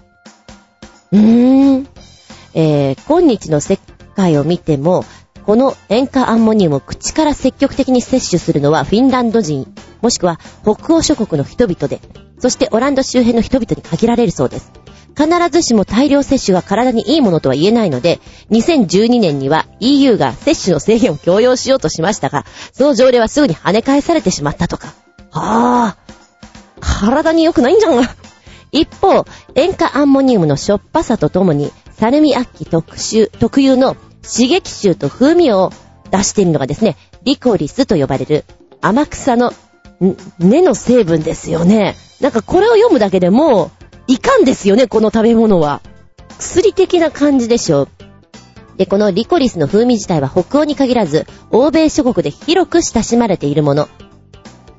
[1.13, 1.87] うーん。
[2.53, 3.79] えー、今日の世
[4.17, 5.05] 界を見ても、
[5.45, 12.01] この塩化アンモニウムを口から積極的に摂取するのはフィンランド人、もしくは北欧諸国の人々で、
[12.39, 14.71] そしてオランダ周辺の人々に限られるそうです。
[15.15, 18.19] 必ずしも大量摂取が体にいいものとは言えないので、
[18.49, 22.43] 2012年には EU が摂取の制限を強要しようとしましたが、
[22.73, 24.93] その条例はすぐに跳ね返されてしまったとか。
[25.29, 28.03] はぁ、体に良くないんじゃん。
[28.71, 32.97] 一方、塩化アンモニウムのしょっぱさとともに、サルミアッキ特、
[33.39, 35.71] 特有の刺激臭と風味を
[36.11, 38.45] 出しているのがですね、リコリスと呼ばれる
[38.81, 39.53] 甘草の
[40.39, 41.95] 根の成分ですよね。
[42.21, 43.71] なんかこれを読むだけでも、
[44.07, 45.81] いかんですよね、この食べ物は。
[46.39, 47.87] 薬的な感じでしょ。
[48.77, 53.87] で、このリコリスの風味自体は北欧に限らず、欧米諸国で広く親しまれているもの。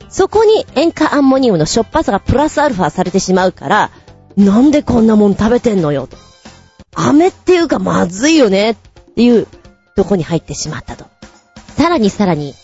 [0.08, 3.90] そこに塩化アンモニウムのしょっぱさがプラスアルファされてしまうから、
[4.36, 6.16] なんでこんなもん食べてんのよと。
[6.94, 8.76] 飴っていうかまずいよねっ
[9.16, 9.48] ていう
[9.96, 11.06] とこに入ってしまったと。
[11.76, 12.54] さらにさらに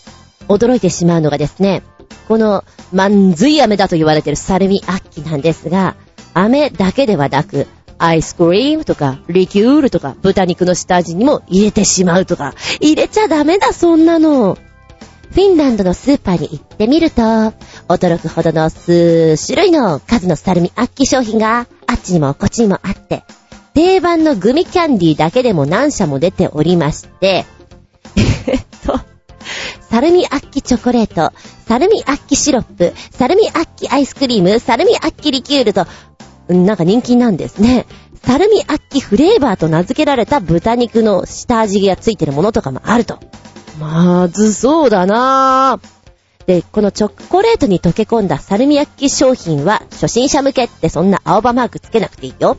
[0.47, 1.83] 驚いてしまうのがですね、
[2.27, 2.63] この
[2.93, 5.95] まんずい飴だと言われているサルミアッキなんですが、
[6.33, 7.67] 飴だけではなく、
[7.97, 14.57] アイスクリームとか、リキュールとか、豚肉の下味にも入れてしまうとか、入れちゃダメだ、そんなの。
[15.31, 17.21] フィンランドのスーパーに行ってみると、
[17.87, 23.23] 驚くほどの数種類の数のサルミアッキ商品があっちにもこっちにもあって、
[23.73, 27.45] 定番のグミキャンディーだけでも何社も出ておりまして、
[28.47, 28.99] えっと、
[29.89, 31.33] サルミアッキチョコレート、
[31.67, 35.85] サルミアッキシロップ、サルミアッキアイスクリーム、サルミアッキリキュールと、
[36.47, 37.85] うんなんか人気なんですね。
[38.23, 43.19] サルミアッキフレーバーと名付けられた豚肉の下味がついてるものとかもあると。
[43.79, 46.45] まずそうだなぁ。
[46.45, 52.57] で、このチョコレートに溶け込んだサルミアッキ商品は初心者向けってそんな青葉マークつけなくていいよ。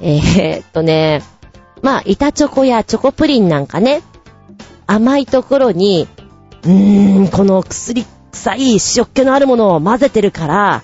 [0.00, 1.22] えー、っとね、
[1.82, 4.02] まあ、板チョコやチョコプリンなんかね、
[4.86, 6.08] 甘いところに、
[6.64, 10.82] うーん、この薬臭い塩っ気のあるものを混ぜてるから、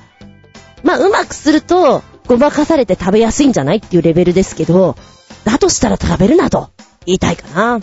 [0.82, 4.97] まあ、うまくすると、ごまかされて食べやすいんじゃないっていうレベルですけど、
[5.44, 6.70] だとしたら食べるなと
[7.05, 7.80] 言いたいかな。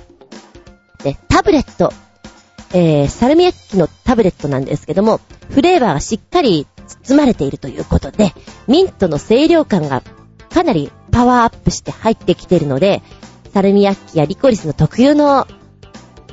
[1.03, 1.93] で、タブレット。
[2.71, 5.19] えー、サルミアッキのタブレットなんですけども、
[5.49, 6.67] フレーバーがしっかり
[7.03, 8.33] 包まれているということで、
[8.67, 10.03] ミントの清涼感が
[10.49, 13.01] かなりパワーアップして入ってきてるので、
[13.53, 15.47] サルミアッキやリコリスの特有の、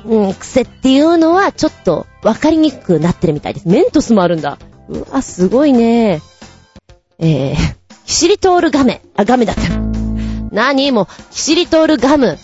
[0.05, 3.67] うん、癖っていうのはちょっとわかりにくくなってるみたいです。
[3.67, 4.57] メントスもあるんだ。
[4.89, 6.21] うわ、すごいね。
[7.19, 7.55] えー、
[8.05, 9.01] キシリトールガメ。
[9.15, 9.61] あ、ガメだった。
[10.51, 12.37] 何もう、キシリトールガム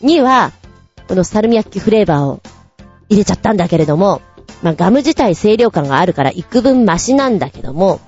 [0.00, 0.52] には、
[1.08, 2.40] このサルミアッキフレーバーを
[3.08, 4.22] 入れちゃったんだけれども、
[4.62, 8.00] まあ、ガム自体清涼感があるから幾分マシなんだけども、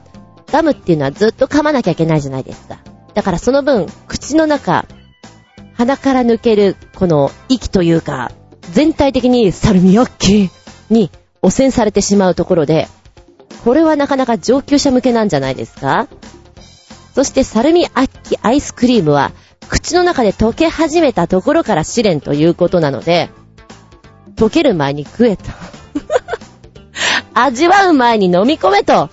[0.51, 2.79] ガムっていうのはずっと噛まなきゃいけないじゃないですか。
[3.17, 4.85] だからその分、口の中、
[5.73, 8.31] 鼻から抜ける、この息というか、
[8.73, 10.51] 全体的にサルミアッキ
[10.91, 11.11] に
[11.41, 12.89] 汚染されてしまうところで、
[13.65, 16.09] これはなかなか上級者向けなんじゃないですか？
[17.15, 19.33] そしてサルミアッキーアイスクリームは、
[19.71, 23.31] 口の中で溶け始めたところから試練ということなので、
[24.35, 25.45] 溶ける前に食えと。
[27.33, 29.09] 味わう前に飲み込めと。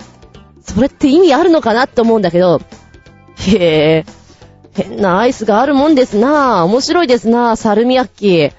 [0.62, 2.62] それって意味あるのかなって思うんだけど、
[3.48, 4.06] へえ、
[4.74, 6.64] 変なアイスがあるもんですなぁ。
[6.64, 8.54] 面白いですなぁ、サルミアッキー。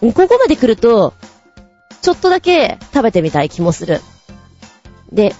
[0.00, 1.14] ここまで来ると、
[2.02, 4.00] ちょっとだけ食べてみたい気もする。
[5.12, 5.34] で、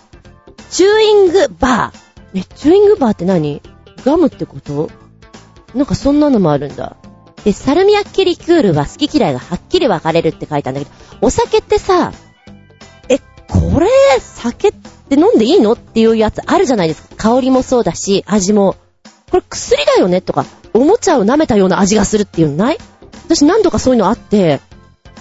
[0.70, 2.40] チューイングバー。
[2.40, 3.60] え、チューイングバーって何？
[4.04, 4.90] ガムってこと？
[5.74, 6.96] なんかそんなのもあるんだ。
[7.44, 10.90] で、サルミアッキリキュールは好き嫌いがはっきり分かれるって書いたんだけど、
[11.20, 12.12] お酒ってさ、
[13.08, 13.88] え、これ、
[14.20, 15.72] 酒って飲んでいいの？
[15.72, 17.14] っていうやつあるじゃないですか。
[17.16, 18.76] 香りもそうだし、味も。
[19.34, 22.78] これ薬だよねとか、おもちゃを舐めたような味がするっていうのない？
[23.24, 24.60] 私何度かそういうのあって、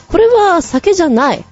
[0.08, 1.44] これは酒じゃない。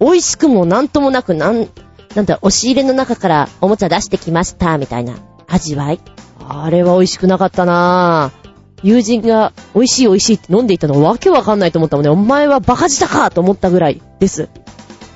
[0.00, 1.66] 美味しくもなんともなく、なん、
[2.14, 5.14] なんだ、押し入れの中からおもちゃ出してきました、みたいな
[5.48, 6.00] 味わい。
[6.46, 8.50] あれは美味しくなかったなぁ。
[8.82, 12.10] 友人が美味しい美味しいって飲んでいたのわけわかんないと思ったもんね。
[12.10, 14.50] お前はバカ舌かと思ったぐらいです。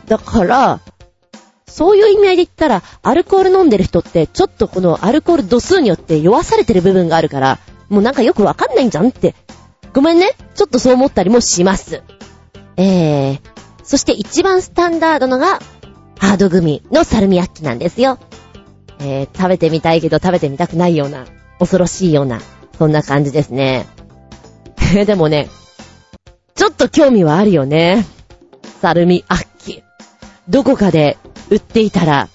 [0.06, 0.80] だから、
[1.74, 9.34] そういう意味合いで言ったら、アルコール飲んでる人って、ちょっとこのアルコール度数によって酔わされてる部分があるから、もうなんかよくわかんないんじゃんって。
[9.92, 10.30] ごめんね。
[10.54, 12.04] ちょっとそう思ったりもします。
[12.76, 13.40] えー、
[13.82, 15.58] そして一番スタンダードのが、
[16.20, 18.20] ハードグミのサルミアッキなんですよ。
[19.00, 21.26] えー、食べてみたいけど食べてみたくないような、
[21.58, 22.40] 恐ろしいような、
[22.78, 23.88] そんな感じですね。
[25.06, 25.48] でもね、
[26.54, 28.06] ちょっと興味はあるよね。
[28.80, 29.82] サルミアッキ。
[30.48, 31.16] どこかで
[31.50, 32.28] 売っていたら、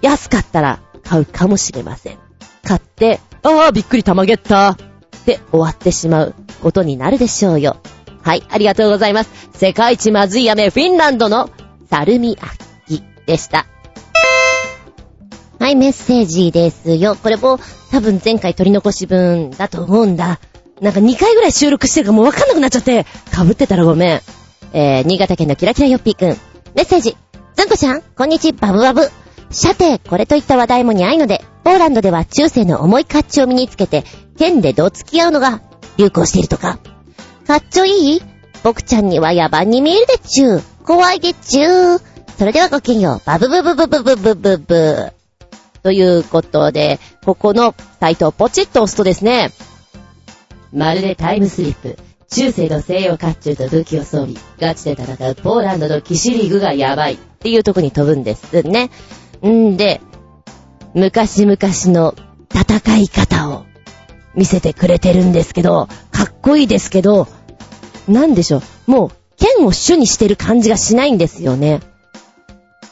[0.00, 2.18] 安かったら買うかもしれません。
[2.64, 4.76] 買って、ああ、びっくりたまげったっ
[5.24, 7.76] て終わってしまうことになるでしょうよ。
[8.22, 9.30] はい、ありがとうございます。
[9.54, 11.50] 世界一まずい飴フィンランドの
[11.90, 13.66] サルミアッキでした。
[15.58, 17.16] はい、メッセージですよ。
[17.16, 17.58] これも
[17.90, 20.40] 多分前回取り残し分だと思うんだ。
[20.80, 24.20] なんか2回ぐらい収録してるかもうわかんなくなっちゃって、被ってたらごめん。
[24.72, 26.28] えー、新潟県のキラキラヨッピーくん。
[26.74, 27.16] メッセージ。
[27.54, 29.08] ずんこちゃん、こんにちバブバブ。
[29.50, 34.04] さて、これといった話題もにゃいので、ポーランドでは中世の重いカッチを身につけて、
[34.38, 35.60] 剣でどつき合うのが
[35.98, 36.78] 流行しているとか。
[37.46, 38.22] カッチョいい？
[38.62, 40.62] 僕ちゃんには野蛮に見えるでちゅう。
[40.84, 42.00] 怖いでちゅう。
[42.38, 43.26] それではごきげんよう。
[43.26, 45.12] バブブブブブブブブブ。
[45.82, 49.50] ということで、ここのサイトをポチッと押すとですね、
[50.72, 51.98] まるでタイムスリップ。
[52.30, 54.36] 中世の西洋甲冑と武器を装備。
[54.58, 57.18] ガチで戦うポーランドの騎士リーグがやばい。
[57.42, 58.90] っていうとこに飛ぶんですね。
[59.44, 60.00] んで、
[60.94, 61.56] 昔々
[61.92, 62.14] の
[62.54, 63.64] 戦い方を
[64.36, 67.26] 見せてくれてるんですけど、かっこいいですけど、
[68.06, 68.90] なんでしょう。
[68.90, 71.80] もう、剣を主にしてる感じがしないんですよね。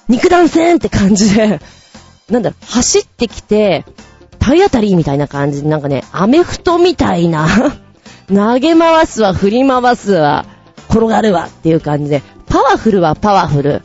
[0.09, 1.60] 肉弾戦って感じで、
[2.28, 3.85] なんだろ、走ってきて、
[4.40, 7.47] 体当たりみたいな感じで、なんかね、アメフトみたいな
[8.27, 10.44] 投げ回すわ、振り回すわ、
[10.89, 13.82] 転がるわっていう感じで、パワフルはパワフル。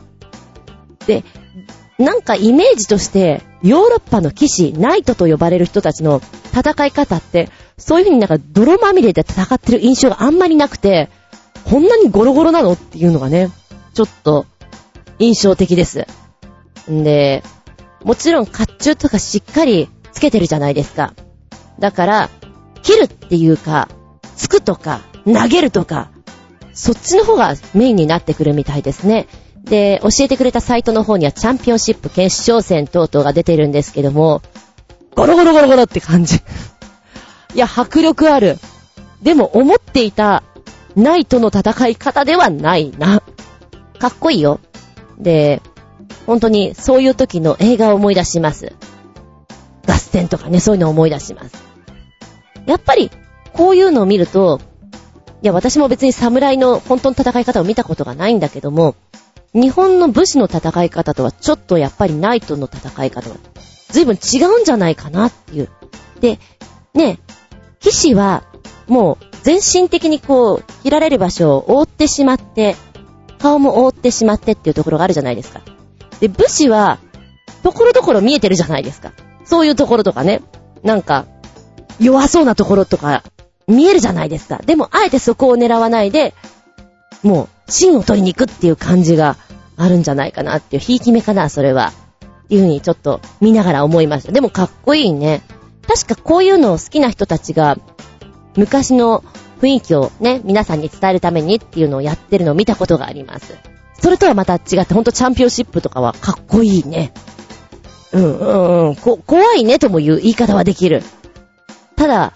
[1.06, 1.24] で、
[1.98, 6.20] なんかイメージとして、ヨーロッパの騎士、ナイトと呼ばれる人たちの
[6.52, 11.08] 戦い方って、そういう風になんか泥まみれで戦ってる印象があんまりなくて、
[11.64, 13.50] こんなにゴロゴロなのっていうのがね、
[13.94, 14.46] ちょっと
[15.18, 16.06] 印象的です。
[16.90, 17.42] んで、
[18.04, 21.14] もちろん甲冑とかしっかりつけてるじゃないですか。
[21.78, 22.30] だから、
[22.82, 23.88] 切るっていうか、
[24.36, 26.10] つくとか、投げるとか、
[26.72, 29.26] そっちの方がメインになってくるみたいですね。
[29.66, 34.42] で、教えてくれたサイトの方にはチャンピオンシップ決勝戦等々が出てるんですけども、
[35.14, 36.36] ゴロゴロゴロゴロって感じ。
[37.54, 38.58] いや、迫力ある。
[39.22, 40.42] でも思っていた
[40.94, 43.22] ナイトの戦い方ではないな。
[43.98, 44.60] かっこいいよ。
[45.18, 45.62] で、
[46.26, 48.72] 本当にそういう時の映画を思い出します。
[49.86, 51.56] 合戦とかね、そういうのを思い出します。
[52.66, 53.10] やっぱり、
[53.52, 54.60] こういうのを見ると、
[55.42, 58.96] いや、私も別に侍の本当の戦い方を見たことがないんだけども、
[59.56, 63.36] 日本の武士の戦い方とはちょっとやっぱりナイトの戦い方は
[63.88, 65.70] 随分違うんじゃないかなっていう。
[66.20, 66.38] で、
[66.94, 67.18] ね、
[67.80, 68.44] 騎士は
[68.86, 72.74] もう全身的にこう、切られる場所を覆ってしまって、
[73.38, 75.60] 顔も覆ってしまってっていうところがあるじゃないですか。
[76.18, 76.98] で、武士は、
[77.62, 79.12] ところどころ見えてるじゃないですか。
[79.44, 80.42] そういうところとかね。
[80.82, 81.26] なんか、
[82.00, 83.22] 弱そうなところとか、
[83.68, 84.58] 見えるじゃないですか。
[84.66, 86.34] でも、あえてそこを狙わないで、
[87.22, 89.36] もう、芯を取りに行くっていう感じが
[89.76, 91.92] あるんじゃないかなっていう、ひいき目かな、それは。
[92.44, 94.32] っていうふうにちょっと見ながら思いました。
[94.32, 95.42] でもかっこいいね。
[95.86, 97.78] 確かこういうのを好きな人たちが、
[98.56, 99.22] 昔の
[99.60, 103.56] 雰囲気をね、皆さんに伝えるためにっていうのをやってるのを見たことがあります。
[104.00, 107.12] それとはまた違って、ほんとチャンピオンシップとかはかっこいいね。
[108.12, 108.96] うんうんうん。
[108.96, 111.02] こ、怖いねともいう言い方はできる。
[111.96, 112.32] ただ、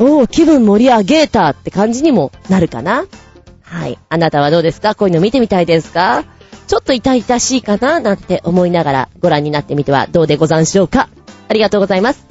[0.00, 3.04] おー、気分盛り上げたって感じにもなるかな。
[3.62, 3.98] はい。
[4.08, 4.94] あなたはどうですか？
[4.94, 6.24] こういうの見てみたいですか？
[6.66, 11.08] ちょっと痛々しいかななんて思いながらご覧になってみてはどうでござんしょうか
[11.48, 12.26] ありがとうございます。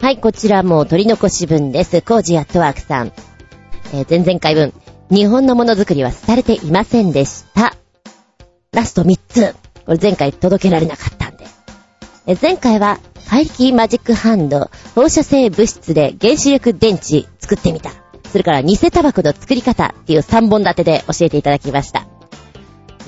[0.00, 2.02] はい、こちらも取り残し分です。
[2.02, 3.12] コージアットワークさん。
[3.92, 4.72] えー、前々回分。
[5.10, 7.74] 日本のものづくりは廃れていませんでした。
[8.72, 9.54] ラスト3つ。
[9.86, 11.46] これ前回届けられなかったんで。
[12.26, 12.98] え前回は、
[13.28, 17.90] 怪力マジックハンド、放射性物質で原子力電池作ってみた。
[18.30, 22.07] それから偽タバコの作り方っていう3本立てで教えていただきました。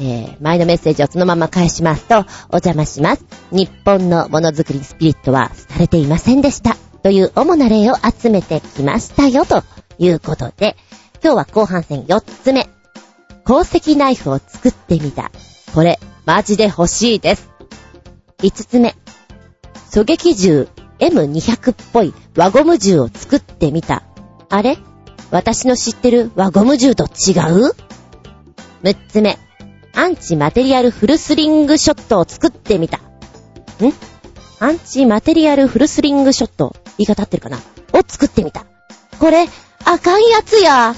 [0.01, 3.24] えー、前のメッセージをそのまま返しますと、お邪魔します。
[3.52, 6.77] 日本のものづくりスピリットは廃れていませんでした。
[7.02, 9.62] という主な例を集めてきましたよ、と
[9.98, 10.77] いうことで、
[11.22, 12.68] 今日は後半戦4つ目。
[13.44, 15.31] 鉱石ナイフを作ってみた。
[15.74, 17.51] これ、マジで欲しいです。
[18.39, 18.97] 5つ目。
[19.90, 20.68] 狙撃銃
[20.98, 24.02] M200 っぽい輪ゴム銃を作ってみた。
[24.48, 24.78] あれ？
[25.31, 27.72] 私の知ってる輪ゴム銃と違う
[28.82, 29.39] ?6 つ目。
[29.94, 32.98] アンチマテリアルフルスリングショットを作ってみた。
[32.98, 33.00] ん？
[34.60, 36.74] アンチマテリアルフルスリングショット。
[36.98, 37.58] 言い方合ってるかな？
[37.58, 37.60] を
[38.06, 38.66] 作ってみた。
[39.18, 39.46] これ、
[39.84, 40.94] あかんやつや。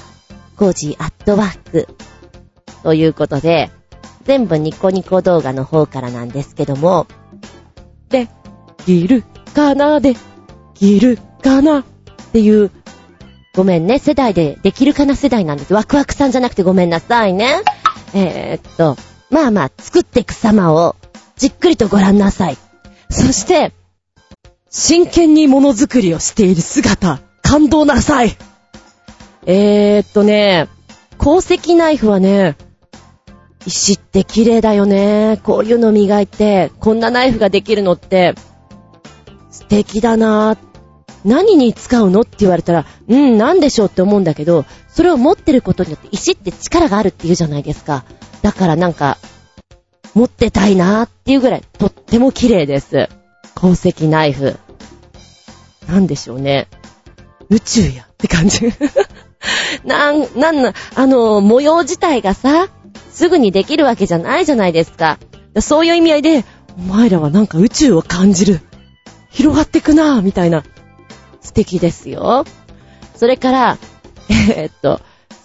[0.56, 1.88] 5時アットワーク。
[2.82, 3.70] ということで、
[4.24, 7.06] 全部ニコニコ動画の方からなんですけども、
[8.08, 8.28] で、
[8.86, 9.22] ギル
[9.54, 10.14] かなで、
[10.74, 11.84] ギルかなっ
[12.32, 12.70] ていう、
[13.54, 15.74] ごめんね、世代でできるかな世代なんです。
[15.74, 17.62] ワクワクさんじゃなくてごめんなさいね。
[18.14, 18.96] えー、っと、
[19.30, 20.96] まあまあ、作っていく様を、
[21.36, 22.58] じっくりとご覧なさい。
[23.10, 23.72] そして、
[24.70, 28.36] 真剣にものづくりをしている姿、感動なさい。
[29.46, 30.68] えー、っとね、
[31.18, 32.56] 鉱石ナイフはね、
[33.66, 35.40] 石って綺麗だよね。
[35.42, 38.34] こういうの磨いて、こんなナイフができるのって、
[39.50, 40.56] 素敵だな
[41.24, 48.04] 何に使うのって言われたら、うん、なんでしょうって思うんだけど、それを持ってることによって石って力があるって言うじゃないですか。
[48.42, 49.18] だからなんか、
[50.14, 53.08] 持ってたいなーっていうぐらい、とっても綺麗です。
[53.54, 54.58] 鉱石ナイフ。
[55.88, 56.68] なんでしょうね。
[57.48, 58.72] 宇宙やって感じ。
[59.84, 62.68] なん、なんな、あの、模様自体がさ、
[63.10, 65.18] すぐにできるわけじゃないじゃないですか。
[65.60, 66.44] そういう意味合いで、
[66.78, 68.60] お前らはなんか宇宙を感じる。
[69.30, 70.64] 広がってくなぁ、みたいな。
[71.42, 72.44] 素敵ですよ。
[73.16, 73.78] それから、
[74.30, 75.00] えー、っと、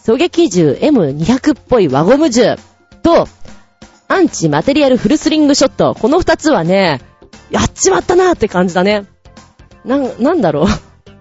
[0.06, 2.56] 狙撃銃 M200 っぽい輪ゴム銃
[3.04, 3.28] と、
[4.08, 5.96] アンチマテリアルフルスリングショット。
[6.00, 7.02] この二つはね、
[7.52, 9.06] やっちまったなーって感じだね。
[9.84, 10.66] な、なんだろう。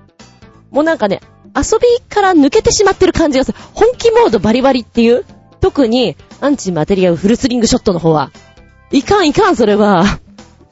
[0.71, 1.21] もうなんかね、
[1.57, 3.59] 遊びから抜けてしまってる感じがする。
[3.75, 5.25] 本気モードバリバリっていう
[5.61, 8.31] 特に、アンチマテリアルフルスリングショットの方は。
[8.93, 10.05] いかんいかん、それは。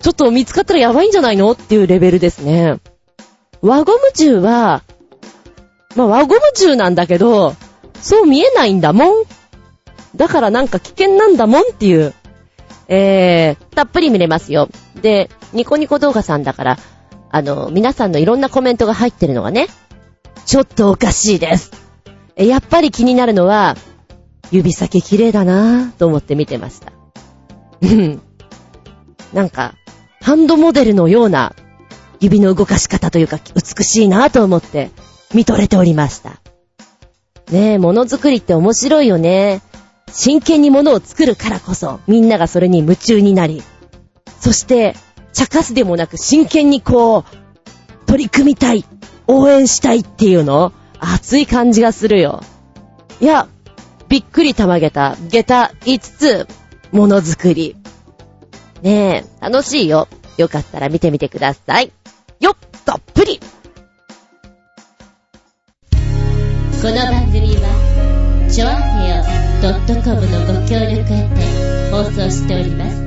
[0.00, 2.76] ちょっと見つかったらやばいんじゃないのっていうレベルですね。
[3.64, 4.82] 輪ゴム銃は、
[5.96, 7.56] まあ、輪ゴム銃なんだけど、
[7.94, 9.24] そう見えないんだもん。
[10.14, 12.12] だからなんか危険なんだもんっていう。
[12.88, 14.68] えー、たっぷり見れますよ。
[15.00, 16.78] で、ニコニコ動画さんだから、
[17.30, 19.68] あの、皆さんのいろんなコメントが入ってるのがね、
[20.44, 21.70] ちょっとおかしいです。
[22.36, 23.76] やっぱり気になるのは、
[24.50, 26.92] 指先綺麗だなぁと思って見てました。
[27.80, 28.20] うん。
[29.32, 29.74] なんか、
[30.20, 31.54] ハンドモデルのような
[32.20, 34.90] 指の動かし方というか美しいなぁと思って
[35.34, 36.40] 見とれておりました。
[37.50, 39.60] ねえ、ものづくりって面白いよね。
[40.10, 43.62] 真剣に物を作るからこそ、みんながそれに夢中になり、
[44.40, 44.94] そして、
[45.32, 48.84] 茶化すでもなく真剣にこう、取り組みたい、
[49.26, 52.42] 応援したいっていうの、熱い感じがするよ。
[53.20, 53.48] いや、
[54.08, 56.48] びっくりたまげた、下駄5つ、
[56.92, 57.76] ものづくり。
[58.82, 60.08] ねえ、楽しいよ。
[60.36, 61.92] よかったら見てみてください。
[62.40, 63.38] よっ、たっぷり
[66.82, 69.24] この番組は、ちょあへよ
[70.04, 73.04] .com のご協力へて放送しております。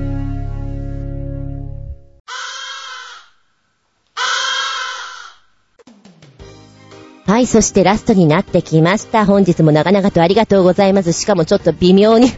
[7.28, 9.26] はい、そしてラストになってきました。
[9.26, 11.12] 本日も長々とありがとうございます。
[11.12, 12.32] しかもちょっと微妙に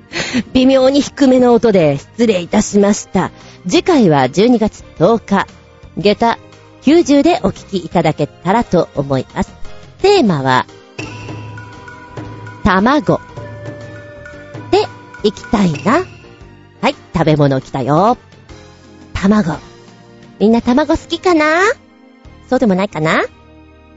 [0.54, 3.30] 微妙に低めの音で失礼いたしました。
[3.68, 5.46] 次回は12月10日、
[5.98, 6.38] 下駄
[6.82, 9.52] 90でお聞きいただけたらと思います。
[10.00, 10.66] テーマは、
[12.64, 13.20] 卵。
[14.70, 14.86] で、
[15.22, 16.04] 行きたいな。
[16.80, 18.16] はい、食べ物来たよ。
[19.12, 19.58] 卵。
[20.38, 21.60] みんな卵好きかな？
[22.48, 23.24] そうでもないかな？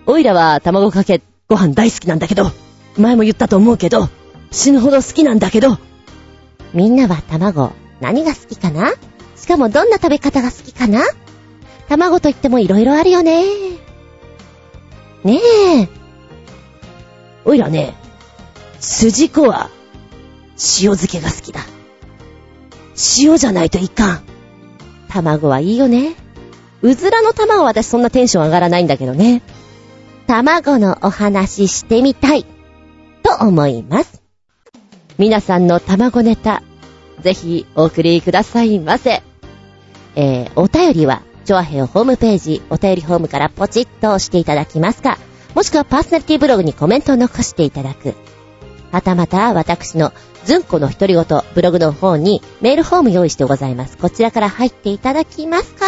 [0.05, 2.51] おいらは卵かけご飯大好きなんだけど、
[2.97, 4.09] 前も言ったと思うけど、
[4.51, 5.77] 死ぬほど好きなんだけど、
[6.73, 7.71] みんなは卵
[8.01, 8.91] 何が好きかな？
[9.43, 11.01] しかもどんな食べ方が好きかな？
[11.89, 13.43] 卵といっても色々あるよね。
[15.25, 15.41] ね
[15.81, 15.89] え。
[17.43, 17.93] おいらね、
[18.79, 19.69] 筋子は
[20.55, 21.59] 塩漬けが好きだ。
[23.19, 24.23] 塩じゃないといかん。
[25.09, 26.15] 卵はいいよね。
[26.81, 29.41] うずらの卵は私そんなテンション上がらないんだけどね。
[30.25, 32.45] 卵のお話してみたい、
[33.23, 34.21] と思います。
[35.17, 36.63] 皆さんの卵ネタ、
[37.21, 39.21] ぜひお送りくださいませ。
[40.15, 45.17] えー、お便りは、チョアヘオホームページ、お便りホームからポチッと押していただきますか、
[45.55, 48.15] もしくはパーソナリティブログにコメントを残していただく。
[48.91, 50.13] はたまた、私の
[50.45, 53.97] ズンコの独り言、ブログの方にメールフォーム用意してございます。
[53.97, 55.85] こちらから入っていただきますか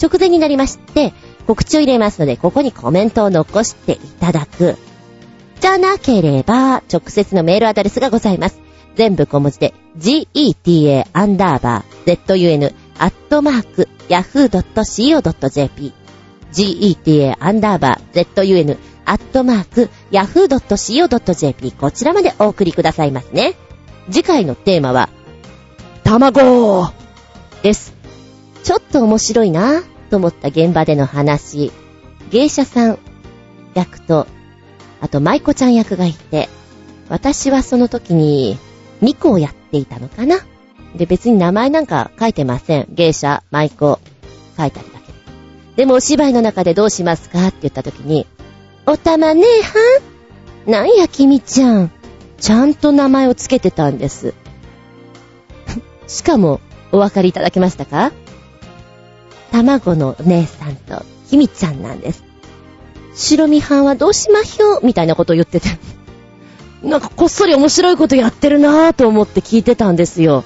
[0.00, 1.12] 直前になりまして、
[1.46, 4.76] 告知を入れますので、ここにコメントを残していただく。
[5.60, 8.60] じゃなければ、直接のメールアドレスがございます。
[8.94, 15.92] 全部小文字で、geta アンダーバー zun アットマーク yahoo.co.jp
[16.52, 23.54] geta アンダーバー zun アットマーク yahoo.co.jp こちらまでお送りくださいますね。
[24.10, 25.08] 次回のテーマは、
[26.04, 26.92] 卵
[27.62, 27.94] です。
[28.64, 31.72] ちょっと面白いなと思った現場での話。
[32.30, 32.98] 芸者さん
[33.74, 34.26] 役と、
[35.00, 36.48] あと舞子ちゃん役がいて、
[37.08, 38.58] 私はその時に
[39.00, 40.36] 2個をやっていたのかな。
[40.96, 42.86] で、別に名前なんか書いてません。
[42.90, 44.00] 芸者、舞子、
[44.56, 45.12] 書いてあるだけ
[45.76, 45.86] で。
[45.86, 48.26] もお芝居の中でどうしますかって言った時に、
[48.86, 49.72] おたまねえは
[50.66, 50.70] ん？
[50.70, 51.90] なんや君ちゃん。
[52.40, 54.34] ちゃんと名前をつけてたんです。
[56.06, 56.60] しかも、
[56.92, 58.12] お分かりいただけましたか？
[59.52, 62.24] 卵の姉さんと、君ちゃんなんです。
[63.14, 64.86] 白身飯はどうしまひょう？
[64.86, 65.68] みたいなことを言ってて。
[66.82, 70.44] なんかこっそり面白いことやってるなぁと思って聞いてたんですよ。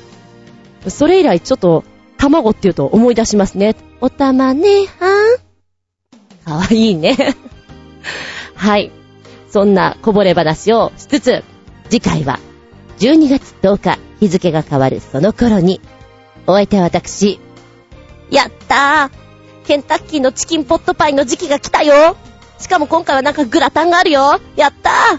[0.89, 1.85] それ以来ちょっと、
[2.19, 3.75] 卵って言うと思い出しますね。
[4.01, 5.39] おたまねはん？
[6.45, 7.17] かわいいね。
[8.55, 8.93] はい。
[9.51, 11.45] そんなこぼれ話をしつつ、
[11.91, 12.39] 次回は
[12.99, 15.81] 12月10日日付が変わるその頃に、
[16.47, 17.41] お相手は私、
[18.31, 22.17] やったーケンタッキーのチキンポットパイの時期が来たよ
[22.59, 25.19] しかも今回はなんかグラタンがあるよやったー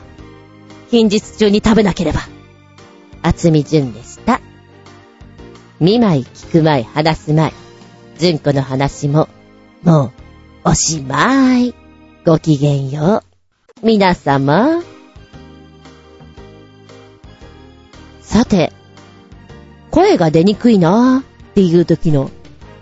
[0.90, 2.22] 近日中に食べなければ。
[3.24, 4.13] 厚み純でした。
[5.80, 7.54] 見舞い聞く舞い話す舞い。
[8.20, 9.28] 純子の話も、
[9.84, 10.12] もう、
[10.70, 11.74] おしまい。
[12.26, 13.24] ごきげんよ
[13.82, 13.86] う。
[13.86, 14.82] 皆様。
[18.22, 18.72] さて、
[19.92, 22.32] 声が出にくいなーっていう時の、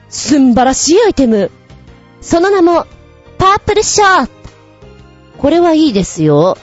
[0.09, 1.49] すんばらしいアイテム。
[2.22, 2.85] その名も、
[3.38, 4.31] パープルショート。
[5.39, 6.57] これはいいですよ。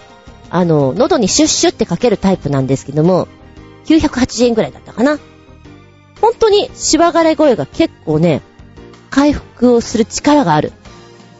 [0.51, 3.29] あの、喉にシュッシュってかけるタイプなんですけども、
[3.87, 5.19] 980円ぐらいだったかな。
[6.21, 8.43] 本当に、しわがれ声が結構ね、
[9.11, 10.73] 回復をする力がある。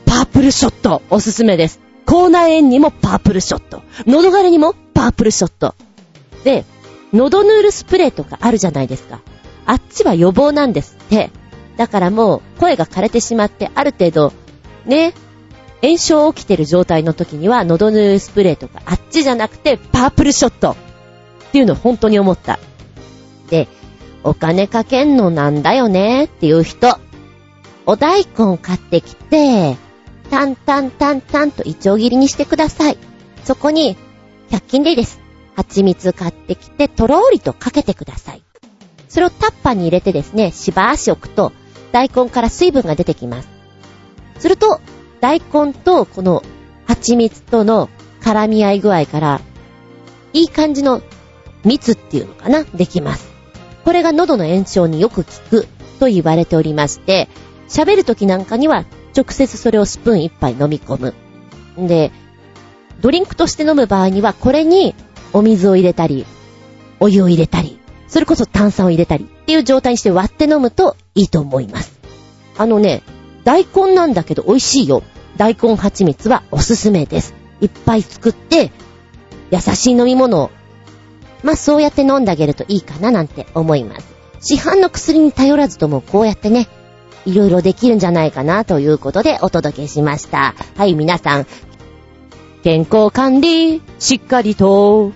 [0.07, 1.81] パープルショット、おすすめです。
[2.07, 3.83] 口内炎にもパープルショット。
[4.07, 5.75] 喉枯れにもパープルショット。
[6.45, 6.65] で、
[7.13, 9.21] 喉ヌールスプレーとかあるじゃないですか。
[9.67, 11.31] あっちは予防なんですって。
[11.77, 14.33] だからもう声が枯れてしまってある程度、
[14.87, 15.15] ね、
[15.83, 20.77] 炎症起きてる状態の時には喉ヌールスプレーとかあっちじゃなくてパープルショットっ
[21.53, 22.59] ていうのを本当に思った。
[23.49, 23.69] で、
[24.25, 26.99] お金かけんのなんだよねっていう人、
[27.87, 29.77] お大根買ってきて、
[30.31, 32.99] タンタンタンタンとイチョウ切りにしてください。
[33.45, 33.97] そこに、
[34.51, 35.21] 100均でいいです。
[35.57, 38.43] 蜂蜜買ってきて、とろーりとかけてください。
[39.09, 41.53] それをタッパに入れてですね、しばーし置くと、
[41.93, 43.49] 大根から水分が出てきます。
[44.39, 44.81] すると、
[45.21, 46.43] 大根とこの
[46.87, 47.89] 蜂蜜との
[48.21, 49.41] 絡み合い具合から、
[50.33, 51.03] いい感じの
[51.65, 53.38] 蜜っていうのかなできます。
[53.89, 55.67] これが喉の炎症によく効く
[55.99, 57.27] と言われておりまして、
[57.71, 58.85] 喋る時なんかには
[59.17, 61.15] 直接それをスプーン一杯飲み込
[61.79, 61.89] む。
[61.89, 62.13] で、
[63.01, 64.95] ドリンクとして飲む場合にはこれに
[65.33, 66.27] お水を入れたり、
[67.01, 71.99] お湯を入れたり、それこそ炭酸を入れたりっていう状態にして割って飲むといいと思います。
[72.59, 73.03] あのね、
[73.45, 75.03] 大根なんだけど美味しいよ。
[75.39, 77.33] 大根蜂蜜はおすすめです。
[77.63, 78.71] いっぱい作って、
[79.51, 80.51] 優しい飲み物を、
[81.43, 84.07] まあそうやって飲んであげるといいかななんて思います。
[84.41, 86.69] 市販の薬に頼らずともこうやってね、
[87.27, 90.55] いろいろできるんじゃないかなということでお届けしました。
[90.77, 91.47] はい、皆さん、
[92.63, 95.13] 健康管理、しっかりと。